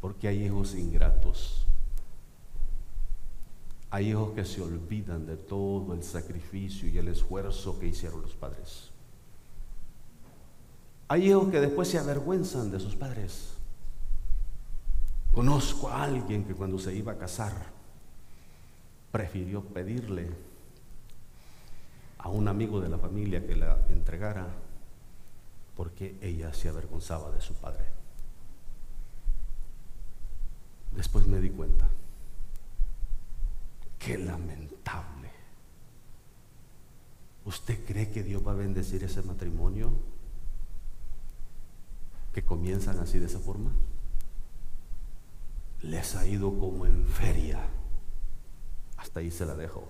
Porque 0.00 0.28
hay 0.28 0.44
hijos 0.44 0.76
ingratos. 0.76 1.66
Hay 3.90 4.10
hijos 4.10 4.30
que 4.32 4.44
se 4.44 4.62
olvidan 4.62 5.26
de 5.26 5.36
todo 5.36 5.92
el 5.92 6.04
sacrificio 6.04 6.88
y 6.88 6.98
el 6.98 7.08
esfuerzo 7.08 7.80
que 7.80 7.88
hicieron 7.88 8.22
los 8.22 8.34
padres. 8.36 8.90
Hay 11.08 11.28
hijos 11.28 11.50
que 11.50 11.60
después 11.60 11.88
se 11.88 11.98
avergüenzan 11.98 12.70
de 12.70 12.80
sus 12.80 12.96
padres. 12.96 13.54
Conozco 15.32 15.88
a 15.88 16.02
alguien 16.02 16.44
que 16.44 16.54
cuando 16.54 16.78
se 16.78 16.94
iba 16.94 17.12
a 17.12 17.18
casar 17.18 17.52
prefirió 19.12 19.62
pedirle 19.62 20.30
a 22.18 22.28
un 22.28 22.48
amigo 22.48 22.80
de 22.80 22.88
la 22.88 22.98
familia 22.98 23.46
que 23.46 23.54
la 23.54 23.78
entregara 23.88 24.46
porque 25.76 26.16
ella 26.22 26.52
se 26.54 26.68
avergonzaba 26.68 27.30
de 27.30 27.40
su 27.40 27.54
padre. 27.54 27.84
Después 30.92 31.26
me 31.26 31.38
di 31.38 31.50
cuenta. 31.50 31.88
Qué 33.98 34.16
lamentable. 34.18 35.30
¿Usted 37.44 37.84
cree 37.84 38.10
que 38.10 38.22
Dios 38.22 38.44
va 38.44 38.52
a 38.52 38.56
bendecir 38.56 39.04
ese 39.04 39.22
matrimonio? 39.22 39.92
Que 42.36 42.44
comienzan 42.44 42.98
así 42.98 43.18
de 43.18 43.24
esa 43.24 43.38
forma. 43.38 43.70
Les 45.80 46.14
ha 46.16 46.26
ido 46.26 46.50
como 46.58 46.84
en 46.84 47.06
feria. 47.06 47.66
Hasta 48.98 49.20
ahí 49.20 49.30
se 49.30 49.46
la 49.46 49.54
dejo. 49.54 49.88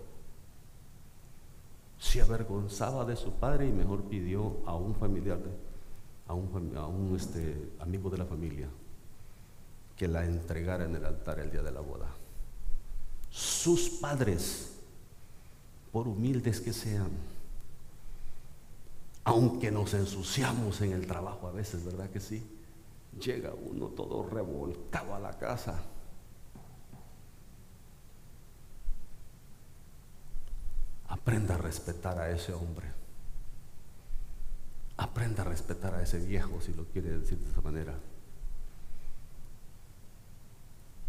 Se 1.98 2.22
avergonzaba 2.22 3.04
de 3.04 3.16
su 3.16 3.32
padre 3.32 3.66
y 3.66 3.72
mejor 3.72 4.04
pidió 4.04 4.58
a 4.64 4.76
un 4.76 4.94
familiar, 4.94 5.40
a 6.28 6.34
un, 6.34 6.76
a 6.76 6.86
un 6.86 7.16
este, 7.16 7.72
amigo 7.80 8.10
de 8.10 8.18
la 8.18 8.26
familia, 8.26 8.68
que 9.96 10.06
la 10.06 10.24
entregara 10.24 10.84
en 10.84 10.94
el 10.94 11.04
altar 11.04 11.40
el 11.40 11.50
día 11.50 11.64
de 11.64 11.72
la 11.72 11.80
boda. 11.80 12.14
Sus 13.28 13.90
padres, 13.90 14.76
por 15.90 16.06
humildes 16.06 16.60
que 16.60 16.72
sean, 16.72 17.10
aunque 19.26 19.72
nos 19.72 19.92
ensuciamos 19.92 20.80
en 20.82 20.92
el 20.92 21.04
trabajo 21.04 21.48
a 21.48 21.50
veces, 21.50 21.84
¿verdad 21.84 22.08
que 22.10 22.20
sí? 22.20 22.48
Llega 23.20 23.52
uno 23.52 23.88
todo 23.88 24.22
revolcado 24.22 25.16
a 25.16 25.18
la 25.18 25.36
casa. 25.36 25.82
Aprenda 31.08 31.56
a 31.56 31.58
respetar 31.58 32.20
a 32.20 32.30
ese 32.30 32.52
hombre. 32.52 32.86
Aprenda 34.96 35.42
a 35.42 35.46
respetar 35.46 35.96
a 35.96 36.02
ese 36.02 36.20
viejo, 36.20 36.60
si 36.60 36.72
lo 36.72 36.84
quiere 36.84 37.18
decir 37.18 37.36
de 37.38 37.50
esa 37.50 37.60
manera. 37.60 37.98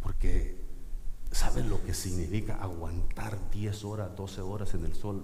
Porque 0.01 0.59
¿saben 1.31 1.69
lo 1.69 1.83
que 1.83 1.93
significa 1.93 2.55
aguantar 2.55 3.37
10 3.51 3.85
horas, 3.85 4.15
12 4.15 4.41
horas 4.41 4.73
en 4.73 4.85
el 4.85 4.95
sol? 4.95 5.23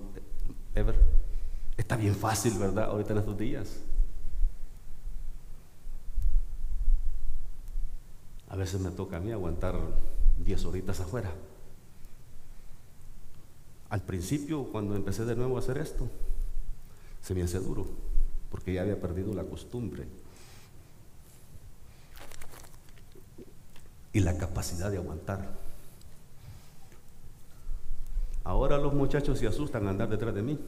Ever. 0.76 1.33
Está 1.78 1.96
bien 1.96 2.16
fácil, 2.16 2.58
¿verdad? 2.58 2.86
Ahorita 2.86 3.14
en 3.14 3.20
estos 3.20 3.38
días. 3.38 3.80
A 8.50 8.56
veces 8.56 8.80
me 8.80 8.92
toca 8.92 9.18
a 9.18 9.20
mí 9.20 9.32
aguantar 9.32 9.76
10 10.38 10.66
horitas 10.66 11.00
afuera. 11.00 11.32
Al 13.90 14.02
principio, 14.02 14.66
cuando 14.72 14.96
empecé 14.96 15.26
de 15.26 15.36
nuevo 15.36 15.56
a 15.56 15.60
hacer 15.60 15.78
esto, 15.78 16.08
se 17.22 17.34
me 17.34 17.44
hace 17.44 17.60
duro, 17.60 17.88
porque 18.52 18.74
ya 18.74 18.82
había 18.82 19.00
perdido 19.00 19.34
la 19.34 19.44
costumbre. 19.44 20.08
y 24.14 24.20
la 24.20 24.38
capacidad 24.38 24.92
de 24.92 24.98
aguantar. 24.98 25.50
Ahora 28.44 28.78
los 28.78 28.94
muchachos 28.94 29.40
se 29.40 29.48
asustan 29.48 29.88
a 29.88 29.90
andar 29.90 30.08
detrás 30.08 30.36
de 30.36 30.44
mí. 30.44 30.60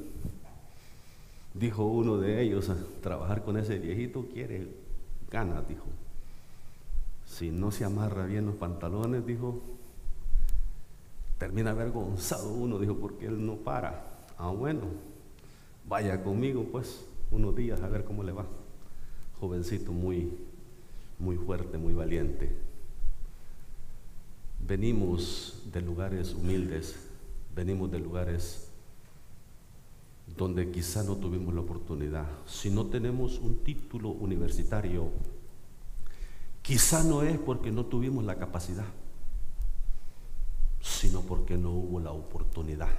Dijo 1.56 1.86
uno 1.86 2.18
de 2.18 2.41
ellos, 2.41 2.70
trabajar 3.01 3.43
con 3.43 3.56
ese 3.56 3.80
viejito 3.80 4.28
quiere 4.32 4.68
ganas, 5.32 5.66
dijo. 5.68 5.86
Si 7.26 7.49
no 7.49 7.72
se 7.72 7.86
amarra 7.86 8.26
bien 8.26 8.45
los 8.45 8.56
pantalones, 8.56 9.26
dijo, 9.26 9.62
termina 11.38 11.72
avergonzado 11.72 12.53
uno, 12.53 12.78
dijo, 12.78 12.97
porque 12.97 13.28
él 13.28 13.45
no 13.45 13.56
para. 13.56 14.03
Ah, 14.38 14.49
bueno, 14.49 14.82
vaya 15.88 16.22
conmigo 16.22 16.66
pues 16.70 17.06
unos 17.32 17.56
días 17.56 17.82
a 17.82 17.88
ver 17.88 18.03
cómo 18.03 18.22
le 18.24 18.34
va. 18.34 18.45
Jovencito 19.39 19.93
muy, 19.93 20.38
muy 21.20 21.38
fuerte, 21.38 21.78
muy 21.78 21.93
valiente. 21.93 22.53
Venimos 24.60 25.64
de 25.72 25.80
lugares 25.80 26.34
humildes, 26.34 27.08
venimos 27.56 27.89
de 27.91 27.99
lugares 27.99 28.64
donde 30.28 30.72
quizá 30.72 31.04
no 31.04 31.16
tuvimos 31.16 31.54
la 31.54 31.62
oportunidad. 31.62 32.28
Si 32.46 32.70
no 32.70 32.88
tenemos 32.88 33.40
un 33.40 33.64
título 33.64 34.10
universitario, 34.10 35.10
quizá 36.62 37.04
no 37.04 37.24
es 37.24 37.38
porque 37.38 37.72
no 37.72 37.86
tuvimos 37.86 38.24
la 38.24 38.38
capacidad, 38.38 38.88
sino 40.82 41.22
porque 41.22 41.58
no 41.58 41.72
hubo 41.72 42.00
la 42.00 42.12
oportunidad. 42.12 42.90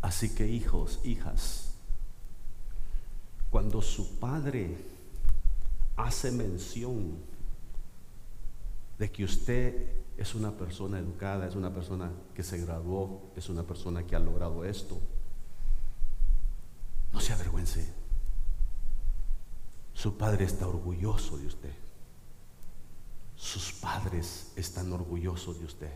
Así 0.00 0.34
que 0.34 0.48
hijos, 0.48 1.00
hijas, 1.04 1.74
cuando 3.50 3.82
su 3.82 4.18
padre 4.18 4.76
hace 5.96 6.32
mención 6.32 7.18
de 8.98 9.10
que 9.10 9.24
usted 9.24 9.88
es 10.16 10.34
una 10.34 10.52
persona 10.52 10.98
educada, 10.98 11.46
es 11.46 11.54
una 11.54 11.72
persona 11.72 12.10
que 12.34 12.42
se 12.42 12.58
graduó, 12.58 13.22
es 13.36 13.48
una 13.48 13.62
persona 13.62 14.06
que 14.06 14.16
ha 14.16 14.20
logrado 14.20 14.64
esto. 14.64 14.98
No 17.12 17.20
se 17.20 17.32
avergüence. 17.32 17.92
Su 19.94 20.16
padre 20.16 20.44
está 20.44 20.66
orgulloso 20.66 21.36
de 21.36 21.46
usted. 21.46 21.74
Sus 23.36 23.72
padres 23.72 24.52
están 24.56 24.92
orgullosos 24.92 25.58
de 25.58 25.64
usted. 25.64 25.92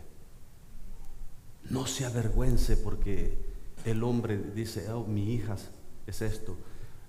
No 1.69 1.87
se 1.87 2.05
avergüence 2.05 2.77
porque 2.77 3.37
el 3.85 4.03
hombre 4.03 4.37
dice, 4.37 4.91
oh, 4.91 5.05
mi 5.05 5.33
hija 5.33 5.55
es 6.05 6.21
esto. 6.21 6.55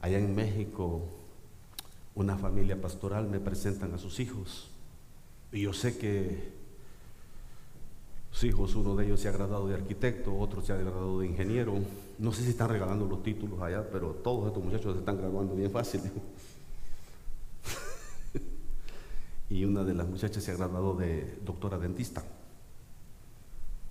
Allá 0.00 0.18
en 0.18 0.34
México, 0.34 1.02
una 2.14 2.36
familia 2.36 2.80
pastoral 2.80 3.28
me 3.28 3.40
presentan 3.40 3.92
a 3.94 3.98
sus 3.98 4.20
hijos 4.20 4.70
y 5.52 5.62
yo 5.62 5.72
sé 5.72 5.98
que 5.98 6.55
sus 8.36 8.44
hijos, 8.44 8.74
uno 8.74 8.94
de 8.94 9.06
ellos 9.06 9.18
se 9.18 9.30
ha 9.30 9.32
graduado 9.32 9.66
de 9.66 9.74
arquitecto, 9.74 10.36
otro 10.36 10.60
se 10.60 10.74
ha 10.74 10.76
graduado 10.76 11.20
de 11.20 11.26
ingeniero. 11.26 11.72
No 12.18 12.34
sé 12.34 12.42
si 12.42 12.50
están 12.50 12.68
regalando 12.68 13.06
los 13.06 13.22
títulos 13.22 13.62
allá, 13.62 13.88
pero 13.90 14.10
todos 14.10 14.48
estos 14.48 14.62
muchachos 14.62 14.92
se 14.92 14.98
están 14.98 15.16
graduando 15.16 15.54
bien 15.54 15.70
fácil. 15.70 16.02
y 19.48 19.64
una 19.64 19.84
de 19.84 19.94
las 19.94 20.06
muchachas 20.06 20.44
se 20.44 20.50
ha 20.50 20.56
graduado 20.56 20.94
de 20.94 21.38
doctora 21.46 21.78
dentista. 21.78 22.22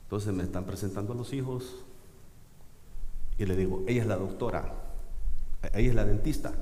Entonces 0.04 0.32
me 0.32 0.44
están 0.44 0.66
presentando 0.66 1.14
a 1.14 1.16
los 1.16 1.34
hijos 1.34 1.84
y 3.40 3.48
le 3.48 3.56
digo, 3.56 3.84
ella 3.88 4.04
es 4.04 4.08
la 4.08 4.18
doctora, 4.18 4.76
ella 5.74 5.90
es 5.90 5.96
la 5.96 6.06
dentista. 6.06 6.54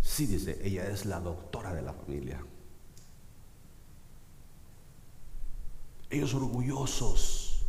Sí, 0.00 0.26
dice, 0.26 0.60
ella 0.62 0.88
es 0.88 1.06
la 1.06 1.18
doctora 1.18 1.74
de 1.74 1.82
la 1.82 1.92
familia. 1.92 2.38
Ellos 6.16 6.34
orgullosos 6.34 7.64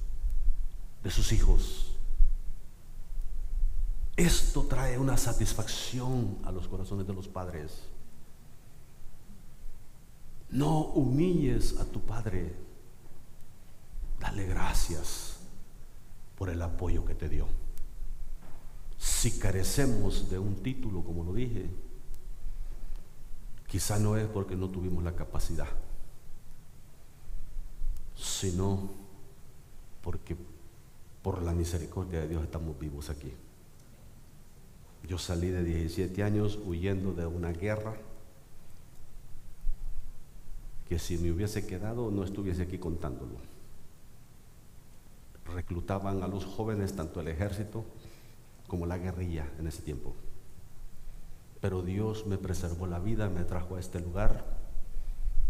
de 1.04 1.12
sus 1.12 1.32
hijos. 1.32 1.94
Esto 4.16 4.64
trae 4.64 4.98
una 4.98 5.16
satisfacción 5.16 6.40
a 6.44 6.52
los 6.52 6.68
corazones 6.68 7.06
de 7.06 7.14
los 7.14 7.28
padres. 7.28 7.84
No 10.50 10.80
humilles 10.80 11.78
a 11.80 11.86
tu 11.86 12.02
padre. 12.02 12.56
Dale 14.20 14.46
gracias 14.46 15.38
por 16.38 16.50
el 16.50 16.62
apoyo 16.62 17.06
que 17.06 17.14
te 17.14 17.30
dio. 17.30 17.48
Si 18.98 19.38
carecemos 19.38 20.30
de 20.30 20.40
un 20.40 20.56
título, 20.64 21.04
como 21.04 21.24
lo 21.24 21.34
dije, 21.34 21.70
quizá 23.68 24.00
no 24.00 24.18
es 24.18 24.28
porque 24.28 24.56
no 24.56 24.70
tuvimos 24.70 25.04
la 25.04 25.16
capacidad, 25.16 25.68
sino 28.18 28.90
porque 30.02 30.36
por 31.22 31.42
la 31.42 31.54
misericordia 31.54 32.22
de 32.22 32.28
Dios 32.30 32.44
estamos 32.44 32.78
vivos 32.80 33.10
aquí. 33.10 33.32
Yo 35.08 35.18
salí 35.18 35.50
de 35.50 35.64
17 35.64 36.24
años 36.24 36.60
huyendo 36.66 37.14
de 37.14 37.26
una 37.26 37.52
guerra 37.52 37.96
que 40.90 41.00
si 41.00 41.18
me 41.18 41.32
hubiese 41.32 41.68
quedado 41.68 42.12
no 42.12 42.24
estuviese 42.24 42.64
aquí 42.64 42.78
contándolo. 42.78 43.38
Reclutaban 45.54 46.24
a 46.24 46.28
los 46.28 46.46
jóvenes 46.46 46.96
tanto 46.96 47.22
el 47.22 47.28
ejército 47.28 47.86
como 48.68 48.86
la 48.86 48.98
guerrilla 48.98 49.48
en 49.60 49.68
ese 49.68 49.82
tiempo. 49.82 50.14
Pero 51.62 51.82
Dios 51.82 52.26
me 52.28 52.38
preservó 52.38 52.88
la 52.88 53.00
vida, 53.00 53.30
me 53.30 53.44
trajo 53.44 53.76
a 53.76 53.80
este 53.80 54.00
lugar. 54.00 54.57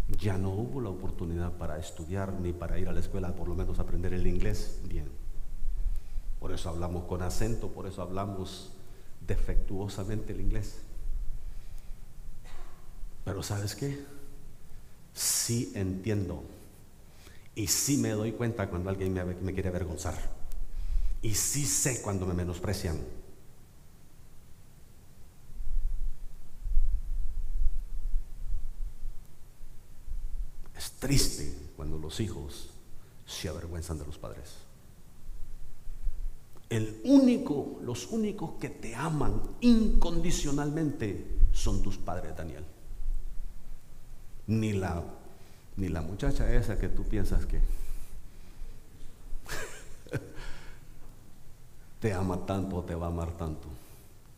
Ya 0.08 0.38
no 0.38 0.50
hubo 0.50 0.80
la 0.80 0.88
oportunidad 0.88 1.52
para 1.52 1.78
estudiar 1.78 2.32
ni 2.32 2.52
para 2.52 2.78
ir 2.78 2.88
a 2.88 2.92
la 2.92 3.00
escuela, 3.00 3.34
por 3.34 3.48
lo 3.48 3.54
menos 3.54 3.78
aprender 3.78 4.14
el 4.14 4.26
inglés 4.26 4.80
bien. 4.84 5.08
Por 6.40 6.52
eso 6.52 6.70
hablamos 6.70 7.04
con 7.04 7.22
acento, 7.22 7.68
por 7.68 7.86
eso 7.86 8.00
hablamos 8.00 8.72
defectuosamente 9.26 10.32
el 10.32 10.40
inglés. 10.40 10.78
Pero 13.24 13.42
¿sabes 13.42 13.74
qué? 13.74 14.02
Sí 15.12 15.72
entiendo 15.74 16.42
y 17.58 17.66
sí 17.66 17.96
me 17.96 18.10
doy 18.10 18.32
cuenta 18.32 18.70
cuando 18.70 18.88
alguien 18.88 19.12
me, 19.42 19.52
quiere 19.52 19.68
avergonzar. 19.68 20.14
Y 21.22 21.34
sí 21.34 21.66
sé 21.66 22.00
cuando 22.00 22.24
me 22.24 22.32
menosprecian. 22.32 23.00
Triste 30.98 31.54
cuando 31.76 31.98
los 31.98 32.20
hijos 32.20 32.70
se 33.26 33.48
avergüenzan 33.48 33.98
de 33.98 34.06
los 34.06 34.18
padres. 34.18 34.54
El 36.68 37.00
único, 37.04 37.78
los 37.82 38.08
únicos 38.08 38.52
que 38.60 38.68
te 38.68 38.94
aman 38.94 39.40
incondicionalmente 39.60 41.38
son 41.52 41.82
tus 41.82 41.96
padres, 41.96 42.36
Daniel. 42.36 42.64
Ni 44.46 44.72
la, 44.72 45.02
ni 45.76 45.88
la 45.88 46.02
muchacha 46.02 46.54
esa 46.54 46.78
que 46.78 46.88
tú 46.88 47.04
piensas 47.04 47.46
que 47.46 47.60
te 52.00 52.12
ama 52.12 52.44
tanto 52.44 52.76
o 52.76 52.84
te 52.84 52.94
va 52.94 53.06
a 53.06 53.10
amar 53.10 53.36
tanto. 53.36 53.68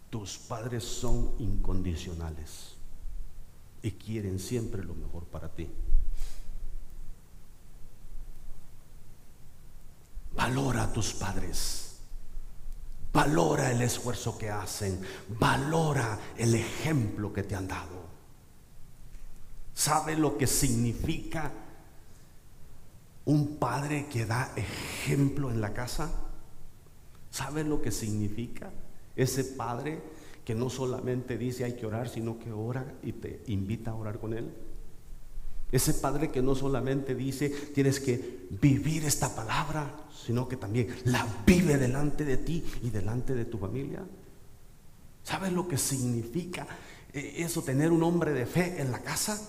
Tus 0.08 0.38
padres 0.38 0.84
son 0.84 1.32
incondicionales 1.38 2.74
y 3.82 3.92
quieren 3.92 4.38
siempre 4.38 4.84
lo 4.84 4.94
mejor 4.94 5.24
para 5.24 5.48
ti. 5.48 5.68
Valora 10.34 10.84
a 10.84 10.92
tus 10.92 11.12
padres. 11.14 11.98
Valora 13.12 13.70
el 13.70 13.82
esfuerzo 13.82 14.38
que 14.38 14.50
hacen. 14.50 15.00
Valora 15.28 16.18
el 16.36 16.54
ejemplo 16.54 17.32
que 17.32 17.42
te 17.42 17.54
han 17.56 17.68
dado. 17.68 18.00
¿Sabe 19.74 20.16
lo 20.16 20.36
que 20.36 20.46
significa 20.46 21.52
un 23.24 23.56
padre 23.56 24.06
que 24.08 24.26
da 24.26 24.52
ejemplo 24.56 25.50
en 25.50 25.60
la 25.60 25.72
casa? 25.72 26.10
¿Sabe 27.30 27.64
lo 27.64 27.80
que 27.80 27.90
significa 27.90 28.70
ese 29.16 29.44
padre 29.44 30.02
que 30.44 30.54
no 30.54 30.70
solamente 30.70 31.38
dice 31.38 31.64
hay 31.64 31.76
que 31.76 31.86
orar, 31.86 32.08
sino 32.08 32.38
que 32.38 32.52
ora 32.52 32.94
y 33.02 33.12
te 33.12 33.42
invita 33.46 33.92
a 33.92 33.94
orar 33.94 34.18
con 34.18 34.34
él? 34.34 34.52
Ese 35.72 35.94
padre 35.94 36.30
que 36.30 36.42
no 36.42 36.54
solamente 36.54 37.14
dice 37.14 37.48
tienes 37.48 38.00
que 38.00 38.48
vivir 38.50 39.04
esta 39.04 39.34
palabra, 39.34 40.06
sino 40.26 40.48
que 40.48 40.56
también 40.56 40.88
la 41.04 41.26
vive 41.46 41.76
delante 41.78 42.24
de 42.24 42.36
ti 42.36 42.64
y 42.82 42.90
delante 42.90 43.34
de 43.34 43.44
tu 43.44 43.58
familia. 43.58 44.04
¿Sabes 45.22 45.52
lo 45.52 45.68
que 45.68 45.78
significa 45.78 46.66
eh, 47.12 47.34
eso, 47.38 47.62
tener 47.62 47.92
un 47.92 48.02
hombre 48.02 48.32
de 48.32 48.46
fe 48.46 48.80
en 48.80 48.90
la 48.90 49.00
casa? 49.00 49.40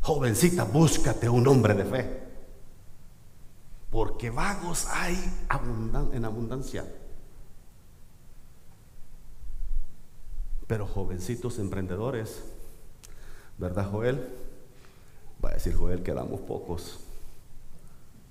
Jovencita, 0.00 0.64
búscate 0.64 1.28
un 1.28 1.46
hombre 1.46 1.74
de 1.74 1.84
fe. 1.84 2.22
Porque 3.90 4.30
vagos 4.30 4.86
hay 4.90 5.16
en 6.12 6.24
abundancia. 6.24 6.84
Pero 10.66 10.86
jovencitos 10.86 11.58
emprendedores, 11.58 12.42
¿verdad 13.62 13.88
Joel? 13.90 14.28
Va 15.42 15.50
a 15.50 15.54
decir 15.54 15.74
Joel, 15.74 16.02
quedamos 16.02 16.40
pocos. 16.40 16.98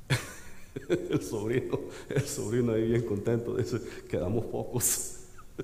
el 0.89 1.21
sobrino, 1.21 1.79
el 2.09 2.27
sobrino 2.27 2.73
ahí 2.73 2.89
bien 2.89 3.05
contento, 3.05 3.55
dice, 3.55 3.81
quedamos 4.09 4.43
pocos. 4.45 5.19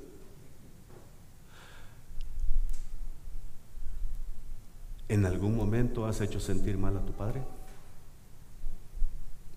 ¿En 5.09 5.25
algún 5.25 5.57
momento 5.57 6.05
has 6.05 6.21
hecho 6.21 6.39
sentir 6.39 6.77
mal 6.77 6.95
a 6.95 7.05
tu 7.05 7.11
padre? 7.11 7.43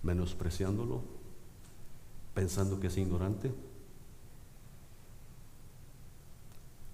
Menospreciándolo, 0.03 1.03
pensando 2.35 2.81
que 2.81 2.89
es 2.89 2.97
ignorante. 2.97 3.53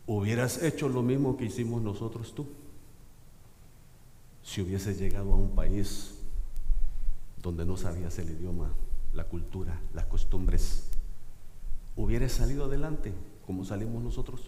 ¿Hubieras 0.06 0.62
hecho 0.62 0.90
lo 0.90 1.02
mismo 1.02 1.38
que 1.38 1.46
hicimos 1.46 1.80
nosotros 1.80 2.34
tú? 2.34 2.46
Si 4.46 4.62
hubieses 4.62 4.96
llegado 4.96 5.32
a 5.32 5.36
un 5.36 5.56
país 5.56 6.14
donde 7.42 7.66
no 7.66 7.76
sabías 7.76 8.16
el 8.20 8.30
idioma, 8.30 8.70
la 9.12 9.24
cultura, 9.24 9.80
las 9.92 10.06
costumbres, 10.06 10.84
hubieras 11.96 12.30
salido 12.30 12.66
adelante 12.66 13.12
como 13.44 13.64
salimos 13.64 14.04
nosotros. 14.04 14.42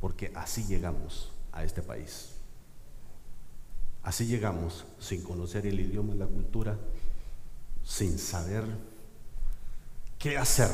Porque 0.00 0.32
así 0.34 0.64
llegamos 0.64 1.30
a 1.52 1.62
este 1.62 1.80
país. 1.80 2.32
Así 4.02 4.26
llegamos 4.26 4.84
sin 4.98 5.22
conocer 5.22 5.64
el 5.64 5.78
idioma 5.78 6.16
la 6.16 6.26
cultura, 6.26 6.76
sin 7.84 8.18
saber 8.18 8.64
qué 10.18 10.36
hacer. 10.36 10.70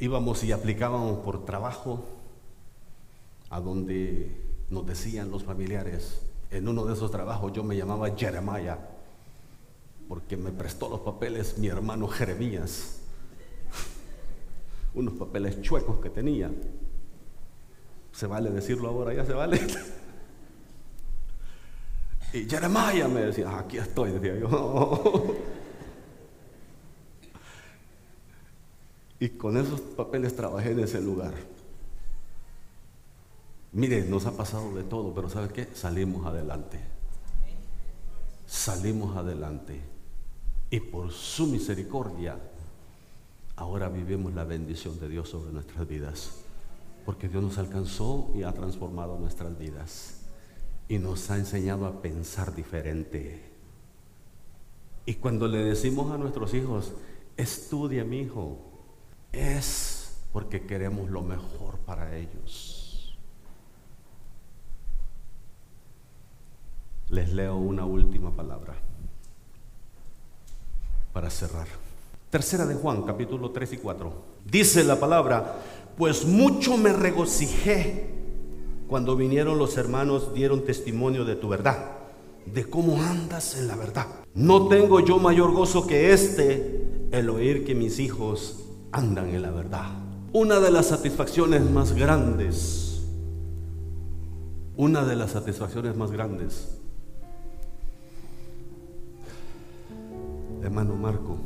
Íbamos 0.00 0.42
y 0.42 0.50
aplicábamos 0.50 1.20
por 1.20 1.44
trabajo 1.44 2.04
a 3.50 3.60
donde 3.60 4.50
nos 4.72 4.86
decían 4.86 5.30
los 5.30 5.44
familiares, 5.44 6.22
en 6.50 6.66
uno 6.66 6.86
de 6.86 6.94
esos 6.94 7.10
trabajos 7.10 7.52
yo 7.52 7.62
me 7.62 7.76
llamaba 7.76 8.10
Jeremiah, 8.16 8.78
porque 10.08 10.36
me 10.36 10.50
prestó 10.50 10.88
los 10.88 11.00
papeles 11.00 11.58
mi 11.58 11.68
hermano 11.68 12.08
Jeremías, 12.08 13.00
unos 14.94 15.14
papeles 15.14 15.60
chuecos 15.60 16.00
que 16.00 16.08
tenía. 16.08 16.50
¿Se 18.12 18.26
vale 18.26 18.50
decirlo 18.50 18.88
ahora? 18.88 19.12
¿Ya 19.14 19.24
se 19.24 19.32
vale? 19.34 19.60
Y 22.34 22.48
Jeremiah 22.48 23.08
me 23.08 23.26
decía, 23.26 23.50
ah, 23.50 23.58
aquí 23.58 23.76
estoy, 23.76 24.12
decía 24.12 24.38
yo. 24.38 25.36
y 29.20 29.28
con 29.28 29.54
esos 29.58 29.82
papeles 29.82 30.34
trabajé 30.34 30.70
en 30.70 30.80
ese 30.80 31.02
lugar. 31.02 31.34
Mire, 33.72 34.04
nos 34.04 34.26
ha 34.26 34.36
pasado 34.36 34.74
de 34.74 34.82
todo, 34.82 35.14
pero 35.14 35.30
¿sabe 35.30 35.48
qué? 35.48 35.68
Salimos 35.74 36.26
adelante. 36.26 36.78
Salimos 38.46 39.16
adelante. 39.16 39.80
Y 40.68 40.80
por 40.80 41.10
su 41.10 41.46
misericordia, 41.46 42.38
ahora 43.56 43.88
vivimos 43.88 44.34
la 44.34 44.44
bendición 44.44 45.00
de 45.00 45.08
Dios 45.08 45.30
sobre 45.30 45.52
nuestras 45.52 45.88
vidas. 45.88 46.42
Porque 47.06 47.28
Dios 47.28 47.42
nos 47.42 47.56
alcanzó 47.56 48.30
y 48.34 48.42
ha 48.42 48.52
transformado 48.52 49.18
nuestras 49.18 49.58
vidas. 49.58 50.20
Y 50.88 50.98
nos 50.98 51.30
ha 51.30 51.38
enseñado 51.38 51.86
a 51.86 52.02
pensar 52.02 52.54
diferente. 52.54 53.42
Y 55.06 55.14
cuando 55.14 55.48
le 55.48 55.64
decimos 55.64 56.12
a 56.12 56.18
nuestros 56.18 56.52
hijos, 56.52 56.92
estudia 57.38 58.04
mi 58.04 58.20
hijo, 58.20 58.58
es 59.32 60.18
porque 60.30 60.66
queremos 60.66 61.08
lo 61.08 61.22
mejor 61.22 61.78
para 61.78 62.16
ellos. 62.16 62.81
Les 67.12 67.32
leo 67.34 67.56
una 67.56 67.84
última 67.84 68.34
palabra 68.34 68.74
para 71.12 71.28
cerrar. 71.28 71.68
Tercera 72.30 72.64
de 72.64 72.74
Juan, 72.74 73.02
capítulo 73.02 73.50
3 73.50 73.74
y 73.74 73.76
4. 73.76 74.12
Dice 74.50 74.82
la 74.82 74.98
palabra, 74.98 75.58
pues 75.96 76.24
mucho 76.24 76.76
me 76.78 76.92
regocijé 76.92 78.08
Cuando 78.88 79.14
vinieron 79.14 79.58
los 79.58 79.76
hermanos 79.76 80.34
dieron 80.34 80.64
testimonio 80.64 81.24
de 81.24 81.36
tu 81.36 81.48
verdad, 81.48 81.98
de 82.46 82.64
cómo 82.64 83.00
andas 83.02 83.56
en 83.58 83.68
la 83.68 83.76
verdad. 83.76 84.06
No 84.34 84.68
tengo 84.68 85.00
yo 85.00 85.18
mayor 85.18 85.52
gozo 85.52 85.86
que 85.86 86.12
este, 86.12 87.08
el 87.10 87.30
oír 87.30 87.64
que 87.64 87.74
mis 87.74 87.98
hijos 87.98 88.64
andan 88.90 89.28
en 89.30 89.42
la 89.42 89.50
verdad. 89.50 89.86
Una 90.32 90.60
de 90.60 90.70
las 90.70 90.86
satisfacciones 90.86 91.62
más 91.70 91.92
grandes, 91.92 93.02
una 94.76 95.04
de 95.04 95.16
las 95.16 95.30
satisfacciones 95.32 95.96
más 95.96 96.10
grandes, 96.10 96.81
hermano 100.62 100.94
Marco, 100.94 101.36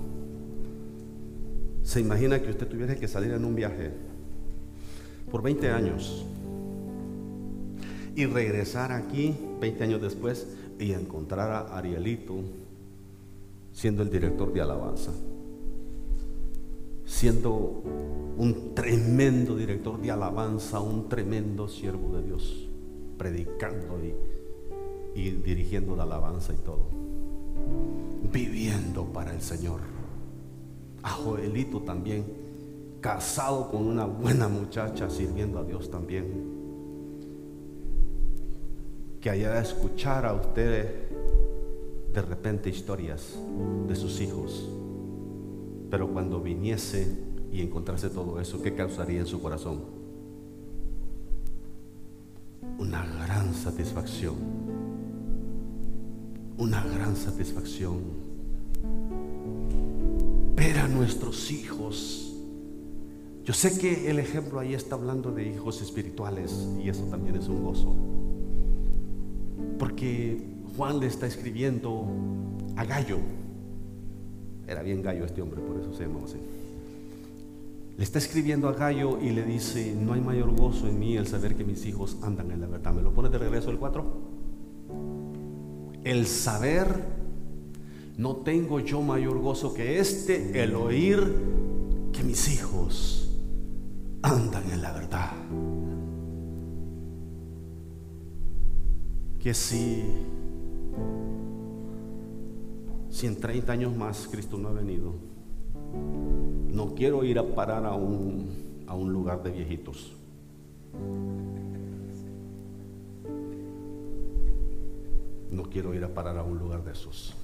se 1.82 2.00
imagina 2.00 2.40
que 2.40 2.50
usted 2.50 2.66
tuviera 2.66 2.96
que 2.96 3.08
salir 3.08 3.32
en 3.32 3.44
un 3.44 3.54
viaje 3.54 3.92
por 5.30 5.42
20 5.42 5.70
años 5.70 6.26
y 8.14 8.26
regresar 8.26 8.92
aquí 8.92 9.34
20 9.60 9.84
años 9.84 10.02
después 10.02 10.46
y 10.78 10.92
encontrar 10.92 11.50
a 11.50 11.76
Arielito 11.76 12.34
siendo 13.72 14.02
el 14.02 14.10
director 14.10 14.52
de 14.52 14.62
alabanza, 14.62 15.12
siendo 17.04 17.82
un 18.38 18.74
tremendo 18.74 19.54
director 19.54 20.00
de 20.00 20.10
alabanza, 20.10 20.80
un 20.80 21.08
tremendo 21.08 21.68
siervo 21.68 22.16
de 22.16 22.22
Dios, 22.22 22.68
predicando 23.18 23.98
y, 24.02 25.20
y 25.20 25.30
dirigiendo 25.30 25.94
la 25.94 26.04
alabanza 26.04 26.52
y 26.54 26.56
todo, 26.56 26.86
viviendo 28.32 29.04
para 29.04 29.32
el 29.32 29.40
Señor. 29.40 29.80
A 31.02 31.10
Joelito 31.10 31.80
también, 31.80 32.24
casado 33.00 33.70
con 33.70 33.86
una 33.86 34.06
buena 34.06 34.48
muchacha, 34.48 35.08
sirviendo 35.10 35.58
a 35.58 35.64
Dios 35.64 35.90
también 35.90 36.56
que 39.26 39.30
allá 39.30 39.58
escuchar 39.58 40.24
a 40.24 40.34
ustedes 40.34 40.86
de 42.12 42.22
repente 42.22 42.70
historias 42.70 43.36
de 43.88 43.96
sus 43.96 44.20
hijos. 44.20 44.68
Pero 45.90 46.08
cuando 46.12 46.40
viniese 46.40 47.12
y 47.50 47.60
encontrase 47.60 48.08
todo 48.08 48.40
eso, 48.40 48.62
¿qué 48.62 48.76
causaría 48.76 49.18
en 49.18 49.26
su 49.26 49.42
corazón? 49.42 49.80
Una 52.78 53.04
gran 53.04 53.52
satisfacción. 53.52 54.65
Una 56.58 56.82
gran 56.84 57.16
satisfacción. 57.16 58.00
Ver 60.56 60.78
a 60.78 60.88
nuestros 60.88 61.50
hijos. 61.50 62.34
Yo 63.44 63.52
sé 63.52 63.78
que 63.78 64.10
el 64.10 64.18
ejemplo 64.18 64.58
ahí 64.58 64.74
está 64.74 64.96
hablando 64.96 65.30
de 65.30 65.46
hijos 65.48 65.82
espirituales 65.82 66.66
y 66.82 66.88
eso 66.88 67.04
también 67.04 67.36
es 67.36 67.46
un 67.48 67.62
gozo. 67.62 67.94
Porque 69.78 70.42
Juan 70.76 70.98
le 70.98 71.06
está 71.06 71.26
escribiendo 71.26 72.06
a 72.76 72.84
Gallo. 72.84 73.18
Era 74.66 74.82
bien 74.82 75.00
gallo 75.00 75.24
este 75.24 75.42
hombre, 75.42 75.60
por 75.60 75.78
eso 75.78 75.92
se 75.94 76.04
llamaba 76.04 76.24
así. 76.24 76.38
Le 77.96 78.02
está 78.02 78.18
escribiendo 78.18 78.68
a 78.68 78.72
Gallo 78.72 79.18
y 79.22 79.30
le 79.30 79.42
dice, 79.42 79.94
no 79.94 80.12
hay 80.12 80.20
mayor 80.20 80.54
gozo 80.54 80.86
en 80.86 80.98
mí 80.98 81.16
el 81.16 81.26
saber 81.26 81.54
que 81.54 81.64
mis 81.64 81.86
hijos 81.86 82.18
andan 82.22 82.50
en 82.50 82.60
la 82.60 82.66
verdad. 82.66 82.92
¿Me 82.92 83.00
lo 83.00 83.12
pone 83.12 83.30
de 83.30 83.38
regreso 83.38 83.70
el 83.70 83.78
4? 83.78 84.35
El 86.06 86.26
saber, 86.26 86.86
no 88.16 88.36
tengo 88.36 88.78
yo 88.78 89.02
mayor 89.02 89.40
gozo 89.40 89.74
que 89.74 89.98
este, 89.98 90.62
el 90.62 90.76
oír 90.76 91.34
que 92.12 92.22
mis 92.22 92.48
hijos 92.48 93.28
andan 94.22 94.70
en 94.70 94.82
la 94.82 94.92
verdad. 94.92 95.32
que 99.46 99.54
si, 99.54 100.02
si 103.08 103.28
en 103.28 103.36
30 103.40 103.72
años 103.72 103.96
más 103.96 104.26
Cristo 104.28 104.58
no 104.58 104.70
ha 104.70 104.72
venido, 104.72 105.14
no 106.68 106.96
quiero 106.96 107.22
ir 107.22 107.38
a 107.38 107.54
parar 107.54 107.86
a 107.86 107.94
un, 107.94 108.84
a 108.88 108.94
un 108.96 109.12
lugar 109.12 109.44
de 109.44 109.52
viejitos. 109.52 110.16
No 115.56 115.62
quiero 115.70 115.94
ir 115.94 116.04
a 116.04 116.12
parar 116.12 116.36
a 116.36 116.42
un 116.42 116.58
lugar 116.58 116.84
de 116.84 116.92
esos. 116.92 117.34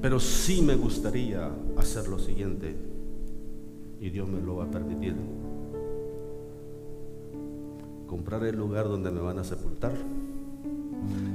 Pero 0.00 0.20
sí 0.20 0.62
me 0.62 0.76
gustaría 0.76 1.50
hacer 1.76 2.06
lo 2.06 2.20
siguiente, 2.20 2.76
y 4.00 4.10
Dios 4.10 4.28
me 4.28 4.40
lo 4.40 4.54
va 4.56 4.66
a 4.66 4.70
permitir 4.70 5.16
comprar 8.06 8.44
el 8.44 8.56
lugar 8.56 8.86
donde 8.86 9.10
me 9.10 9.18
van 9.18 9.40
a 9.40 9.44
sepultar 9.44 9.94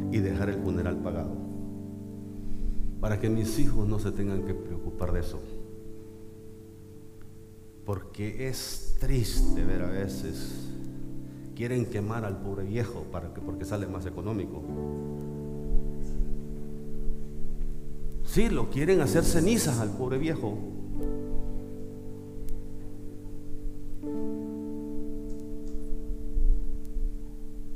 y 0.10 0.20
dejar 0.20 0.50
el 0.50 0.62
funeral 0.62 0.96
pagado. 1.00 1.36
Para 3.02 3.20
que 3.20 3.30
mis 3.30 3.60
hijos 3.60 3.86
no 3.90 4.00
se 4.00 4.14
tengan 4.14 4.46
que 4.46 4.54
preocupar 4.54 5.12
de 5.12 5.20
eso. 5.20 5.42
Porque 7.86 8.48
es 8.48 8.96
triste 9.02 9.66
ver 9.66 9.82
a 9.82 9.90
veces, 9.90 10.70
quieren 11.62 11.86
quemar 11.86 12.26
al 12.26 12.38
pobre 12.38 12.64
viejo 12.64 13.04
para 13.12 13.32
que, 13.36 13.40
porque 13.40 13.66
sale 13.66 13.86
más 13.86 14.08
económico. 14.08 14.64
Sí, 18.24 18.50
lo 18.50 18.72
quieren 18.72 19.00
hacer 19.00 19.24
cenizas 19.24 19.78
al 19.80 19.90
pobre 19.92 20.18
viejo 20.18 20.58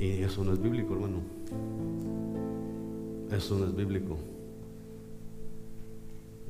Y 0.00 0.24
eso 0.24 0.42
no 0.42 0.54
es 0.54 0.60
bíblico, 0.60 0.94
hermano. 0.94 1.18
Eso 3.30 3.56
no 3.56 3.66
es 3.66 3.76
bíblico. 3.76 4.16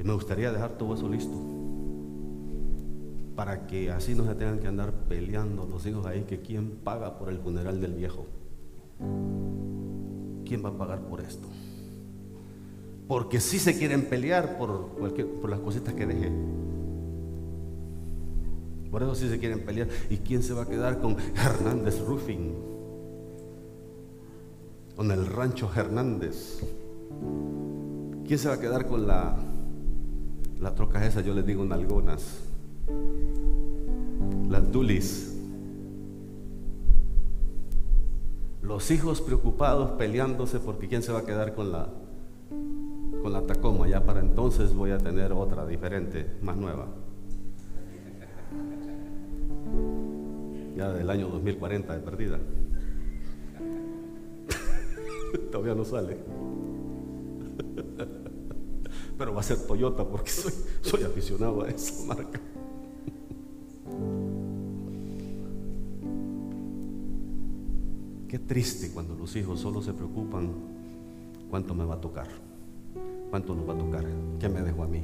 Y 0.01 0.05
me 0.05 0.14
gustaría 0.14 0.51
dejar 0.51 0.78
todo 0.78 0.95
eso 0.95 1.07
listo. 1.07 1.56
Para 3.37 3.66
que 3.66 3.93
así 3.93 4.14
no 4.14 4.24
se 4.24 4.34
tengan 4.34 4.59
que 4.59 4.66
andar 4.66 4.93
peleando 5.09 5.66
los 5.66 5.87
hijos 5.87 6.07
ahí, 6.07 6.24
que 6.24 6.41
quién 6.41 6.78
paga 6.82 7.18
por 7.18 7.28
el 7.28 7.39
funeral 7.39 7.80
del 7.80 7.93
viejo. 7.93 8.26
¿Quién 10.45 10.64
va 10.64 10.70
a 10.70 10.78
pagar 10.78 11.03
por 11.03 11.20
esto? 11.20 11.47
Porque 13.07 13.39
si 13.39 13.59
se 13.59 13.78
quieren 13.78 14.07
pelear 14.07 14.57
por, 14.59 14.89
cualquier, 14.99 15.28
por 15.28 15.51
las 15.51 15.61
cositas 15.61 15.95
que 15.95 16.07
dejé. 16.07 16.32
Por 18.91 19.03
eso 19.03 19.14
sí 19.14 19.28
se 19.28 19.39
quieren 19.39 19.64
pelear. 19.64 19.89
¿Y 20.11 20.16
quién 20.16 20.43
se 20.43 20.55
va 20.55 20.62
a 20.62 20.66
quedar 20.66 20.99
con 21.01 21.16
Hernández 21.37 22.01
Roofing? 22.01 22.76
con 24.97 25.11
el 25.11 25.26
rancho 25.26 25.70
Hernández. 25.76 26.61
¿Quién 28.26 28.39
se 28.39 28.49
va 28.49 28.55
a 28.55 28.61
quedar 28.61 28.87
con 28.87 29.07
la, 29.07 29.37
la 30.59 30.74
troca 30.74 31.05
esa? 31.07 31.20
Yo 31.20 31.34
les 31.34 31.45
digo 31.45 31.64
nalgonas. 31.64 32.41
Las 34.49 34.70
dulis. 34.72 35.34
Los 38.62 38.91
hijos 38.91 39.20
preocupados 39.20 39.93
peleándose 39.93 40.59
porque 40.59 40.89
quién 40.89 41.03
se 41.03 41.12
va 41.12 41.20
a 41.20 41.24
quedar 41.24 41.55
con 41.55 41.72
la 41.72 41.89
con 43.22 43.32
la 43.32 43.43
Tacoma. 43.43 43.89
Ya 43.89 44.05
para 44.05 44.20
entonces 44.20 44.74
voy 44.74 44.93
a 44.93 44.99
tener 44.99 45.32
otra 45.32 45.66
diferente, 45.66 46.37
más 46.43 46.57
nueva. 46.57 46.87
Ya 50.76 50.93
del 50.93 51.11
año 51.11 51.28
2040 51.28 51.95
de 51.95 52.01
perdida. 52.01 52.39
Todavía 55.51 55.74
no 55.74 55.84
sale. 55.84 56.18
Pero 59.18 59.34
va 59.34 59.41
a 59.41 59.43
ser 59.43 59.59
Toyota 59.66 60.05
porque 60.05 60.30
soy, 60.30 60.53
soy 60.82 61.03
aficionado 61.03 61.62
a 61.62 61.68
esa 61.68 62.05
marca. 62.07 62.41
Qué 68.29 68.39
triste 68.39 68.91
cuando 68.93 69.14
los 69.14 69.35
hijos 69.37 69.61
solo 69.61 69.83
se 69.83 69.93
preocupan 69.93 70.51
cuánto 71.51 71.74
me 71.74 71.85
va 71.85 71.95
a 71.95 72.01
tocar, 72.01 72.29
cuánto 73.31 73.55
nos 73.55 73.68
va 73.68 73.74
a 73.74 73.79
tocar, 73.79 74.05
qué 74.39 74.49
me 74.49 74.62
dejó 74.62 74.85
a 74.85 74.89
mí. 74.89 75.03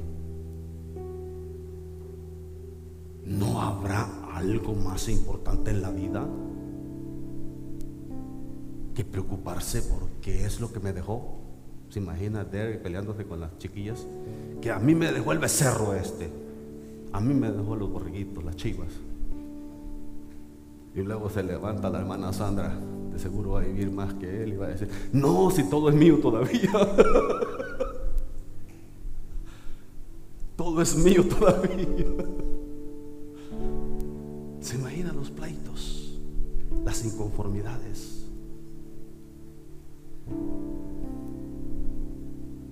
¿No 3.25 3.61
habrá 3.61 4.35
algo 4.35 4.73
más 4.73 5.07
importante 5.07 5.71
en 5.71 5.81
la 5.81 5.91
vida? 5.91 6.27
que 8.93 9.03
preocuparse 9.03 9.81
por 9.81 10.07
qué 10.21 10.45
es 10.45 10.59
lo 10.59 10.71
que 10.71 10.79
me 10.79 10.93
dejó. 10.93 11.39
¿Se 11.89 11.99
imagina 11.99 12.43
Derek 12.43 12.81
peleándose 12.81 13.25
con 13.25 13.39
las 13.39 13.57
chiquillas? 13.57 14.05
Que 14.61 14.71
a 14.71 14.79
mí 14.79 14.95
me 14.95 15.11
dejó 15.11 15.31
el 15.31 15.39
becerro 15.39 15.93
este. 15.93 16.29
A 17.11 17.19
mí 17.19 17.33
me 17.33 17.51
dejó 17.51 17.75
los 17.75 17.91
borriguitos, 17.91 18.43
las 18.43 18.55
chivas. 18.55 18.89
Y 20.95 21.01
luego 21.01 21.29
se 21.29 21.43
levanta 21.43 21.89
la 21.89 21.99
hermana 21.99 22.33
Sandra, 22.33 22.73
seguro 23.19 23.51
va 23.51 23.61
a 23.61 23.63
vivir 23.63 23.91
más 23.91 24.13
que 24.15 24.43
él 24.43 24.53
y 24.53 24.57
va 24.57 24.65
a 24.67 24.69
decir, 24.69 24.89
no, 25.11 25.51
si 25.51 25.69
todo 25.69 25.89
es 25.89 25.95
mío 25.95 26.19
todavía. 26.19 26.71
todo 30.55 30.81
es 30.81 30.95
mío 30.95 31.27
todavía. 31.27 31.77
¿Se 34.61 34.75
imagina 34.75 35.11
los 35.13 35.31
pleitos? 35.31 36.03
las 36.83 37.05
inconformidades. 37.05 38.25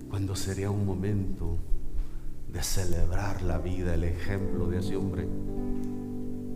Cuando 0.09 0.35
sería 0.35 0.69
un 0.69 0.85
momento 0.85 1.57
de 2.51 2.61
celebrar 2.61 3.41
la 3.43 3.57
vida, 3.57 3.93
el 3.93 4.03
ejemplo 4.03 4.67
de 4.67 4.79
ese 4.79 4.97
hombre 4.97 5.27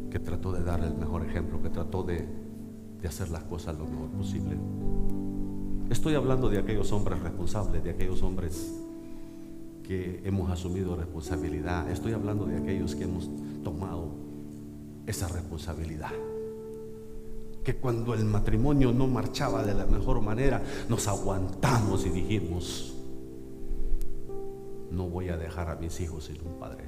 que 0.10 0.20
trató 0.20 0.52
de 0.52 0.64
dar 0.64 0.84
el 0.84 0.96
mejor 0.96 1.26
ejemplo, 1.26 1.62
que 1.62 1.70
trató 1.70 2.04
de, 2.04 2.28
de 3.02 3.08
hacer 3.08 3.30
las 3.30 3.44
cosas 3.44 3.78
lo 3.78 3.86
mejor 3.86 4.10
posible. 4.10 4.58
Estoy 5.90 6.16
hablando 6.16 6.50
de 6.50 6.58
aquellos 6.58 6.92
hombres 6.92 7.20
responsables, 7.22 7.84
de 7.84 7.92
aquellos 7.92 8.22
hombres 8.24 8.74
que 9.84 10.22
hemos 10.26 10.50
asumido 10.50 10.96
responsabilidad. 10.96 11.90
Estoy 11.92 12.14
hablando 12.14 12.46
de 12.46 12.58
aquellos 12.58 12.96
que 12.96 13.04
hemos 13.04 13.30
tomado 13.64 14.10
esa 15.06 15.28
responsabilidad. 15.28 16.12
Que 17.64 17.76
cuando 17.76 18.14
el 18.14 18.26
matrimonio 18.26 18.92
no 18.92 19.08
marchaba 19.08 19.64
de 19.64 19.74
la 19.74 19.86
mejor 19.86 20.22
manera, 20.22 20.64
nos 20.90 21.08
aguantamos 21.08 22.06
y 22.06 22.10
dijimos, 22.10 22.96
no 24.92 25.08
voy 25.08 25.30
a 25.30 25.38
dejar 25.38 25.70
a 25.70 25.76
mis 25.76 26.00
hijos 26.00 26.26
sin 26.26 26.38
un 26.48 26.60
padre. 26.60 26.86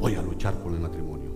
Voy 0.00 0.14
a 0.14 0.22
luchar 0.22 0.54
por 0.62 0.72
el 0.72 0.80
matrimonio. 0.80 1.27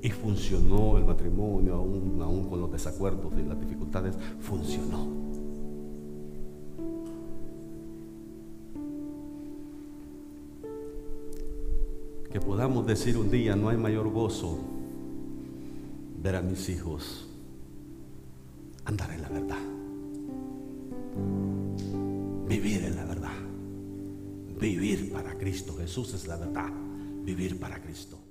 Y 0.00 0.10
funcionó 0.10 0.96
el 0.96 1.04
matrimonio, 1.04 1.74
aún, 1.74 2.46
con 2.48 2.60
los 2.60 2.70
desacuerdos 2.70 3.32
y 3.36 3.48
las 3.48 3.60
dificultades, 3.60 4.14
funcionó. 4.40 5.08
Que 12.30 12.40
podamos 12.40 12.86
decir 12.86 13.16
un 13.16 13.30
día, 13.30 13.56
no 13.56 13.70
hay 13.70 13.76
mayor 13.76 14.08
gozo 14.10 14.58
ver 16.22 16.36
a 16.36 16.42
mis 16.42 16.68
hijos 16.68 17.26
andar 18.84 19.10
en 19.10 19.22
la 19.22 19.28
verdad. 19.28 19.58
Vivir 22.48 22.84
en 22.84 22.96
la 22.96 23.04
verdad. 23.04 23.36
Vivir 24.60 25.12
para 25.12 25.36
Cristo. 25.36 25.74
Jesús 25.76 26.14
es 26.14 26.26
la 26.26 26.36
verdad. 26.36 26.70
Vivir 27.24 27.58
para 27.58 27.80
Cristo. 27.80 28.27